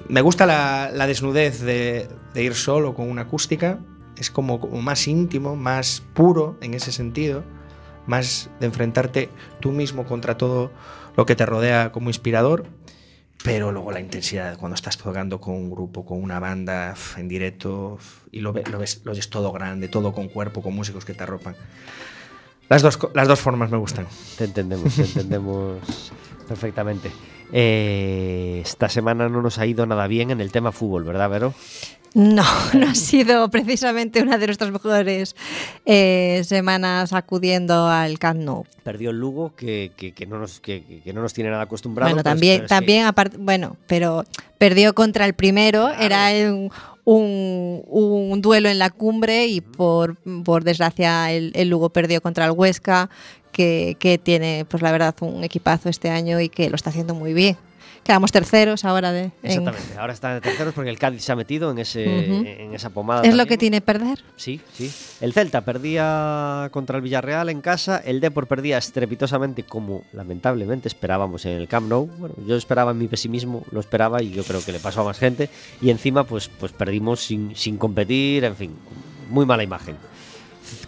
me 0.10 0.22
gusta 0.22 0.46
la, 0.46 0.90
la 0.94 1.08
desnudez 1.08 1.62
de, 1.62 2.08
de 2.34 2.44
ir 2.44 2.56
solo 2.56 2.94
con 2.94 3.10
una 3.10 3.22
acústica, 3.24 3.80
es 4.18 4.30
como, 4.32 4.60
como 4.60 4.82
más 4.82 5.08
íntimo, 5.08 5.56
más 5.56 6.04
puro 6.14 6.58
en 6.62 6.74
ese 6.74 6.92
sentido, 6.92 7.44
más 8.08 8.50
de 8.60 8.66
enfrentarte 8.66 9.30
tú 9.60 9.72
mismo 9.72 10.06
contra 10.06 10.38
todo 10.38 10.72
lo 11.16 11.26
que 11.26 11.36
te 11.36 11.46
rodea 11.46 11.92
como 11.92 12.10
inspirador. 12.10 12.66
Pero 13.44 13.72
luego 13.74 13.92
la 13.92 14.00
intensidad 14.00 14.58
cuando 14.58 14.76
estás 14.76 14.98
tocando 14.98 15.42
con 15.42 15.56
un 15.56 15.70
grupo, 15.70 16.06
con 16.06 16.22
una 16.24 16.40
banda 16.40 16.96
en 17.18 17.28
directo 17.28 17.98
y 18.32 18.40
lo, 18.40 18.54
ve- 18.54 18.64
lo 18.72 18.80
ves, 18.80 19.02
lo 19.04 19.14
ves 19.14 19.30
todo 19.30 19.52
grande, 19.52 19.90
todo 19.90 20.14
con 20.14 20.30
cuerpo, 20.30 20.62
con 20.62 20.74
músicos 20.74 21.04
que 21.04 21.14
te 21.14 21.24
arropan. 21.24 21.56
Las 22.70 22.82
dos, 22.82 22.98
las 23.14 23.28
dos 23.28 23.40
formas 23.42 23.70
me 23.70 23.78
gustan. 23.78 24.08
Te 24.38 24.46
entendemos, 24.46 24.96
te 24.96 25.02
entendemos 25.04 26.12
perfectamente. 26.48 27.12
Eh, 27.52 28.62
esta 28.64 28.88
semana 28.88 29.28
no 29.28 29.42
nos 29.42 29.60
ha 29.60 29.66
ido 29.66 29.86
nada 29.86 30.08
bien 30.08 30.32
en 30.32 30.40
el 30.40 30.52
tema 30.52 30.72
fútbol, 30.72 31.04
¿verdad, 31.04 31.30
Vero? 31.30 31.54
No, 32.14 32.44
no 32.74 32.88
ha 32.90 32.96
sido 32.96 33.50
precisamente 33.50 34.22
una 34.22 34.38
de 34.38 34.46
nuestras 34.46 34.72
mejores 34.72 35.36
eh, 35.86 36.42
semanas 36.46 37.12
acudiendo 37.14 37.88
al 37.88 38.20
Camp 38.20 38.40
Nou. 38.42 38.66
Perdió 38.84 39.10
el 39.10 39.18
Lugo, 39.20 39.56
que, 39.56 39.92
que- 39.96 40.12
que 40.14 40.26
no, 40.28 40.38
nos, 40.40 40.60
que, 40.60 40.84
que- 41.04 41.14
no 41.14 41.22
nos 41.22 41.34
tiene 41.34 41.50
nada 41.50 41.64
acostumbrados. 41.64 42.14
Bueno, 42.14 42.24
también, 42.24 42.66
también 42.68 43.06
aparte, 43.06 43.38
bueno, 43.40 43.78
pero 43.88 44.24
perdió 44.58 44.94
contra 44.94 45.26
el 45.26 45.34
primero, 45.34 45.90
era 45.90 46.30
un, 46.54 46.70
un- 47.06 47.82
un 47.88 48.42
duelo 48.42 48.70
en 48.70 48.78
la 48.80 48.90
cumbre 48.92 49.48
y 49.48 49.62
por, 49.62 50.18
por 50.44 50.64
desgracia 50.64 51.32
el, 51.32 51.52
el 51.56 51.70
Lugo 51.70 51.90
perdió 51.90 52.22
contra 52.22 52.46
el 52.46 52.52
Huesca, 52.52 53.10
que, 53.52 53.98
que 54.00 54.18
tiene, 54.18 54.66
pues 54.68 54.82
la 54.84 54.92
verdad, 54.92 55.16
un 55.22 55.44
equipazo 55.44 55.88
este 55.90 56.10
año 56.10 56.40
y 56.40 56.50
que 56.50 56.70
lo 56.70 56.76
está 56.76 56.90
haciendo 56.90 57.14
muy 57.16 57.34
bien. 57.34 57.58
Quedamos 58.04 58.32
terceros 58.34 58.84
ahora 58.84 59.14
de. 59.14 59.22
en- 59.24 59.32
Exactamente, 59.44 59.98
ahora 59.98 60.12
está 60.12 60.34
de 60.34 60.42
terceros 60.42 60.74
porque 60.74 60.90
el 60.90 61.00
Cádiz 61.00 61.24
se 61.24 61.32
ha 61.32 61.36
metido 61.38 61.72
en, 61.72 61.78
ese, 61.80 62.04
Ujú. 62.06 62.44
en 62.46 62.74
esa 62.76 62.90
pomada. 62.90 63.22
es 63.22 63.28
lo 63.30 63.32
también. 63.38 63.48
que 63.48 63.58
tiene 63.58 63.80
perder. 63.82 64.20
Sí, 64.36 64.60
sí. 64.74 64.92
El 65.22 65.32
Celta 65.32 65.62
perdía 65.62 66.68
contra 66.74 66.98
el 66.98 67.02
Villarreal 67.02 67.48
en 67.50 67.62
casa, 67.62 67.98
el 68.04 68.20
Depor 68.20 68.48
perdía 68.48 68.78
estrepitosamente 68.78 69.64
como 69.64 70.04
lamentablemente 70.12 70.90
esperábamos 70.90 71.46
en 71.46 71.54
el 71.54 71.68
Camp 71.70 71.88
Nou. 71.88 72.08
Bueno, 72.18 72.36
yo 72.46 72.58
esperaba 72.58 72.92
en 72.92 72.98
mi 72.98 73.08
pesimismo, 73.08 73.64
lo 73.72 73.80
esperaba 73.80 74.22
y 74.22 74.32
yo 74.32 74.44
creo 74.44 74.64
que 74.64 74.74
le 74.74 74.80
pasó 74.80 75.02
a 75.02 75.06
más 75.06 75.18
gente 75.20 75.50
y 75.82 75.90
encima 75.90 76.26
pues 76.26 76.50
pues 76.50 76.74
perdimos 76.74 77.22
sin, 77.22 77.56
sin 77.56 77.78
competir, 77.78 78.44
en 78.44 78.56
fin, 78.58 78.72
muy 79.30 79.46
mala 79.46 79.64
imagen. 79.64 79.96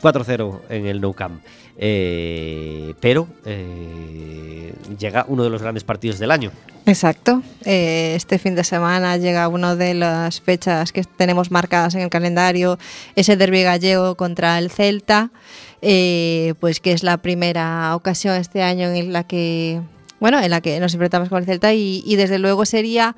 4-0 0.01 0.61
en 0.69 0.85
el 0.87 0.99
Nou 1.01 1.13
Camp. 1.13 1.41
Eh, 1.77 2.93
pero 3.01 3.27
eh, 3.45 4.73
llega 4.97 5.25
uno 5.27 5.43
de 5.43 5.49
los 5.49 5.61
grandes 5.61 5.83
partidos 5.83 6.19
del 6.19 6.31
año. 6.31 6.51
Exacto. 6.85 7.41
Eh, 7.65 8.13
este 8.15 8.37
fin 8.37 8.55
de 8.55 8.63
semana 8.63 9.17
llega 9.17 9.47
una 9.47 9.75
de 9.75 9.93
las 9.93 10.39
fechas 10.39 10.91
que 10.91 11.03
tenemos 11.03 11.51
marcadas 11.51 11.95
en 11.95 12.01
el 12.01 12.09
calendario, 12.09 12.77
ese 13.15 13.35
derbi 13.35 13.63
gallego 13.63 14.15
contra 14.15 14.57
el 14.59 14.69
Celta, 14.69 15.31
pues 15.81 16.79
que 16.79 16.91
es 16.91 17.03
la 17.03 17.17
primera 17.17 17.95
ocasión 17.95 18.35
este 18.35 18.61
año 18.61 18.89
en 18.89 19.13
la 19.13 19.23
que, 19.23 19.81
bueno, 20.19 20.39
en 20.39 20.51
la 20.51 20.61
que 20.61 20.79
nos 20.79 20.93
enfrentamos 20.93 21.29
con 21.29 21.39
el 21.39 21.45
Celta 21.45 21.73
y 21.73 22.15
desde 22.15 22.39
luego 22.39 22.65
sería 22.65 23.15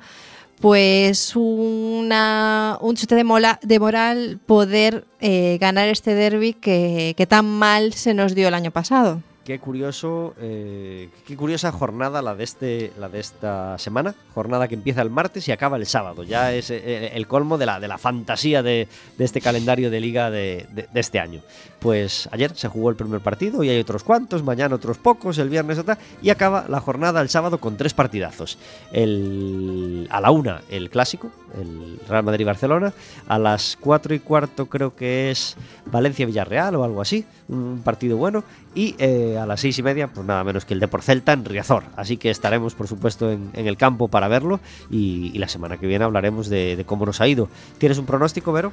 pues 0.60 1.34
una, 1.36 2.78
un 2.80 2.96
chute 2.96 3.14
de, 3.14 3.24
mola- 3.24 3.58
de 3.62 3.78
moral 3.78 4.38
poder 4.46 5.04
eh, 5.20 5.58
ganar 5.60 5.88
este 5.88 6.14
derby 6.14 6.52
que, 6.52 7.14
que 7.16 7.26
tan 7.26 7.46
mal 7.46 7.92
se 7.94 8.14
nos 8.14 8.34
dio 8.34 8.48
el 8.48 8.54
año 8.54 8.70
pasado. 8.70 9.22
Qué 9.48 9.58
curioso, 9.60 10.34
eh, 10.42 11.08
qué 11.26 11.34
curiosa 11.34 11.72
jornada 11.72 12.20
la 12.20 12.34
de 12.34 12.44
este, 12.44 12.92
la 12.98 13.08
de 13.08 13.18
esta 13.18 13.78
semana, 13.78 14.14
jornada 14.34 14.68
que 14.68 14.74
empieza 14.74 15.00
el 15.00 15.08
martes 15.08 15.48
y 15.48 15.52
acaba 15.52 15.78
el 15.78 15.86
sábado. 15.86 16.22
Ya 16.22 16.52
es 16.52 16.70
eh, 16.70 17.12
el 17.14 17.26
colmo 17.26 17.56
de 17.56 17.64
la, 17.64 17.80
de 17.80 17.88
la 17.88 17.96
fantasía 17.96 18.62
de, 18.62 18.88
de 19.16 19.24
este 19.24 19.40
calendario 19.40 19.90
de 19.90 20.00
liga 20.00 20.30
de, 20.30 20.66
este 20.92 21.18
año. 21.18 21.40
Pues 21.78 22.28
ayer 22.30 22.54
se 22.56 22.68
jugó 22.68 22.90
el 22.90 22.96
primer 22.96 23.22
partido 23.22 23.64
y 23.64 23.70
hay 23.70 23.80
otros 23.80 24.04
cuantos, 24.04 24.42
mañana 24.42 24.74
otros 24.74 24.98
pocos, 24.98 25.38
el 25.38 25.48
viernes 25.48 25.78
otra 25.78 25.96
y 26.20 26.28
acaba 26.28 26.66
la 26.68 26.80
jornada 26.80 27.22
el 27.22 27.30
sábado 27.30 27.56
con 27.56 27.78
tres 27.78 27.94
partidazos. 27.94 28.58
El, 28.92 30.08
a 30.10 30.20
la 30.20 30.30
una 30.30 30.60
el 30.68 30.90
clásico, 30.90 31.30
el 31.58 31.98
Real 32.06 32.22
Madrid-Barcelona, 32.22 32.92
a 33.26 33.38
las 33.38 33.78
cuatro 33.80 34.14
y 34.14 34.18
cuarto 34.18 34.66
creo 34.66 34.94
que 34.94 35.30
es 35.30 35.56
Valencia-Villarreal 35.86 36.76
o 36.76 36.84
algo 36.84 37.00
así, 37.00 37.24
un 37.48 37.80
partido 37.82 38.16
bueno 38.16 38.44
y 38.74 38.94
eh, 38.98 39.38
a 39.40 39.46
las 39.46 39.60
seis 39.60 39.78
y 39.78 39.82
media, 39.82 40.08
pues 40.08 40.26
nada 40.26 40.44
menos 40.44 40.64
que 40.64 40.74
el 40.74 40.80
Depor 40.80 41.02
Celta 41.02 41.32
en 41.32 41.44
Riazor. 41.44 41.84
Así 41.96 42.16
que 42.16 42.30
estaremos, 42.30 42.74
por 42.74 42.88
supuesto, 42.88 43.30
en, 43.30 43.50
en 43.54 43.66
el 43.66 43.76
campo 43.76 44.08
para 44.08 44.28
verlo 44.28 44.60
y, 44.90 45.30
y 45.34 45.38
la 45.38 45.48
semana 45.48 45.78
que 45.78 45.86
viene 45.86 46.04
hablaremos 46.04 46.48
de, 46.48 46.76
de 46.76 46.84
cómo 46.84 47.06
nos 47.06 47.20
ha 47.20 47.28
ido. 47.28 47.48
¿Tienes 47.78 47.98
un 47.98 48.06
pronóstico, 48.06 48.52
Vero? 48.52 48.72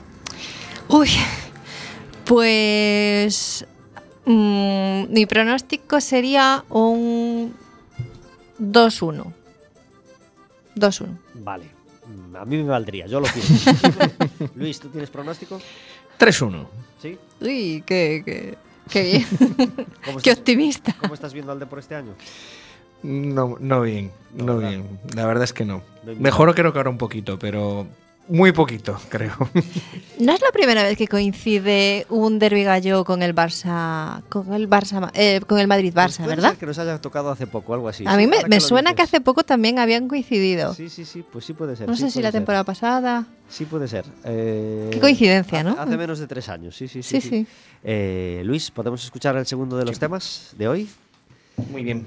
Uy, 0.89 1.09
pues 2.25 3.65
mm, 4.25 5.03
mi 5.09 5.25
pronóstico 5.25 6.01
sería 6.01 6.63
un 6.69 7.53
2-1. 8.59 9.33
2-1. 10.75 11.07
Vale, 11.35 11.65
mm, 12.05 12.35
a 12.35 12.45
mí 12.45 12.57
me 12.57 12.63
valdría, 12.63 13.07
yo 13.07 13.19
lo 13.19 13.27
pienso. 13.27 13.71
Luis, 14.55 14.79
¿tú 14.79 14.89
tienes 14.89 15.09
pronóstico? 15.09 15.59
3-1. 16.19 16.65
¿Sí? 17.05 17.19
Uy, 17.41 17.83
qué, 17.85 18.23
qué, 18.25 18.57
qué 18.89 19.03
bien. 19.11 19.25
¿Cómo 20.05 20.17
qué 20.19 20.29
estás, 20.31 20.39
optimista. 20.39 20.95
cómo 20.99 21.13
estás 21.13 21.33
viendo 21.33 21.51
al 21.51 21.59
Depor 21.59 21.79
este 21.79 21.93
año? 21.93 22.13
No, 23.03 23.57
no 23.59 23.81
bien, 23.81 24.11
No, 24.33 24.57
bien. 24.57 24.99
La 25.15 25.27
verdad 25.27 25.43
es 25.43 25.53
que 25.53 25.65
no. 25.65 25.83
No 26.03 26.11
hay 26.11 26.17
Mejor 26.17 26.55
creo 26.55 26.73
que 26.73 26.79
ahora 26.79 26.89
un 26.89 26.97
poquito, 26.97 27.37
pero 27.37 27.85
muy 28.27 28.51
poquito, 28.51 28.97
creo. 29.09 29.35
No 30.17 30.31
es 30.31 30.39
la 30.39 30.51
primera 30.53 30.81
vez 30.81 30.97
que 30.97 31.09
coincide 31.09 32.05
un 32.09 32.39
derbi 32.39 32.63
gallo 32.63 33.03
con 33.03 33.21
el 33.21 33.35
Barça, 33.35 34.23
con 34.29 34.53
el 34.53 34.69
Barça, 34.69 35.11
eh, 35.13 35.41
con 35.45 35.59
el 35.59 35.67
Madrid-Barça, 35.67 36.19
puede 36.23 36.29
¿verdad? 36.29 36.49
ser 36.51 36.57
que 36.57 36.65
nos 36.65 36.79
haya 36.79 37.01
tocado 37.01 37.29
hace 37.31 37.47
poco, 37.47 37.73
algo 37.73 37.89
así. 37.89 38.05
A 38.07 38.15
mí 38.15 38.25
me, 38.25 38.61
suena 38.61 38.93
que 38.93 39.01
hace 39.01 39.19
poco 39.19 39.43
también 39.43 39.77
habían 39.77 40.07
coincidido. 40.07 40.73
Sí, 40.73 40.87
sí, 40.87 41.03
sí, 41.03 41.21
pues 41.29 41.43
sí 41.43 41.53
puede 41.53 41.75
ser. 41.75 41.89
no 41.89 41.97
sí 41.97 42.03
sé 42.03 42.11
si 42.11 42.21
la 42.21 42.31
ser. 42.31 42.39
temporada 42.39 42.63
pasada. 42.63 43.25
Sí 43.49 43.65
puede 43.65 43.89
ser. 43.89 44.05
Eh, 44.23 44.89
Qué 44.89 45.01
coincidencia, 45.01 45.63
¿no? 45.63 45.75
Hace 45.77 45.97
menos 45.97 46.19
de 46.19 46.27
tres 46.27 46.47
años, 46.47 46.77
sí, 46.77 46.87
sí, 46.87 47.03
sí. 47.03 47.19
Sí, 47.19 47.29
sí. 47.29 47.47
Eh, 47.83 48.41
Luis, 48.45 48.71
¿podemos 48.71 49.03
escuchar 49.03 49.35
el 49.35 49.45
segundo 49.45 49.77
de 49.77 49.83
los 49.83 49.99
temas 49.99 50.53
de 50.57 50.67
hoy? 50.69 50.89
Muy 51.71 51.83
bien. 51.83 52.05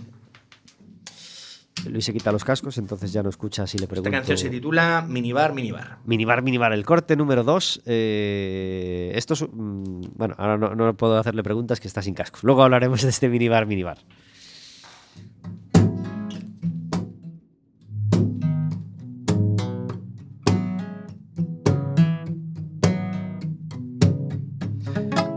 Luis 1.88 2.04
se 2.04 2.12
quita 2.12 2.32
los 2.32 2.44
cascos, 2.44 2.78
entonces 2.78 3.12
ya 3.12 3.22
no 3.22 3.28
escucha 3.30 3.66
si 3.66 3.78
le 3.78 3.84
Esta 3.84 3.90
pregunto. 3.94 4.10
canción 4.10 4.38
se 4.38 4.50
titula 4.50 5.04
Minibar, 5.08 5.52
Minibar. 5.54 5.98
Minibar, 6.04 6.42
minibar, 6.42 6.72
el 6.72 6.84
corte 6.84 7.16
número 7.16 7.44
2. 7.44 7.82
esto 7.84 9.34
es. 9.34 9.42
mm, 9.42 10.00
bueno, 10.16 10.34
ahora 10.38 10.56
no, 10.58 10.74
no 10.74 10.94
puedo 10.96 11.18
hacerle 11.18 11.42
preguntas 11.42 11.80
que 11.80 11.88
está 11.88 12.02
sin 12.02 12.14
cascos. 12.14 12.42
Luego 12.44 12.62
hablaremos 12.62 13.02
de 13.02 13.08
este 13.10 13.28
minibar, 13.28 13.66
minibar. 13.66 13.98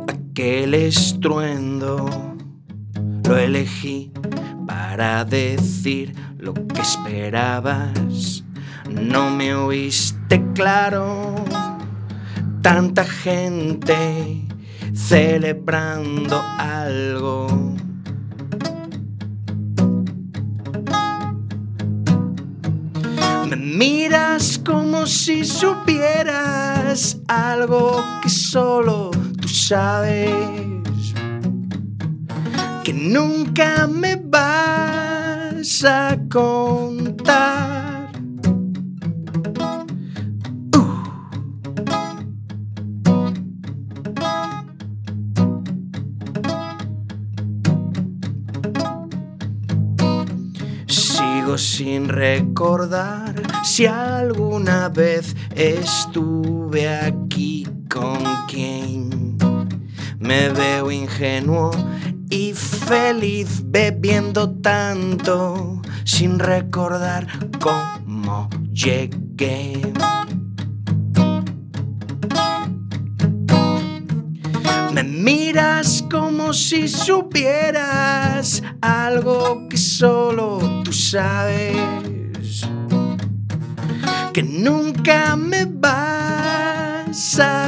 Aquel 0.07 0.73
estruendo 0.73 2.05
lo 3.27 3.37
elegí 3.37 4.11
para 4.67 5.23
decir 5.25 6.13
lo 6.41 6.53
que 6.53 6.81
esperabas. 6.81 8.43
No 8.89 9.29
me 9.29 9.53
oíste 9.53 10.43
claro, 10.53 11.35
tanta 12.61 13.05
gente 13.05 14.47
celebrando 14.93 16.41
algo. 16.57 17.47
Me 23.47 23.55
miras 23.55 24.59
como 24.65 25.05
si 25.05 25.45
supieras 25.45 27.19
algo 27.27 28.03
que 28.23 28.29
solo 28.29 29.11
tú 29.39 29.47
sabes, 29.47 30.31
que 32.83 32.93
nunca 32.93 33.87
me 33.87 34.15
vas 34.15 34.90
a 35.83 36.17
contar. 36.29 38.11
Sigo 50.87 51.57
sin 51.57 52.09
recordar 52.09 53.33
si 53.63 53.85
alguna 53.85 54.89
vez 54.89 55.35
estuve 55.55 56.87
aquí 56.89 57.67
con 57.89 58.19
quien 58.47 59.37
me 60.19 60.49
veo 60.49 60.91
ingenuo 60.91 61.71
feliz 62.91 63.61
bebiendo 63.63 64.51
tanto 64.61 65.81
sin 66.03 66.37
recordar 66.39 67.25
cómo 67.61 68.49
llegué. 68.73 69.79
Me 74.93 75.03
miras 75.03 76.03
como 76.11 76.51
si 76.51 76.89
supieras 76.89 78.61
algo 78.81 79.69
que 79.69 79.77
solo 79.77 80.81
tú 80.83 80.91
sabes. 80.91 81.77
Que 84.33 84.43
nunca 84.43 85.37
me 85.37 85.63
vas 85.63 87.39
a. 87.39 87.61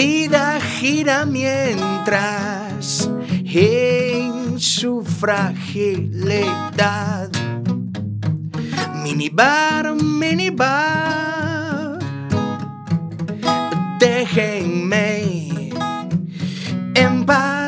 vida 0.00 0.58
gira 0.60 1.26
mientras 1.26 3.10
en 3.44 4.58
su 4.58 5.04
fragilidad 5.04 7.28
Minibar, 9.02 9.94
minibar, 9.94 11.98
déjenme 13.98 15.50
en 16.94 17.26
paz. 17.26 17.59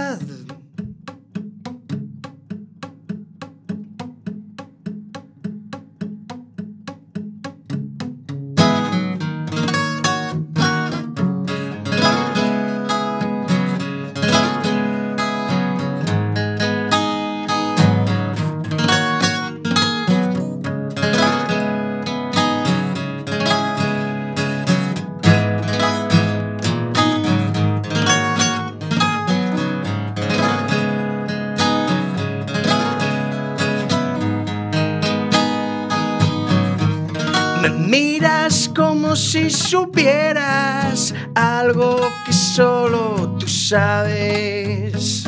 Supieras 39.73 41.15
algo 41.35 41.99
que 42.27 42.33
solo 42.35 43.37
tú 43.39 43.49
sabes. 43.49 45.25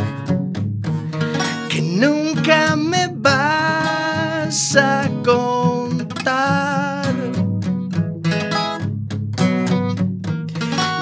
Que 1.70 1.80
nunca 1.80 2.76
me 2.76 3.06
vas 3.06 4.76
a 4.76 5.08
contar. 5.24 7.06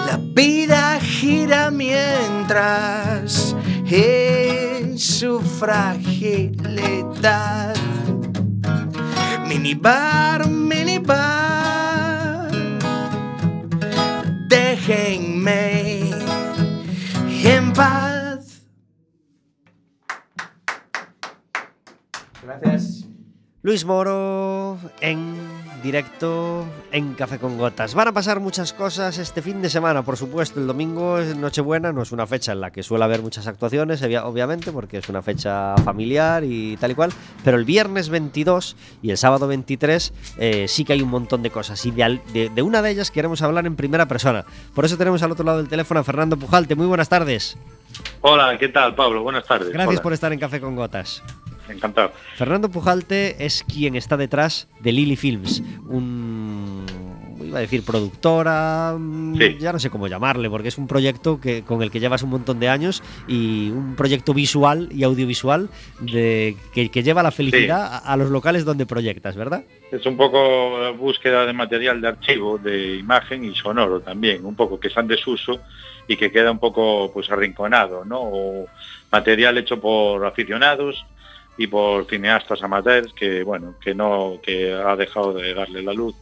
La 0.07 0.21
vida 0.37 1.01
gira 1.01 1.73
mientras 1.73 3.57
en 3.91 4.97
su 4.97 5.41
fragilidad. 5.41 6.63
Minibar, 9.49 10.22
Luis 23.73 23.87
Moro 23.87 24.77
en 25.01 25.35
directo 25.83 26.67
en 26.93 27.15
Café 27.15 27.39
con 27.39 27.57
Gotas. 27.57 27.95
Van 27.95 28.07
a 28.07 28.13
pasar 28.13 28.39
muchas 28.39 28.75
cosas 28.75 29.17
este 29.17 29.41
fin 29.41 29.63
de 29.63 29.71
semana, 29.71 30.03
por 30.03 30.19
supuesto. 30.19 30.61
El 30.61 30.67
domingo 30.67 31.17
es 31.17 31.35
Nochebuena, 31.35 31.91
no 31.91 32.03
es 32.03 32.13
una 32.13 32.27
fecha 32.27 32.53
en 32.53 32.61
la 32.61 32.71
que 32.71 32.83
suele 32.83 33.05
haber 33.05 33.23
muchas 33.23 33.47
actuaciones, 33.47 34.03
obvia- 34.03 34.27
obviamente, 34.27 34.73
porque 34.73 34.99
es 34.99 35.09
una 35.09 35.23
fecha 35.23 35.75
familiar 35.87 36.45
y 36.45 36.77
tal 36.77 36.91
y 36.91 36.95
cual. 36.95 37.13
Pero 37.45 37.57
el 37.57 37.65
viernes 37.65 38.11
22 38.11 38.77
y 39.01 39.09
el 39.11 39.17
sábado 39.17 39.47
23 39.49 40.13
eh, 40.37 40.67
sí 40.69 40.85
que 40.85 40.93
hay 40.93 41.01
un 41.01 41.09
montón 41.09 41.43
de 41.43 41.49
cosas. 41.49 41.87
Y 41.87 41.93
de, 41.93 42.05
al- 42.05 42.23
de- 42.35 42.51
de 42.51 42.61
una 42.61 42.83
de 42.83 42.91
ellas 42.91 43.11
queremos 43.11 43.41
hablar 43.41 43.65
en 43.65 43.75
primera 43.75 44.05
persona. 44.05 44.45
Por 44.75 44.85
eso 44.85 44.99
tenemos 44.99 45.23
al 45.23 45.33
otro 45.33 45.47
lado 45.47 45.57
del 45.57 45.69
teléfono 45.71 45.99
a 46.01 46.05
Fernando 46.05 46.37
Pujalte. 46.37 46.75
Muy 46.75 46.87
buenas 46.89 47.09
tardes. 47.09 47.57
Hola, 48.21 48.59
¿qué 48.59 48.69
tal, 48.69 48.95
Pablo? 48.95 49.23
Buenas 49.23 49.47
tardes. 49.47 49.71
Gracias 49.71 49.89
Hola, 49.95 50.03
por 50.03 50.13
estar 50.13 50.31
en 50.31 50.39
Café 50.41 50.61
con 50.61 50.77
Gotas. 50.77 51.23
Encantado. 51.73 52.13
Fernando 52.37 52.71
Pujalte 52.71 53.45
es 53.45 53.65
quien 53.65 53.97
está 53.97 54.17
detrás 54.17 54.69
de 54.81 54.93
Lily 54.93 55.17
Films, 55.17 55.63
un 55.89 56.85
iba 57.45 57.59
a 57.59 57.61
decir 57.61 57.85
productora, 57.85 58.95
mm, 58.99 59.37
Sí. 59.37 59.57
ya 59.59 59.73
no 59.73 59.79
sé 59.79 59.91
cómo 59.91 60.07
llamarle, 60.07 60.49
porque 60.49 60.69
es 60.69 60.79
un 60.79 60.87
proyecto 60.87 61.41
que, 61.41 61.63
con 61.63 61.83
el 61.83 61.91
que 61.91 62.01
llevas 62.01 62.23
un 62.23 62.31
montón 62.31 62.61
de 62.61 62.69
años 62.69 63.03
y 63.29 63.69
un 63.71 63.95
proyecto 63.97 64.33
visual 64.33 64.89
y 64.93 65.03
audiovisual 65.03 65.69
de, 66.01 66.57
que, 66.73 66.91
que 66.91 67.03
lleva 67.03 67.23
la 67.23 67.31
felicidad 67.31 67.83
a, 67.83 67.99
a 67.99 68.17
los 68.17 68.31
locales 68.31 68.65
donde 68.65 68.87
proyectas, 68.87 69.37
¿verdad? 69.37 69.65
Es 69.91 70.07
un 70.07 70.17
poco 70.17 70.95
búsqueda 70.95 71.45
de 71.45 71.53
material 71.53 72.01
de 72.01 72.09
archivo, 72.09 72.59
de 72.59 72.97
imagen 72.97 73.45
y 73.45 73.55
sonoro 73.55 74.01
también, 74.01 74.45
un 74.47 74.55
poco 74.55 74.79
que 74.81 74.89
está 74.89 75.01
en 75.01 75.09
desuso 75.09 75.61
y 76.09 76.17
que 76.17 76.31
queda 76.33 76.51
un 76.51 76.59
poco 76.59 77.11
pues 77.13 77.31
arrinconado, 77.31 78.05
¿no? 78.05 78.21
O 78.21 78.67
material 79.11 79.59
hecho 79.59 79.81
por 79.81 80.25
aficionados 80.25 81.05
y 81.59 81.67
por 81.67 82.07
cineastas 82.07 82.63
amateurs 82.63 83.13
que 83.13 83.43
bueno, 83.43 83.75
que 83.83 83.95
no 83.95 84.39
que 84.43 84.73
ha 84.73 84.97
dejado 84.97 85.33
de 85.35 85.53
darle 85.55 85.83
la 85.83 85.93
luz 85.93 86.15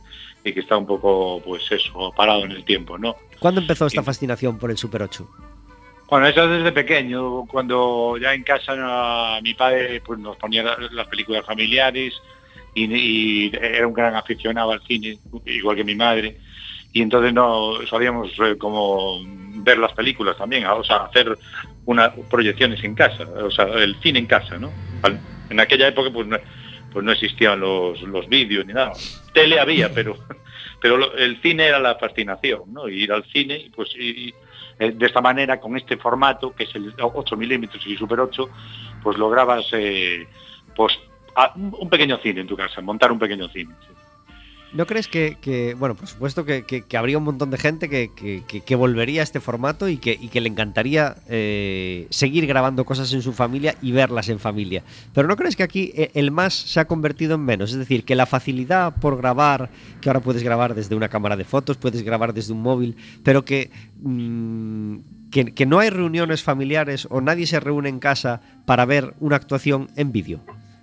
y 0.44 0.52
que 0.52 0.60
está 0.60 0.76
un 0.76 0.86
poco 0.86 1.40
pues 1.44 1.62
eso, 1.70 2.12
parado 2.16 2.44
en 2.44 2.52
el 2.52 2.64
tiempo, 2.64 2.98
¿no? 2.98 3.16
¿Cuándo 3.38 3.60
empezó 3.60 3.86
esta 3.86 4.02
fascinación 4.02 4.58
por 4.58 4.70
el 4.70 4.76
Super 4.78 5.02
8? 5.02 5.28
Bueno, 6.08 6.26
eso 6.26 6.48
desde 6.48 6.72
pequeño, 6.72 7.46
cuando 7.46 8.16
ya 8.20 8.34
en 8.34 8.42
casa 8.42 9.38
mi 9.42 9.54
padre 9.54 10.00
pues, 10.00 10.18
nos 10.18 10.36
ponía 10.36 10.62
la- 10.64 10.76
las 10.90 11.06
películas 11.06 11.46
familiares 11.46 12.14
y, 12.74 12.84
y 12.92 13.52
era 13.54 13.86
un 13.86 13.92
gran 13.94 14.16
aficionado 14.16 14.72
al 14.72 14.82
cine, 14.82 15.18
igual 15.46 15.76
que 15.76 15.84
mi 15.84 15.94
madre, 15.94 16.38
y 16.92 17.02
entonces 17.02 17.32
no 17.32 17.74
sabíamos 17.88 18.30
eh, 18.44 18.56
como 18.58 19.20
ver 19.62 19.78
las 19.78 19.92
películas 19.92 20.36
también, 20.36 20.66
o 20.66 20.82
sea, 20.84 20.96
hacer 21.04 21.38
unas 21.84 22.10
proyecciones 22.30 22.82
en 22.84 22.94
casa, 22.94 23.24
o 23.24 23.50
sea, 23.50 23.64
el 23.66 23.96
cine 24.00 24.18
en 24.20 24.26
casa, 24.26 24.58
¿no? 24.58 24.70
En 25.50 25.60
aquella 25.60 25.88
época 25.88 26.10
pues 26.12 26.26
no, 26.26 26.38
pues 26.92 27.04
no 27.04 27.12
existían 27.12 27.60
los, 27.60 28.00
los 28.02 28.28
vídeos 28.28 28.64
ni 28.66 28.72
nada. 28.72 28.92
Tele 29.32 29.58
había, 29.60 29.88
pero 29.94 30.16
pero 30.80 31.14
el 31.14 31.40
cine 31.42 31.66
era 31.66 31.78
la 31.78 31.96
fascinación, 31.96 32.72
¿no? 32.72 32.88
Ir 32.88 33.12
al 33.12 33.24
cine 33.24 33.58
y 33.58 33.68
pues 33.70 33.90
y- 33.96 34.32
eh, 34.78 34.92
de 34.92 35.06
esta 35.06 35.20
manera, 35.20 35.60
con 35.60 35.76
este 35.76 35.98
formato, 35.98 36.54
que 36.54 36.64
es 36.64 36.74
el 36.74 36.94
8 36.98 37.36
milímetros 37.36 37.86
y 37.86 37.96
Super 37.98 38.18
8, 38.20 38.48
pues 39.02 39.18
lograbas 39.18 39.66
eh, 39.72 40.26
pues, 40.74 40.98
a- 41.36 41.52
un 41.54 41.76
un 41.78 41.90
pequeño 41.90 42.16
cine 42.22 42.40
en 42.40 42.46
tu 42.46 42.56
casa, 42.56 42.80
montar 42.80 43.12
un 43.12 43.18
pequeño 43.18 43.46
cine. 43.50 43.74
sí. 43.86 43.92
¿No 44.72 44.86
crees 44.86 45.08
que, 45.08 45.74
bueno, 45.78 45.96
por 45.96 46.06
supuesto 46.06 46.44
que, 46.44 46.84
habría 46.96 47.18
un 47.18 47.24
montón 47.24 47.50
de 47.50 47.58
gente 47.58 47.88
que, 47.88 48.76
volvería 48.76 49.20
a 49.20 49.24
este 49.24 49.40
formato 49.40 49.88
y 49.88 49.96
que, 49.96 50.40
le 50.40 50.48
encantaría 50.48 51.16
eh, 51.28 52.06
seguir 52.10 52.46
grabando 52.46 52.84
cosas 52.84 53.12
en 53.12 53.22
su 53.22 53.32
familia 53.32 53.74
y 53.82 53.90
verlas 53.90 54.28
en 54.28 54.38
familia? 54.38 54.84
Pero 55.12 55.26
¿no 55.26 55.36
crees 55.36 55.56
que 55.56 55.64
aquí 55.64 55.92
eh, 55.96 56.10
el 56.14 56.30
más 56.30 56.54
se 56.54 56.78
ha 56.78 56.84
convertido 56.84 57.34
en 57.34 57.44
menos? 57.44 57.72
Es 57.72 57.78
decir, 57.78 58.04
que 58.04 58.14
la 58.14 58.26
facilidad 58.26 58.94
por 58.94 59.16
grabar, 59.16 59.70
que 60.00 60.08
ahora 60.08 60.20
puedes 60.20 60.44
grabar 60.44 60.74
desde 60.74 60.94
una 60.94 61.08
cámara 61.08 61.36
de 61.36 61.44
fotos, 61.44 61.76
puedes 61.76 62.02
grabar 62.02 62.32
desde 62.32 62.52
un 62.52 62.62
móvil, 62.62 62.96
pero 63.24 63.44
que, 63.44 63.70
mm, 64.02 64.96
no 65.66 65.78
hay 65.80 65.90
reuniones 65.90 66.42
familiares 66.42 67.08
o 67.10 67.20
nadie 67.20 67.46
se 67.46 67.58
reúne 67.58 67.88
en 67.88 67.98
casa 67.98 68.40
para 68.66 68.84
ver 68.84 69.14
una 69.18 69.36
actuación 69.36 69.88
en 69.96 70.12
vídeo. 70.12 70.40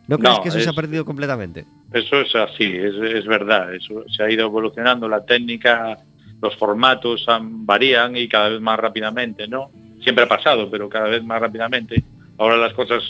¿No 0.08 0.18
crees 0.18 0.38
No, 0.38 0.42
que 0.44 0.50
eso 0.50 0.60
se 0.60 0.70
ha 0.70 0.74
perdido 0.74 1.06
completamente? 1.06 1.66
Eso 1.92 2.22
es 2.22 2.36
así, 2.36 2.66
es, 2.76 2.96
es 2.96 3.26
verdad. 3.26 3.74
Eso 3.74 4.04
se 4.10 4.24
ha 4.24 4.30
ido 4.32 4.46
evolucionando 4.46 5.08
la 5.08 5.24
técnica, 5.26 5.98
los 6.42 6.56
formatos 6.58 7.24
han- 7.28 7.66
varían 7.66 8.16
y 8.16 8.28
cada 8.28 8.50
vez 8.50 8.62
más 8.62 8.80
rápidamente, 8.80 9.48
¿no? 9.48 9.72
Siempre 10.02 10.24
ha 10.26 10.28
pasado, 10.28 10.70
pero 10.70 10.90
cada 10.90 11.10
vez 11.10 11.24
más 11.24 11.42
rápidamente. 11.42 12.04
Ahora 12.38 12.58
las 12.58 12.74
cosas, 12.74 13.04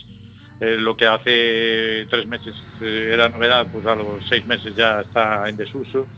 eh, 0.59 0.77
lo 0.79 0.95
que 0.95 1.05
hace 1.05 2.07
tres 2.09 2.27
meses 2.27 2.55
eh, 2.79 3.11
era 3.13 3.29
novedad, 3.29 3.69
pues 3.71 3.85
a 3.85 3.95
los 3.95 4.25
seis 4.27 4.45
meses 4.45 4.73
ya 4.75 5.01
está 5.01 5.47
en 5.49 5.57
desuso. 5.57 6.09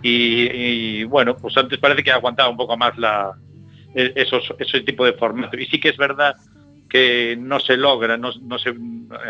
Y, 0.00 1.00
y, 1.00 1.04
bueno, 1.04 1.36
pues 1.40 1.56
antes 1.56 1.78
parece 1.78 2.02
que 2.02 2.10
aguantaba 2.10 2.48
un 2.48 2.56
poco 2.56 2.76
más 2.76 2.96
la, 2.98 3.32
e- 3.94 4.12
esos, 4.16 4.42
ese 4.58 4.80
tipo 4.82 5.04
de 5.04 5.12
formato. 5.14 5.56
Y 5.58 5.66
sí 5.66 5.78
que 5.80 5.90
es 5.90 5.96
verdad 5.96 6.36
que 6.92 7.38
no 7.38 7.58
se 7.58 7.78
logra, 7.78 8.18
no, 8.18 8.32
no 8.42 8.58
se, 8.58 8.74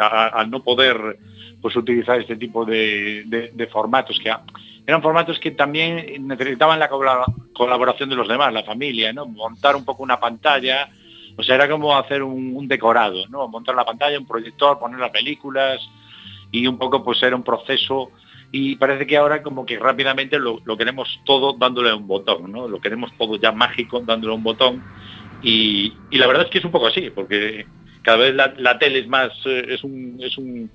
al 0.01 0.51
no 0.51 0.65
poder 0.65 1.17
pues 1.61 1.77
utilizar 1.77 2.19
este 2.19 2.35
tipo 2.35 2.65
de, 2.65 3.69
formatos 3.71 4.19
que 4.19 4.35
eran 4.85 5.01
formatos 5.01 5.39
que 5.39 5.53
también 5.53 6.27
necesitaban 6.27 6.81
la 6.81 6.91
colabora- 6.91 7.33
colaboración 7.53 8.11
de 8.11 8.17
los 8.17 8.27
demás, 8.27 8.53
la 8.53 8.65
familia, 8.65 9.13
¿no? 9.13 9.27
Montar 9.27 9.77
un 9.77 9.85
poco 9.85 10.03
una 10.03 10.19
pantalla, 10.19 10.89
o 11.37 11.43
sea, 11.45 11.55
era 11.55 11.71
como 11.71 11.97
hacer 11.97 12.25
un, 12.25 12.67
decorado, 12.67 13.29
¿no? 13.29 13.47
Montar 13.47 13.77
la 13.77 13.85
pantalla, 13.85 14.19
un 14.19 14.27
proyector, 14.27 14.81
poner 14.81 14.99
las 14.99 15.13
películas 15.13 15.81
y 16.51 16.67
un 16.67 16.79
poco 16.79 17.05
pues 17.05 17.23
era 17.23 17.37
un 17.37 17.45
proceso 17.45 18.11
y 18.51 18.75
parece 18.75 19.07
que 19.07 19.17
ahora 19.17 19.41
como 19.41 19.65
que 19.65 19.79
rápidamente 19.79 20.37
lo, 20.41 20.61
lo 20.65 20.77
queremos 20.77 21.21
todo 21.25 21.53
dándole 21.53 21.95
un 21.95 22.09
botón, 22.09 22.51
¿no? 22.51 22.67
Lo 22.67 22.81
queremos 22.81 23.13
todo 23.17 23.37
ya 23.37 23.53
mágico 23.53 24.01
dándole 24.01 24.35
un 24.35 24.43
botón 24.43 24.83
y, 25.43 25.93
la 26.11 26.27
verdad 26.27 26.45
es 26.45 26.51
que 26.51 26.59
es 26.59 26.65
un 26.65 26.71
poco 26.71 26.87
así, 26.87 27.11
porque 27.11 27.67
cada 28.03 28.19
vez 28.19 28.35
la, 28.35 28.79
tele 28.79 29.01
es 29.01 29.09
más, 29.09 29.33
eh, 29.45 29.67
es 29.69 29.85
un, 29.85 30.19
es 30.21 30.39
un, 30.39 30.71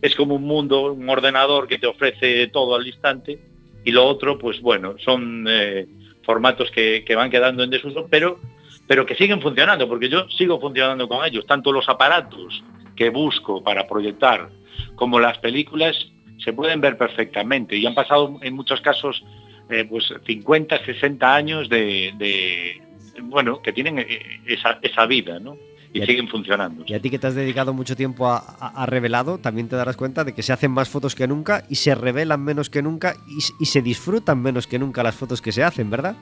es 0.00 0.14
como 0.14 0.34
un 0.34 0.42
mundo, 0.42 0.92
un 0.92 1.08
ordenador 1.08 1.66
que 1.66 1.78
te 1.78 1.86
ofrece 1.86 2.48
todo 2.48 2.74
al 2.74 2.86
instante 2.86 3.38
y 3.84 3.92
lo 3.92 4.04
otro, 4.04 4.38
pues 4.38 4.60
bueno, 4.60 4.94
son 4.98 5.46
eh, 5.48 5.86
formatos 6.24 6.70
que, 6.70 7.04
van 7.14 7.30
quedando 7.30 7.62
en 7.62 7.70
desuso, 7.70 8.06
pero, 8.10 8.38
pero 8.86 9.06
que 9.06 9.14
siguen 9.14 9.40
funcionando, 9.40 9.88
porque 9.88 10.08
yo 10.08 10.28
sigo 10.30 10.60
funcionando 10.60 11.08
con 11.08 11.24
ellos, 11.24 11.46
tanto 11.46 11.72
los 11.72 11.88
aparatos 11.88 12.62
que 12.96 13.10
busco 13.10 13.62
para 13.62 13.86
proyectar 13.86 14.50
como 14.94 15.18
las 15.18 15.38
películas 15.38 15.96
se 16.38 16.52
pueden 16.52 16.80
ver 16.80 16.96
perfectamente 16.96 17.76
y 17.76 17.86
han 17.86 17.94
pasado 17.94 18.38
en 18.42 18.54
muchos 18.54 18.80
casos 18.80 19.24
eh, 19.70 19.84
pues 19.88 20.12
50, 20.26 20.84
60 20.84 21.34
años 21.34 21.68
de, 21.68 22.82
bueno, 23.22 23.60
que 23.62 23.72
tienen 23.72 23.98
eh, 23.98 24.40
esa, 24.46 24.78
esa 24.82 25.06
vida, 25.06 25.38
¿no? 25.40 25.56
Y 25.94 26.00
siguen 26.06 26.26
funcionando. 26.28 26.84
Y 26.86 26.94
a 26.94 27.00
ti 27.00 27.10
que 27.10 27.18
te 27.18 27.26
has 27.26 27.34
dedicado 27.34 27.74
mucho 27.74 27.94
tiempo 27.94 28.26
a, 28.26 28.38
a- 28.38 28.82
a 28.82 28.86
revelado, 28.86 29.36
también 29.36 29.68
te 29.68 29.76
darás 29.76 29.96
cuenta 29.96 30.24
de 30.24 30.34
que 30.34 30.42
se 30.42 30.52
hacen 30.54 30.70
más 30.70 30.88
fotos 30.88 31.14
que 31.14 31.28
nunca 31.28 31.64
y 31.68 31.74
se 31.74 31.94
revelan 31.94 32.42
menos 32.42 32.70
que 32.70 32.80
nunca 32.80 33.14
y, 33.60 33.64
se 33.66 33.82
disfrutan 33.82 34.40
menos 34.40 34.66
que 34.66 34.78
nunca 34.78 35.02
las 35.02 35.14
fotos 35.14 35.42
que 35.42 35.52
se 35.52 35.62
hacen, 35.62 35.90
¿verdad? 35.90 36.16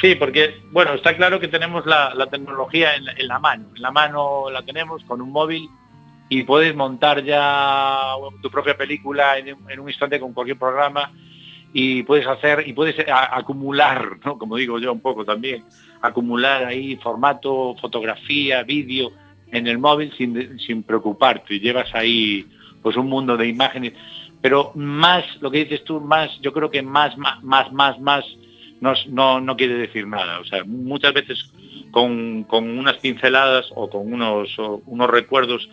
Sí, 0.00 0.16
porque, 0.16 0.62
bueno, 0.72 0.94
está 0.94 1.16
claro 1.16 1.38
que 1.38 1.46
tenemos 1.46 1.86
la, 1.86 2.12
la 2.14 2.26
tecnología 2.26 2.96
en, 2.96 3.04
la- 3.04 3.12
en 3.12 3.28
la 3.28 3.38
mano. 3.38 3.66
En 3.76 3.82
la 3.82 3.92
mano 3.92 4.50
la 4.50 4.62
tenemos 4.62 5.04
con 5.04 5.20
un 5.20 5.30
móvil 5.30 5.68
y 6.28 6.42
puedes 6.42 6.74
montar 6.74 7.22
ya 7.22 8.14
tu 8.42 8.50
propia 8.50 8.76
película 8.76 9.38
en 9.38 9.78
un 9.78 9.88
instante 9.88 10.18
con 10.18 10.32
cualquier 10.32 10.58
programa 10.58 11.12
y 11.76 12.04
puedes 12.04 12.26
hacer 12.26 12.66
y 12.66 12.72
puedes 12.72 12.96
a- 13.08 13.36
acumular, 13.36 14.16
¿no? 14.24 14.38
como 14.38 14.56
digo 14.56 14.78
yo 14.78 14.92
un 14.92 15.00
poco 15.00 15.24
también, 15.24 15.64
acumular 16.00 16.64
ahí 16.64 16.96
formato, 16.96 17.74
fotografía, 17.80 18.62
vídeo 18.62 19.10
en 19.50 19.66
el 19.66 19.78
móvil 19.78 20.12
sin, 20.16 20.58
sin 20.60 20.82
preocuparte. 20.84 21.58
Llevas 21.58 21.92
ahí 21.94 22.46
pues 22.80 22.96
un 22.96 23.08
mundo 23.08 23.36
de 23.36 23.48
imágenes. 23.48 23.92
Pero 24.40 24.70
más, 24.74 25.24
lo 25.40 25.50
que 25.50 25.64
dices 25.64 25.82
tú, 25.84 26.00
más, 26.00 26.30
yo 26.42 26.52
creo 26.52 26.70
que 26.70 26.82
más, 26.82 27.16
más, 27.18 27.42
más, 27.42 27.72
más, 27.72 27.98
más 28.00 28.24
no, 28.80 29.40
no, 29.40 29.56
quiere 29.56 29.74
decir 29.74 30.06
nada. 30.06 30.38
O 30.40 30.44
sea, 30.44 30.62
muchas 30.64 31.12
veces 31.14 31.50
con, 31.90 32.44
con 32.44 32.78
unas 32.78 32.98
pinceladas 32.98 33.66
o 33.74 33.88
con 33.88 34.12
unos, 34.12 34.54
unos 34.86 35.10
recuerdos, 35.10 35.68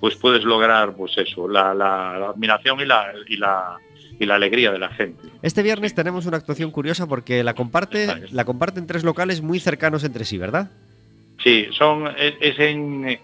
pues 0.00 0.16
puedes 0.16 0.42
lograr, 0.44 0.94
pues 0.96 1.16
eso, 1.16 1.48
la, 1.48 1.72
la- 1.72 2.18
la 2.18 2.28
admiración 2.30 2.80
y 2.80 2.84
la, 2.84 3.12
y, 3.28 3.36
la, 3.36 3.76
y 4.18 4.26
la 4.26 4.36
alegría 4.36 4.72
de 4.72 4.78
la 4.78 4.88
gente. 4.88 5.28
Este 5.42 5.62
viernes 5.62 5.94
tenemos 5.94 6.26
una 6.26 6.36
actuación 6.36 6.70
curiosa 6.70 7.06
porque 7.06 7.44
la 7.44 7.54
comparte, 7.54 8.28
la 8.30 8.44
comparten 8.44 8.86
tres 8.86 9.04
locales 9.04 9.42
muy 9.42 9.60
cercanos 9.60 10.04
entre 10.04 10.24
sí, 10.24 10.38
¿verdad? 10.38 10.70
Sí, 11.42 11.66
son, 11.72 12.08
es, 12.16 12.34
es 12.40 12.58
en, 12.58 13.18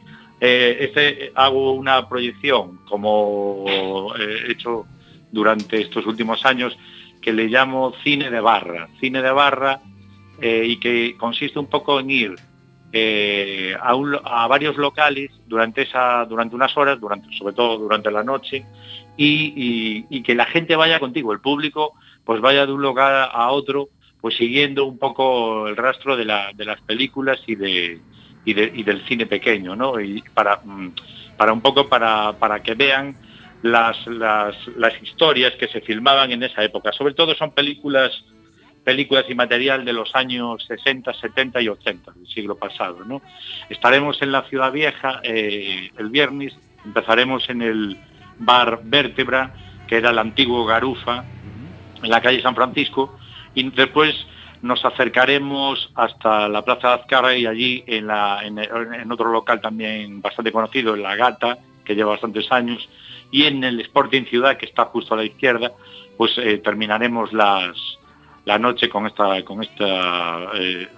eh, 0.44 0.76
este, 0.80 1.32
hago 1.34 1.72
una 1.72 2.08
proyección 2.08 2.78
como 2.88 3.64
he 4.18 4.50
hecho 4.50 4.86
durante 5.30 5.80
estos 5.80 6.04
últimos 6.04 6.44
años 6.44 6.76
que 7.20 7.32
le 7.32 7.46
llamo 7.46 7.94
cine 8.02 8.28
de 8.28 8.40
barra. 8.40 8.88
Cine 9.00 9.22
de 9.22 9.30
barra 9.30 9.80
eh, 10.40 10.64
y 10.66 10.78
que 10.78 11.16
consiste 11.16 11.58
un 11.58 11.68
poco 11.68 12.00
en 12.00 12.10
ir 12.10 12.34
eh, 12.92 13.74
a, 13.80 13.94
un 13.94 14.18
a 14.22 14.46
varios 14.48 14.76
locales 14.76 15.30
durante, 15.46 15.82
esa, 15.82 16.24
durante 16.26 16.56
unas 16.56 16.76
horas, 16.76 17.00
durante, 17.00 17.32
sobre 17.38 17.54
todo 17.54 17.78
durante 17.78 18.10
la 18.10 18.24
noche, 18.24 18.66
y, 19.16 20.22
que 20.22 20.34
la 20.34 20.46
gente 20.46 20.76
vaya 20.76 20.98
contigo, 20.98 21.32
el 21.32 21.40
público 21.40 21.94
pues 22.24 22.40
vaya 22.40 22.66
de 22.66 22.72
un 22.72 22.82
lugar 22.82 23.30
a 23.32 23.50
otro, 23.50 23.88
pues 24.20 24.36
siguiendo 24.36 24.84
un 24.86 24.98
poco 24.98 25.66
el 25.68 25.76
rastro 25.76 26.16
de, 26.16 26.24
la- 26.24 26.52
de 26.54 26.64
las 26.64 26.80
películas 26.82 27.40
y, 27.46 27.56
de, 27.56 28.00
y, 28.44 28.54
de- 28.54 28.72
y 28.74 28.82
del 28.84 29.04
cine 29.06 29.26
pequeño, 29.26 29.74
¿no? 29.74 30.00
Y 30.00 30.22
para, 30.34 30.60
mm, 30.64 30.92
para 31.36 31.52
un 31.52 31.60
poco 31.60 31.88
para, 31.88 32.32
para 32.38 32.62
que 32.62 32.74
vean 32.74 33.16
las, 33.62 34.06
las, 34.06 34.54
las 34.76 35.02
historias 35.02 35.54
que 35.54 35.66
se 35.68 35.80
filmaban 35.80 36.30
en 36.30 36.42
esa 36.44 36.62
época. 36.62 36.92
Sobre 36.92 37.14
todo 37.14 37.34
son 37.34 37.50
películas 37.52 38.24
películas 38.84 39.24
y 39.28 39.34
material 39.36 39.84
de 39.84 39.92
los 39.92 40.12
años 40.16 40.64
60, 40.66 41.14
70 41.14 41.60
y 41.62 41.68
80 41.68 42.10
del 42.12 42.26
siglo 42.26 42.56
pasado. 42.56 43.04
¿no? 43.04 43.22
Estaremos 43.68 44.20
en 44.22 44.32
la 44.32 44.42
Ciudad 44.48 44.72
Vieja 44.72 45.20
eh, 45.22 45.90
el 45.96 46.08
viernes, 46.10 46.52
empezaremos 46.84 47.48
en 47.48 47.62
el 47.62 47.96
bar 48.38 48.80
Vértebra, 48.84 49.54
que 49.86 49.96
era 49.96 50.10
el 50.10 50.18
antiguo 50.18 50.64
Garufa, 50.64 51.24
en 52.02 52.10
la 52.10 52.20
calle 52.20 52.42
San 52.42 52.54
Francisco, 52.54 53.16
y 53.54 53.68
después 53.70 54.14
nos 54.62 54.84
acercaremos 54.84 55.90
hasta 55.94 56.48
la 56.48 56.62
Plaza 56.62 56.88
de 56.88 57.38
y 57.38 57.46
allí 57.46 57.84
en, 57.86 58.06
la- 58.06 58.40
en 58.44 59.10
otro 59.12 59.30
local 59.30 59.60
también 59.60 60.20
bastante 60.22 60.52
conocido, 60.52 60.94
en 60.94 61.02
La 61.02 61.16
Gata, 61.16 61.58
que 61.84 61.94
lleva 61.94 62.10
bastantes 62.12 62.50
años, 62.52 62.88
y 63.30 63.44
en 63.44 63.64
el 63.64 63.80
Sporting 63.80 64.24
Ciudad, 64.24 64.56
que 64.56 64.66
está 64.66 64.84
justo 64.86 65.14
a 65.14 65.16
la 65.16 65.24
izquierda, 65.24 65.72
pues 66.16 66.32
eh, 66.38 66.58
terminaremos 66.58 67.32
las, 67.32 67.76
la 68.44 68.58
noche 68.58 68.88
con 68.88 69.06
esta 69.06 69.40
con 69.44 69.62
esta 69.62 70.50
eh, 70.54 70.88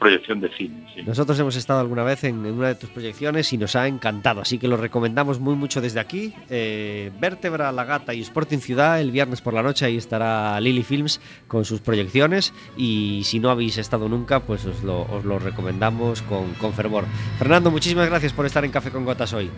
proyección 0.00 0.40
de 0.40 0.48
cine. 0.56 0.84
sí. 0.94 1.02
Nosotros 1.02 1.38
hemos 1.38 1.54
estado 1.54 1.78
alguna 1.80 2.02
vez 2.02 2.24
en, 2.24 2.44
en 2.44 2.54
una 2.54 2.68
de 2.68 2.74
tus 2.74 2.90
proyecciones 2.90 3.52
y 3.52 3.58
nos 3.58 3.76
ha 3.76 3.86
encantado, 3.86 4.40
así 4.40 4.58
que 4.58 4.66
lo 4.66 4.76
recomendamos 4.76 5.38
muy 5.38 5.54
mucho 5.54 5.80
desde 5.80 6.00
aquí. 6.00 6.34
Eh, 6.50 7.12
Vértebra, 7.20 7.70
La 7.70 7.84
Gata 7.84 8.14
y 8.14 8.20
Sporting 8.20 8.58
Ciudad, 8.58 9.00
el 9.00 9.12
viernes 9.12 9.40
por 9.40 9.54
la 9.54 9.62
noche 9.62 9.84
ahí 9.84 9.96
estará 9.96 10.60
Lily 10.60 10.82
Films 10.82 11.20
con 11.46 11.64
sus 11.64 11.80
proyecciones 11.80 12.52
y 12.76 13.22
si 13.24 13.38
no 13.38 13.50
habéis 13.50 13.78
estado 13.78 14.08
nunca, 14.08 14.40
pues 14.40 14.64
os 14.64 14.82
lo, 14.82 15.02
os 15.02 15.24
lo 15.24 15.38
recomendamos 15.38 16.22
con, 16.22 16.52
con 16.54 16.72
fervor. 16.72 17.04
Fernando, 17.38 17.70
muchísimas 17.70 18.08
gracias 18.08 18.32
por 18.32 18.44
estar 18.44 18.64
en 18.64 18.72
Café 18.72 18.90
con 18.90 19.04
Gotas 19.04 19.32
hoy. 19.32 19.50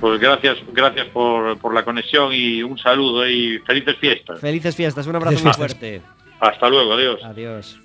Pues 0.00 0.18
gracias, 0.18 0.56
gracias 0.72 1.06
por, 1.08 1.56
por 1.58 1.72
la 1.72 1.84
conexión 1.84 2.32
y 2.32 2.62
un 2.64 2.78
saludo 2.78 3.28
y 3.28 3.58
felices 3.60 3.96
fiestas. 4.00 4.40
Felices 4.40 4.74
fiestas, 4.74 5.06
un 5.06 5.14
abrazo 5.14 5.38
Felices 5.38 5.58
muy 5.58 5.66
fiestas. 5.68 5.78
fuerte. 6.00 6.19
Hasta 6.40 6.68
luego, 6.68 6.92
adiós. 6.94 7.22
Adiós. 7.24 7.78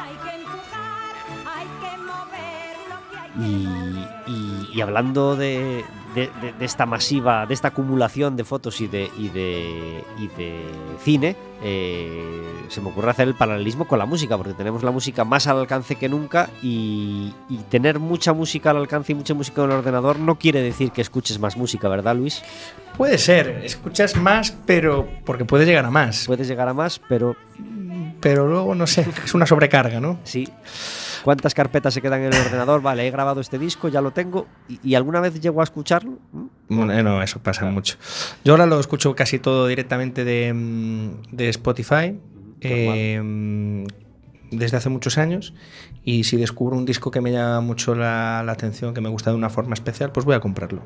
Hay 0.00 0.10
que 0.24 0.36
empujar, 0.36 1.14
hay 1.46 1.66
que 1.80 1.98
mover 1.98 2.76
lo 2.88 2.98
que 3.10 3.42
hay 3.42 3.50
Y, 3.50 4.30
y- 4.30 4.32
y 4.32 4.68
y 4.74 4.80
hablando 4.80 5.34
de, 5.36 5.84
de- 6.18 6.30
de- 6.40 6.52
de 6.52 6.64
esta 6.64 6.86
masiva, 6.86 7.46
de 7.46 7.54
esta 7.54 7.68
acumulación 7.68 8.36
de 8.36 8.44
fotos 8.44 8.80
y 8.80 8.86
de, 8.88 9.10
y 9.18 9.28
de, 9.28 10.04
y 10.18 10.26
de 10.36 10.60
cine, 11.02 11.36
eh, 11.62 12.42
se 12.68 12.80
me 12.80 12.88
ocurre 12.90 13.10
hacer 13.10 13.28
el 13.28 13.34
paralelismo 13.34 13.86
con 13.88 13.98
la 13.98 14.06
música, 14.06 14.36
porque 14.36 14.52
tenemos 14.54 14.82
la 14.82 14.90
música 14.90 15.24
más 15.24 15.46
al 15.46 15.58
alcance 15.58 15.96
que 15.96 16.08
nunca 16.08 16.50
y, 16.62 17.32
y 17.48 17.56
tener 17.68 17.98
mucha 17.98 18.32
música 18.32 18.70
al 18.70 18.76
alcance 18.78 19.12
y 19.12 19.14
mucha 19.14 19.34
música 19.34 19.62
en 19.64 19.70
el 19.70 19.76
ordenador 19.78 20.18
no 20.18 20.36
quiere 20.38 20.62
decir 20.62 20.90
que 20.92 21.00
escuches 21.00 21.38
más 21.38 21.56
música, 21.56 21.88
¿verdad, 21.88 22.14
Luis? 22.16 22.42
Puede 22.96 23.18
ser, 23.18 23.62
escuchas 23.64 24.16
más, 24.16 24.56
pero 24.66 25.08
porque 25.24 25.44
puedes 25.44 25.66
llegar 25.68 25.84
a 25.84 25.90
más. 25.90 26.26
Puedes 26.26 26.48
llegar 26.48 26.68
a 26.68 26.74
más, 26.74 27.00
pero 27.08 27.36
Pero 28.20 28.48
luego, 28.48 28.74
no 28.74 28.86
sé, 28.88 29.06
es 29.24 29.32
una 29.34 29.46
sobrecarga, 29.46 30.00
¿no? 30.00 30.18
Sí. 30.24 30.48
¿Cuántas 31.24 31.54
carpetas 31.54 31.94
se 31.94 32.02
quedan 32.02 32.22
en 32.22 32.32
el 32.32 32.40
ordenador? 32.40 32.82
Vale, 32.82 33.06
he 33.06 33.10
grabado 33.10 33.40
este 33.40 33.58
disco, 33.58 33.88
ya 33.88 34.00
lo 34.00 34.10
tengo. 34.12 34.46
¿Y, 34.68 34.80
y 34.82 34.94
alguna 34.94 35.20
vez 35.20 35.40
llego 35.40 35.60
a 35.60 35.64
escucharlo? 35.64 36.18
¿Mm? 36.32 36.44
Bueno, 36.68 36.92
eh, 36.92 37.02
no, 37.02 37.22
eso 37.22 37.40
pasa 37.40 37.64
mucho. 37.66 37.96
Yo 38.44 38.52
ahora 38.52 38.66
lo 38.66 38.78
escucho 38.80 39.14
casi 39.14 39.38
todo 39.38 39.66
directamente 39.66 40.24
de, 40.24 40.52
mm, 40.52 41.36
de 41.36 41.48
Spotify. 41.48 42.18
eh, 42.60 43.20
mm, 43.22 43.86
desde 44.50 44.78
hace 44.78 44.88
muchos 44.88 45.18
años 45.18 45.52
y 46.04 46.24
si 46.24 46.38
descubro 46.38 46.74
un 46.76 46.86
disco 46.86 47.10
que 47.10 47.20
me 47.20 47.30
llama 47.32 47.60
mucho 47.60 47.94
la, 47.94 48.42
la 48.44 48.52
atención, 48.52 48.94
que 48.94 49.00
me 49.02 49.10
gusta 49.10 49.30
de 49.30 49.36
una 49.36 49.50
forma 49.50 49.74
especial, 49.74 50.10
pues 50.10 50.24
voy 50.24 50.34
a 50.34 50.40
comprarlo. 50.40 50.80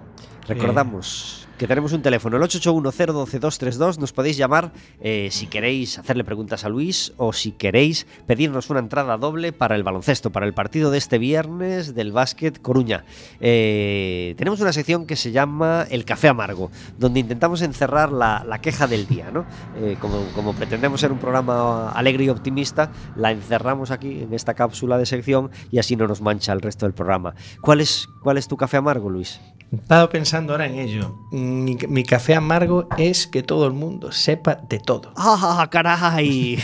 Recordamos 0.49 1.42
que 1.63 1.69
tenemos 1.69 1.93
un 1.93 2.03
teléfono, 2.03 2.37
el 2.37 2.43
881-012-232. 2.43 3.99
Nos 3.99 4.13
podéis 4.13 4.37
llamar 4.37 4.73
eh, 5.01 5.29
si 5.31 5.47
queréis 5.47 5.97
hacerle 5.97 6.25
preguntas 6.25 6.65
a 6.65 6.69
Luis 6.69 7.13
o 7.19 7.33
si 7.33 7.53
queréis 7.53 8.09
pedirnos 8.27 8.69
una 8.69 8.81
entrada 8.81 9.17
doble 9.17 9.53
para 9.53 9.77
el 9.77 9.85
baloncesto, 9.85 10.33
para 10.33 10.45
el 10.45 10.55
partido 10.55 10.91
de 10.91 10.99
este 10.99 11.19
viernes 11.19 11.95
del 11.95 12.11
básquet 12.11 12.61
Coruña. 12.61 13.05
Eh, 13.39 14.35
tenemos 14.39 14.61
una 14.61 14.73
sección 14.73 15.07
que 15.07 15.15
se 15.15 15.31
llama 15.31 15.87
El 15.89 16.05
Café 16.05 16.27
Amargo, 16.27 16.73
donde 16.99 17.21
intentamos 17.21 17.63
encerrar 17.63 18.11
la, 18.11 18.59
queja 18.61 18.89
del 18.89 19.07
día. 19.07 19.31
¿no? 19.31 19.47
Eh, 19.77 19.97
como, 20.01 20.25
como 20.35 20.55
pretendemos 20.55 21.01
ser 21.01 21.13
un 21.13 21.19
programa 21.19 21.93
alegre 21.93 22.25
y 22.25 22.29
optimista, 22.29 22.91
la 23.15 23.31
encerramos 23.31 23.93
aquí 23.93 24.23
en 24.23 24.35
esta 24.35 24.55
cápsula 24.55 24.99
de 24.99 25.07
sección 25.07 25.53
y 25.71 25.79
así 25.79 25.95
no 25.95 26.09
nos 26.09 26.23
mancha 26.23 26.53
el 26.53 26.61
resto 26.61 26.87
del 26.87 26.93
programa. 26.93 27.37
¿Cuál 27.61 27.81
es, 27.81 28.09
cuál 28.21 28.37
es 28.37 28.49
tu 28.49 28.57
café 28.57 28.79
amargo, 28.79 29.09
Luis? 29.09 29.41
He 29.73 29.77
estado 29.77 30.11
pensando 30.11 30.53
ahora 30.53 30.67
en 30.67 30.79
ello. 30.79 31.17
Mi, 31.31 31.77
mi 31.89 32.05
café 32.05 32.35
amargo 32.35 32.89
es 32.99 33.27
que 33.27 33.43
todo 33.43 33.67
el 33.67 33.73
mundo 33.73 34.13
sepa 34.13 34.57
de 34.69 34.79
todo. 34.79 35.13
¡Ah, 35.17 35.67
caray! 35.71 36.59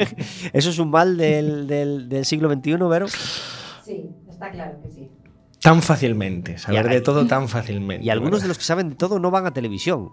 ¿Eso 0.52 0.70
es 0.70 0.78
un 0.78 0.90
mal 0.90 1.16
del, 1.18 1.66
del- 1.66 2.08
del 2.08 2.24
siglo 2.24 2.50
XXI, 2.52 2.76
Vero? 2.88 3.06
Sí, 3.08 4.06
está 4.30 4.50
claro 4.50 4.78
que 4.82 4.90
sí. 4.90 5.08
Tan 5.60 5.82
fácilmente, 5.82 6.58
saber 6.58 6.88
de 6.88 7.00
todo 7.00 7.26
tan 7.26 7.48
fácilmente. 7.48 8.04
Y 8.04 8.10
algunos 8.10 8.40
de 8.40 8.44
¿verdad? 8.44 8.48
los 8.48 8.58
que 8.58 8.64
saben 8.64 8.90
de 8.90 8.96
todo 8.96 9.18
no 9.18 9.30
van 9.30 9.46
a 9.46 9.52
televisión. 9.52 10.10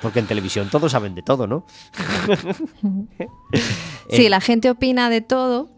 Porque 0.00 0.18
en 0.18 0.26
televisión 0.26 0.68
todos 0.70 0.92
saben 0.92 1.14
de 1.14 1.22
todo, 1.22 1.46
¿no? 1.46 1.64
Sí, 4.10 4.28
la 4.28 4.40
gente 4.40 4.70
opina 4.70 5.08
de 5.10 5.20
todo 5.20 5.70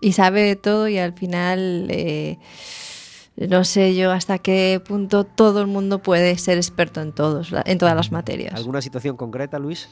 y 0.00 0.12
sabe 0.12 0.42
de 0.42 0.56
todo 0.56 0.88
y 0.88 0.98
al 0.98 1.12
final 1.14 1.86
eh, 1.90 2.38
no 3.36 3.64
sé 3.64 3.94
yo 3.94 4.10
hasta 4.12 4.38
qué 4.38 4.80
punto 4.86 5.24
todo 5.24 5.60
el 5.60 5.66
mundo 5.66 6.00
puede 6.00 6.36
ser 6.38 6.58
experto 6.58 7.00
en 7.00 7.12
todos, 7.12 7.52
en 7.64 7.78
todas 7.78 7.96
las 7.96 8.12
materias. 8.12 8.54
¿Alguna 8.54 8.82
situación 8.82 9.16
concreta, 9.16 9.58
Luis? 9.58 9.88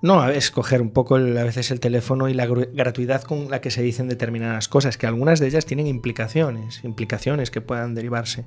No, 0.00 0.20
a 0.20 0.32
es 0.32 0.50
coger 0.50 0.80
un 0.80 0.90
poco 0.90 1.16
el- 1.16 1.36
a 1.36 1.44
veces 1.44 1.70
el 1.70 1.80
teléfono 1.80 2.28
y 2.28 2.34
la 2.34 2.46
gratuidad 2.46 3.22
con 3.22 3.50
la 3.50 3.60
que 3.60 3.70
se 3.70 3.82
dicen 3.82 4.08
determinadas 4.08 4.68
cosas, 4.68 4.96
que 4.96 5.06
algunas 5.06 5.40
de 5.40 5.48
ellas 5.48 5.66
tienen 5.66 5.86
implicaciones, 5.86 6.82
implicaciones 6.84 7.50
que 7.50 7.60
puedan 7.60 7.94
derivarse 7.94 8.44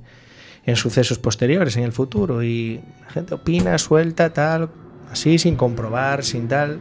en 0.66 0.76
sucesos 0.76 1.20
posteriores, 1.20 1.76
en 1.78 1.84
el 1.84 1.92
futuro. 1.92 2.42
Y 2.42 2.82
la 3.06 3.12
gente 3.12 3.34
opina, 3.36 3.78
suelta, 3.78 4.32
tal, 4.32 4.70
así, 5.12 5.38
sin 5.40 5.56
comprobar, 5.56 6.24
sin 6.24 6.48
tal. 6.48 6.80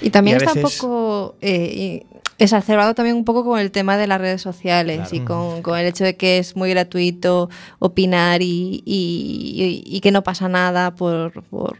Y 0.00 0.10
también 0.10 0.38
Y 0.40 0.44
está 0.44 0.52
un 0.54 0.62
poco 0.62 1.34
eh, 1.40 2.04
exacerbado 2.38 2.94
también 2.94 3.16
un 3.16 3.24
poco 3.24 3.44
con 3.44 3.58
el 3.60 3.70
tema 3.70 3.96
de 3.96 4.06
las 4.06 4.20
redes 4.20 4.40
sociales 4.42 4.96
Claro. 5.08 5.16
y 5.16 5.20
con, 5.20 5.62
con 5.62 5.78
el 5.78 5.86
hecho 5.86 6.04
de 6.04 6.16
que 6.16 6.38
es 6.38 6.56
muy 6.56 6.70
gratuito 6.70 7.50
opinar 7.78 8.40
y- 8.42 8.82
y 8.86 10.00
que 10.00 10.10
no 10.10 10.22
pasa 10.22 10.48
nada 10.48 10.94
por, 10.94 11.42
por, 11.44 11.78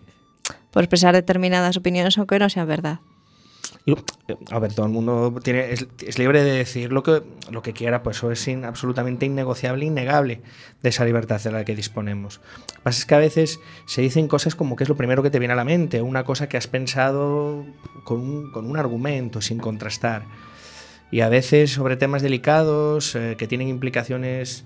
por 0.71 0.83
expresar 0.83 1.15
determinadas 1.15 1.77
opiniones 1.77 2.17
aunque 2.19 2.39
no 2.39 2.49
sean 2.51 2.69
verdad. 2.69 3.01
A 4.51 4.59
ver, 4.59 4.75
todo 4.75 4.87
el 4.87 4.93
mundo 4.93 5.35
tiene, 5.43 5.73
es, 5.73 6.19
libre 6.19 6.45
de 6.45 6.53
decir 6.53 6.93
lo 6.93 7.03
que, 7.03 7.23
lo 7.51 7.63
que 7.63 7.73
quiera, 7.73 8.03
pues 8.03 8.19
eso 8.19 8.31
es 8.31 8.47
absolutamente 8.63 9.27
innegociable, 9.27 9.87
innegable 9.87 10.43
de 10.83 10.89
esa 10.89 11.05
libertad 11.05 11.41
de 11.41 11.51
la 11.51 11.65
que 11.65 11.75
disponemos. 11.75 12.41
Lo 12.69 12.75
que 12.75 12.81
pasa 12.83 12.99
es 12.99 13.07
que 13.07 13.15
a 13.15 13.19
veces 13.19 13.61
se 13.87 14.03
dicen 14.03 14.29
cosas 14.29 14.55
como 14.55 14.77
que 14.77 14.85
es 14.85 14.89
lo 14.89 14.97
primero 14.97 15.23
que 15.23 15.31
te 15.31 15.39
viene 15.39 15.55
a 15.55 15.57
la 15.57 15.65
mente, 15.65 16.03
una 16.03 16.25
cosa 16.25 16.49
que 16.49 16.57
has 16.57 16.67
pensado 16.67 17.65
con 18.05 18.21
un, 18.21 18.53
con 18.53 18.71
un 18.71 18.77
argumento, 18.77 19.41
sin 19.41 19.59
contrastar. 19.59 20.27
Y 21.11 21.23
a 21.23 21.29
veces 21.29 21.73
sobre 21.73 21.97
temas 21.97 22.23
delicados 22.23 23.17
eh, 23.17 23.35
que 23.37 23.49
tienen 23.49 23.69
implicaciones 23.69 24.65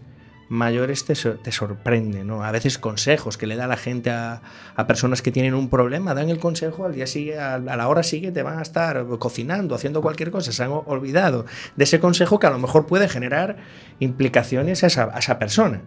mayores 0.49 1.05
te, 1.05 1.14
te 1.14 1.53
sorprende, 1.53 2.24
¿no? 2.24 2.45
A 2.45 2.51
veces 2.53 2.78
consejos 2.78 3.36
que 3.36 3.47
le 3.47 3.57
da 3.57 3.66
la 3.66 3.76
gente 3.76 4.11
a, 4.11 4.42
a 4.76 4.86
personas 4.86 5.22
que 5.22 5.30
tienen 5.30 5.55
un 5.55 5.68
problema, 5.68 6.14
dan 6.14 6.28
el 6.28 6.38
consejo 6.38 6.84
al 6.84 6.95
día 6.95 7.07
siguiente, 7.07 7.40
a, 7.40 7.59
la 7.59 7.88
hora 7.88 8.03
siguiente 8.03 8.42
van 8.42 8.59
a 8.59 8.62
estar 8.62 9.07
cocinando, 9.18 9.74
haciendo 9.74 10.03
cualquier 10.03 10.30
cosa, 10.30 10.53
se 10.53 10.62
han 10.62 10.70
olvidado 10.72 11.47
de 11.76 11.84
ese 11.84 12.01
consejo 12.01 12.38
que 12.38 12.47
a 12.47 12.51
lo 12.51 12.59
mejor 12.59 12.86
puede 12.86 13.09
generar 13.09 13.57
implicaciones 14.01 14.84
a 14.84 14.88
esa, 14.88 15.11
a 15.12 15.18
esa 15.18 15.38
persona. 15.38 15.82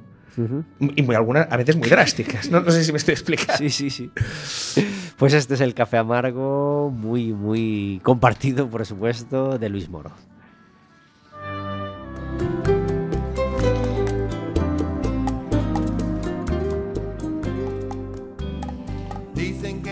Y 0.80 1.01
muy, 1.01 1.16
algunas, 1.16 1.47
a 1.51 1.58
veces 1.58 1.76
muy 1.76 1.89
drásticas. 1.89 2.51
No, 2.51 2.62
no 2.62 2.70
sé 2.70 2.84
si 2.84 2.91
me 2.91 2.99
estoy 2.99 3.14
explicando. 3.14 3.58
Sí, 3.58 3.72
sí, 3.72 3.89
sí. 3.89 4.12
Pues 5.18 5.34
este 5.34 5.55
es 5.55 5.62
el 5.62 5.74
café 5.74 5.97
amargo, 5.97 6.91
muy, 6.91 7.34
muy 7.34 7.99
compartido, 8.03 8.70
por 8.70 8.86
supuesto, 8.86 9.58
de 9.58 9.70
Luis 9.70 9.89
Moro. 9.89 10.12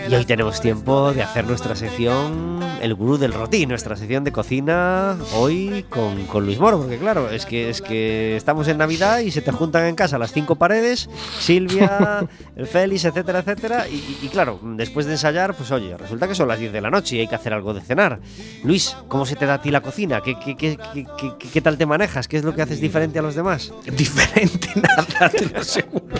Y 0.08 0.14
hoy 0.14 0.24
tenemos 0.24 0.60
tiempo 0.60 1.12
de 1.12 1.22
hacer 1.22 1.46
nuestra 1.46 1.74
sección, 1.74 2.60
el 2.80 2.94
gurú 2.94 3.18
del 3.18 3.32
roti, 3.32 3.66
nuestra 3.66 3.96
sección 3.96 4.22
de 4.22 4.30
cocina, 4.30 5.16
hoy 5.34 5.84
con, 5.88 6.26
con 6.26 6.44
Luis 6.46 6.60
Moro, 6.60 6.78
porque 6.78 6.96
claro, 6.98 7.28
es 7.30 7.44
que, 7.44 7.68
es 7.70 7.82
que 7.82 8.36
estamos 8.36 8.68
en 8.68 8.78
Navidad 8.78 9.18
y 9.18 9.32
se 9.32 9.42
te 9.42 9.50
juntan 9.50 9.86
en 9.86 9.96
casa 9.96 10.16
las 10.18 10.32
cinco 10.32 10.54
paredes, 10.56 11.08
Silvia, 11.40 12.26
el 12.56 12.66
Félix, 12.68 13.04
etcétera, 13.04 13.40
etcétera, 13.40 13.88
y, 13.88 14.18
y- 14.22 14.28
claro, 14.28 14.60
después 14.62 15.06
de 15.06 15.12
ensayar, 15.12 15.54
pues 15.54 15.72
oye, 15.72 15.96
resulta 15.96 16.28
que 16.28 16.34
son 16.36 16.46
las 16.48 16.60
10 16.60 16.72
de 16.72 16.80
la 16.80 16.90
noche 16.90 17.16
y 17.16 17.20
hay 17.20 17.28
que 17.28 17.34
hacer 17.34 17.52
algo 17.52 17.74
de 17.74 17.80
cenar. 17.80 18.20
Luis, 18.62 18.96
¿cómo 19.08 19.26
se 19.26 19.34
te 19.34 19.46
da 19.46 19.54
a 19.54 19.62
ti 19.62 19.70
la 19.70 19.80
cocina? 19.80 20.20
¿Qué, 20.20 20.38
qué, 20.38 20.56
qué, 20.56 20.78
qué- 20.94 21.06
qué- 21.18 21.48
qué 21.52 21.60
tal 21.60 21.76
te 21.78 21.86
manejas? 21.86 22.28
¿Qué 22.28 22.36
es 22.36 22.44
lo 22.44 22.54
que 22.54 22.62
haces 22.62 22.80
diferente 22.80 23.18
a 23.18 23.22
los 23.22 23.34
demás? 23.34 23.72
Diferente, 23.90 24.68
nada, 24.76 25.28
te 25.30 25.46
lo 25.46 25.58
aseguro. 25.60 26.16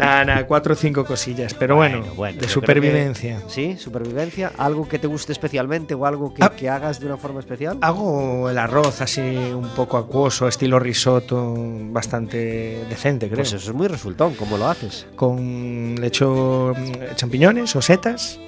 Nada, 0.00 0.24
nada, 0.24 0.46
cuatro 0.46 0.72
o 0.74 0.76
cinco 0.76 1.04
cosillas. 1.04 1.54
Pero 1.54 1.76
bueno, 1.76 1.98
Bueno, 2.00 2.14
bueno, 2.14 2.40
de 2.40 2.48
supervivencia. 2.48 3.38
que- 3.46 3.50
sí, 3.50 3.76
supervivencia. 3.78 4.52
¿Algo 4.58 4.88
que 4.88 4.98
te 4.98 5.06
guste 5.06 5.32
especialmente 5.32 5.94
o 5.94 6.06
algo 6.06 6.34
que, 6.34 6.42
Ah. 6.42 6.50
que 6.56 6.68
hagas 6.68 7.00
de 7.00 7.06
una 7.06 7.16
forma 7.16 7.40
especial? 7.40 7.78
Hago 7.80 8.48
el 8.50 8.58
arroz 8.58 9.00
así 9.00 9.20
un 9.20 9.68
poco 9.76 9.96
acuoso, 9.98 10.48
estilo 10.48 10.78
risotto, 10.78 11.54
bastante 11.92 12.84
decente, 12.88 13.26
creo. 13.26 13.38
Pues 13.38 13.52
eso 13.52 13.70
es 13.70 13.76
muy 13.76 13.86
resultón, 13.88 14.34
¿cómo 14.34 14.56
lo 14.58 14.66
haces? 14.68 15.06
Con 15.16 15.96
le 16.00 16.06
echo 16.06 16.74
mm, 16.76 17.14
champiñones 17.16 17.74
o 17.76 17.82
setas, 17.82 18.38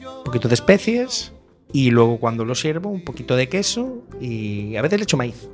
un 0.00 0.24
poquito 0.24 0.48
de 0.48 0.54
especies 0.54 1.32
y 1.72 1.90
luego 1.90 2.18
cuando 2.18 2.44
lo 2.44 2.54
sirvo 2.54 2.90
un 2.90 3.02
poquito 3.04 3.34
de 3.36 3.48
queso 3.48 4.02
y 4.20 4.76
a 4.76 4.82
veces 4.82 4.98
le 4.98 5.04
echo 5.04 5.16
maíz. 5.16 5.48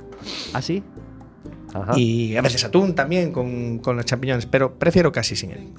¿Ah, 0.53 0.61
sí? 0.61 0.83
Ajá. 1.73 1.93
Y 1.97 2.35
a 2.35 2.41
veces 2.41 2.63
atún 2.63 2.95
también 2.95 3.31
con, 3.31 3.79
con 3.79 3.95
los 3.95 4.05
champiñones, 4.05 4.45
pero 4.45 4.73
prefiero 4.75 5.11
casi 5.11 5.35
sin 5.35 5.51
él. 5.51 5.69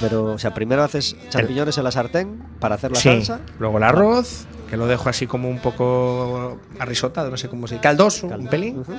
Pero, 0.00 0.24
o 0.32 0.38
sea, 0.38 0.54
primero 0.54 0.82
haces 0.82 1.16
champiñones 1.28 1.76
en 1.78 1.84
la 1.84 1.90
sartén 1.90 2.42
para 2.60 2.74
hacer 2.76 2.90
la 2.92 2.98
Sí, 2.98 3.08
salsa. 3.10 3.40
luego 3.58 3.76
el 3.78 3.84
arroz, 3.84 4.46
que 4.70 4.76
lo 4.76 4.86
dejo 4.86 5.08
así 5.08 5.26
como 5.26 5.48
un 5.50 5.58
poco 5.58 6.58
arrisotado, 6.78 7.30
no 7.30 7.36
sé 7.36 7.48
cómo 7.48 7.66
se 7.66 7.74
dice, 7.74 7.82
caldoso, 7.82 8.26
un 8.28 8.46
pelín. 8.48 8.78
Ujú. 8.78 8.94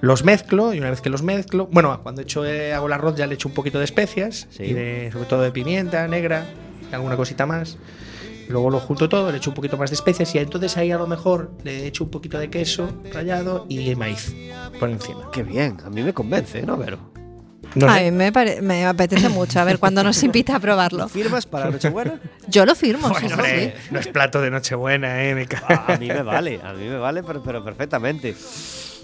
Los 0.00 0.24
mezclo 0.24 0.74
y 0.74 0.78
una 0.80 0.90
vez 0.90 1.00
que 1.00 1.10
los 1.10 1.22
mezclo, 1.22 1.68
bueno, 1.70 2.00
cuando 2.02 2.22
echo, 2.22 2.44
eh, 2.44 2.72
hago 2.72 2.86
el 2.86 2.92
arroz 2.92 3.14
ya 3.16 3.26
le 3.26 3.34
echo 3.34 3.48
un 3.48 3.54
poquito 3.54 3.78
de 3.78 3.84
especias, 3.84 4.48
Sí. 4.50 4.64
y 4.64 4.72
de- 4.72 5.10
sobre 5.12 5.26
todo 5.26 5.42
de 5.42 5.52
pimienta 5.52 6.06
negra 6.08 6.46
y 6.90 6.94
alguna 6.94 7.16
cosita 7.16 7.46
más. 7.46 7.76
Luego 8.50 8.68
lo 8.68 8.80
junto 8.80 9.08
todo, 9.08 9.30
le 9.30 9.38
echo 9.38 9.50
un 9.50 9.54
poquito 9.54 9.76
más 9.76 9.90
de 9.90 9.94
especias 9.94 10.34
y 10.34 10.38
entonces 10.38 10.76
ahí 10.76 10.90
a 10.90 10.98
lo 10.98 11.06
mejor 11.06 11.52
le 11.62 11.86
echo 11.86 12.04
un 12.04 12.10
poquito 12.10 12.38
de 12.38 12.50
queso 12.50 12.88
rallado 13.12 13.66
y 13.68 13.94
maíz 13.94 14.34
por 14.78 14.90
encima. 14.90 15.30
Qué 15.32 15.44
bien, 15.44 15.78
a 15.84 15.90
mí 15.90 16.02
me 16.02 16.12
convence, 16.12 16.62
¿no, 16.62 16.76
Vero? 16.76 17.09
No 17.74 17.88
A 17.88 17.98
sé. 17.98 18.04
mí 18.04 18.10
me, 18.16 18.32
pare- 18.32 18.60
me 18.62 18.84
apetece 18.84 19.28
mucho 19.28 19.60
a 19.60 19.64
ver 19.64 19.78
cuando 19.78 20.02
nos 20.02 20.22
invita 20.22 20.56
a 20.56 20.60
probarlo. 20.60 21.08
¿Firmas 21.10 21.46
para 21.46 21.70
Nochebuena? 21.70 22.18
Yo 22.48 22.66
lo 22.66 22.74
firmo, 22.74 23.08
Bueno, 23.08 23.28
sí, 23.28 23.32
hombre, 23.34 23.74
sí. 23.82 23.88
no 23.92 24.00
es 24.00 24.08
plato 24.08 24.40
de 24.40 24.50
Nochebuena, 24.50 25.24
eh, 25.24 25.34
me 25.34 25.46
ca- 25.46 25.84
A, 25.86 25.96
mí 25.96 26.08
me 26.08 26.22
vale, 26.22 26.60
a 26.64 26.72
mí 26.72 26.86
me 26.86 26.98
vale, 26.98 27.22
pero, 27.22 27.42
pero 27.42 27.62
perfectamente. 27.64 28.34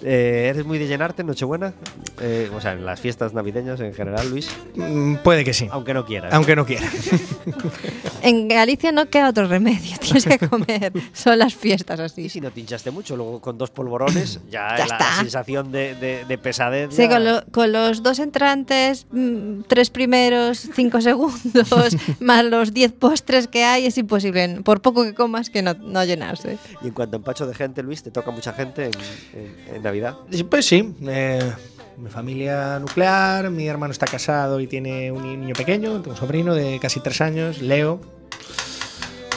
Eh, 0.02 0.48
¿Eres 0.50 0.66
muy 0.66 0.78
de 0.78 0.86
llenarte 0.86 1.22
en 1.22 1.28
Nochebuena? 1.28 1.72
Eh, 2.20 2.50
o 2.54 2.60
sea, 2.60 2.72
en 2.72 2.84
las 2.84 3.00
fiestas 3.00 3.32
navideñas 3.32 3.80
en 3.80 3.94
general, 3.94 4.28
Luis. 4.28 4.50
Mm, 4.74 5.16
Puede 5.16 5.42
que 5.42 5.54
sí, 5.54 5.68
Aunque 5.70 5.94
no 5.94 6.04
quieras. 6.04 6.34
aunque 6.34 6.54
no 6.54 6.66
quiera. 6.66 6.86
En 8.22 8.48
Galicia 8.48 8.90
no 8.92 9.06
queda 9.08 9.28
otro 9.28 9.46
remedio, 9.46 9.96
tienes 10.00 10.24
que 10.26 10.38
comer. 10.38 10.92
Son 11.12 11.38
las 11.38 11.54
fiestas 11.54 12.00
Y 12.00 12.02
así. 12.02 12.28
si 12.28 12.40
no 12.40 12.50
te 12.50 12.60
hinchaste 12.60 12.90
mucho, 12.90 13.16
luego 13.16 13.40
con 13.40 13.56
dos 13.56 13.70
polvorones, 13.70 14.40
ya, 14.50 14.76
Ya 14.76 14.86
la 14.86 14.96
está. 14.96 15.16
sensación 15.18 15.70
de, 15.70 15.94
de- 15.94 16.24
de 16.24 16.38
pesadez. 16.38 16.90
Sí, 16.94 17.02
ya- 17.02 17.08
con, 17.08 17.24
lo- 17.24 17.44
con 17.52 17.72
los 17.72 18.02
dos 18.02 18.18
entrantes, 18.18 18.55
mm, 18.64 19.62
tres 19.66 19.90
primeros, 19.90 20.68
cinco 20.74 21.00
segundos, 21.02 21.96
más 22.20 22.44
los 22.44 22.72
diez 22.72 22.92
postres 22.92 23.48
que 23.48 23.64
hay, 23.64 23.86
es 23.86 23.98
imposible, 23.98 24.60
por 24.64 24.80
poco 24.80 25.04
que 25.04 25.14
comas, 25.14 25.50
que 25.50 25.62
no, 25.62 25.74
no 25.74 26.04
llenarse. 26.04 26.58
Y 26.82 26.88
en 26.88 26.92
cuanto 26.94 27.16
a 27.16 27.18
empacho 27.18 27.46
de 27.46 27.54
gente, 27.54 27.82
Luis, 27.82 28.02
¿te 28.02 28.10
toca 28.10 28.30
mucha 28.30 28.52
gente 28.52 28.86
en, 28.86 28.92
en- 29.40 29.76
en 29.76 29.82
Navidad? 29.82 30.16
Pues 30.50 30.66
sí, 30.66 30.94
eh, 31.02 31.52
mi 31.98 32.10
familia 32.10 32.78
nuclear, 32.78 33.50
mi 33.50 33.66
hermano 33.66 33.92
está 33.92 34.06
casado 34.06 34.60
y 34.60 34.66
tiene 34.66 35.10
un 35.12 35.22
niño 35.22 35.54
pequeño, 35.54 35.92
tengo 36.02 36.10
un 36.10 36.16
sobrino 36.16 36.54
de 36.54 36.78
casi 36.80 37.00
tres 37.00 37.20
años, 37.20 37.60
Leo. 37.62 38.00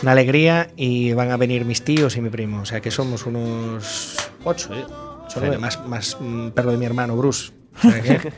Una 0.02 0.14
alegría 0.14 0.70
y 0.78 1.12
van 1.12 1.30
a 1.32 1.36
venir 1.38 1.66
mis 1.66 1.84
tíos 1.84 2.16
y 2.16 2.22
mi 2.22 2.30
primo, 2.30 2.62
o 2.62 2.66
sea 2.66 2.80
que 2.80 2.90
somos 2.90 3.26
unos 3.26 4.16
ocho, 4.46 4.74
¿eh? 4.74 4.86
Nueve, 5.36 5.58
más, 5.58 5.86
más 5.86 6.18
mm, 6.20 6.50
perro 6.52 6.72
de 6.72 6.78
mi 6.78 6.86
hermano 6.86 7.16
Bruce. 7.18 7.52
O 7.80 7.92
sea 7.92 8.02
que 8.02 8.32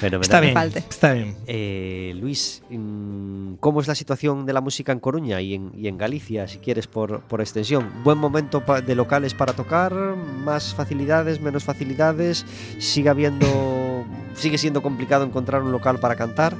Fenomenal. 0.00 0.22
está 0.22 0.40
bien, 0.40 0.54
falte. 0.54 0.78
está 0.88 1.12
bien. 1.12 1.36
Eh, 1.46 2.14
Luis, 2.18 2.62
mm, 2.70 3.54
¿cómo 3.60 3.80
es 3.80 3.86
la 3.88 3.94
situación 3.94 4.46
de 4.46 4.52
la 4.54 4.60
música 4.60 4.90
en 4.92 5.00
Coruña 5.00 5.40
y 5.42 5.54
en, 5.54 5.70
y 5.76 5.86
en 5.88 5.98
Galicia, 5.98 6.48
si 6.48 6.58
quieres, 6.58 6.86
por, 6.86 7.20
por 7.22 7.40
extensión? 7.40 7.88
¿Buen 8.02 8.18
momento 8.18 8.62
de 8.86 8.94
locales 8.94 9.34
para 9.34 9.52
tocar? 9.52 9.92
¿Más 9.94 10.74
facilidades, 10.74 11.40
menos 11.40 11.64
facilidades? 11.64 12.46
¿Sigue 12.78 13.10
habiendo, 13.10 14.04
sigue 14.34 14.56
siendo 14.58 14.82
complicado 14.82 15.24
encontrar 15.24 15.62
un 15.62 15.72
local 15.72 15.98
para 16.00 16.16
cantar? 16.16 16.56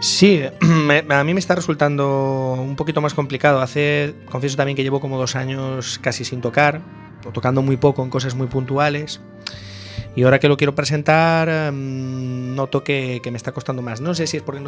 Sí, 0.00 0.42
me- 0.60 1.04
a 1.08 1.24
mí 1.24 1.32
me 1.32 1.40
está 1.40 1.54
resultando 1.54 2.56
un 2.60 2.76
poquito 2.76 3.00
más 3.00 3.14
complicado. 3.14 3.60
Hace, 3.62 4.14
confieso 4.30 4.56
también 4.56 4.76
que 4.76 4.82
llevo 4.82 5.00
como 5.00 5.16
dos 5.18 5.34
años 5.36 5.98
casi 6.02 6.24
sin 6.24 6.40
tocar, 6.42 6.82
o 7.26 7.30
tocando 7.30 7.62
muy 7.62 7.76
poco 7.78 8.02
en 8.04 8.10
cosas 8.10 8.34
muy 8.34 8.48
puntuales. 8.48 9.20
Y 10.14 10.24
ahora 10.24 10.38
que 10.38 10.48
lo 10.48 10.56
quiero 10.56 10.74
presentar, 10.74 11.72
mm, 11.72 12.54
noto 12.54 12.84
que, 12.84 13.20
que 13.22 13.30
me 13.30 13.36
está 13.36 13.52
costando 13.52 13.80
más. 13.82 14.00
No 14.00 14.14
sé 14.14 14.26
si 14.26 14.36
es 14.36 14.42
porque 14.42 14.58
no 14.58 14.60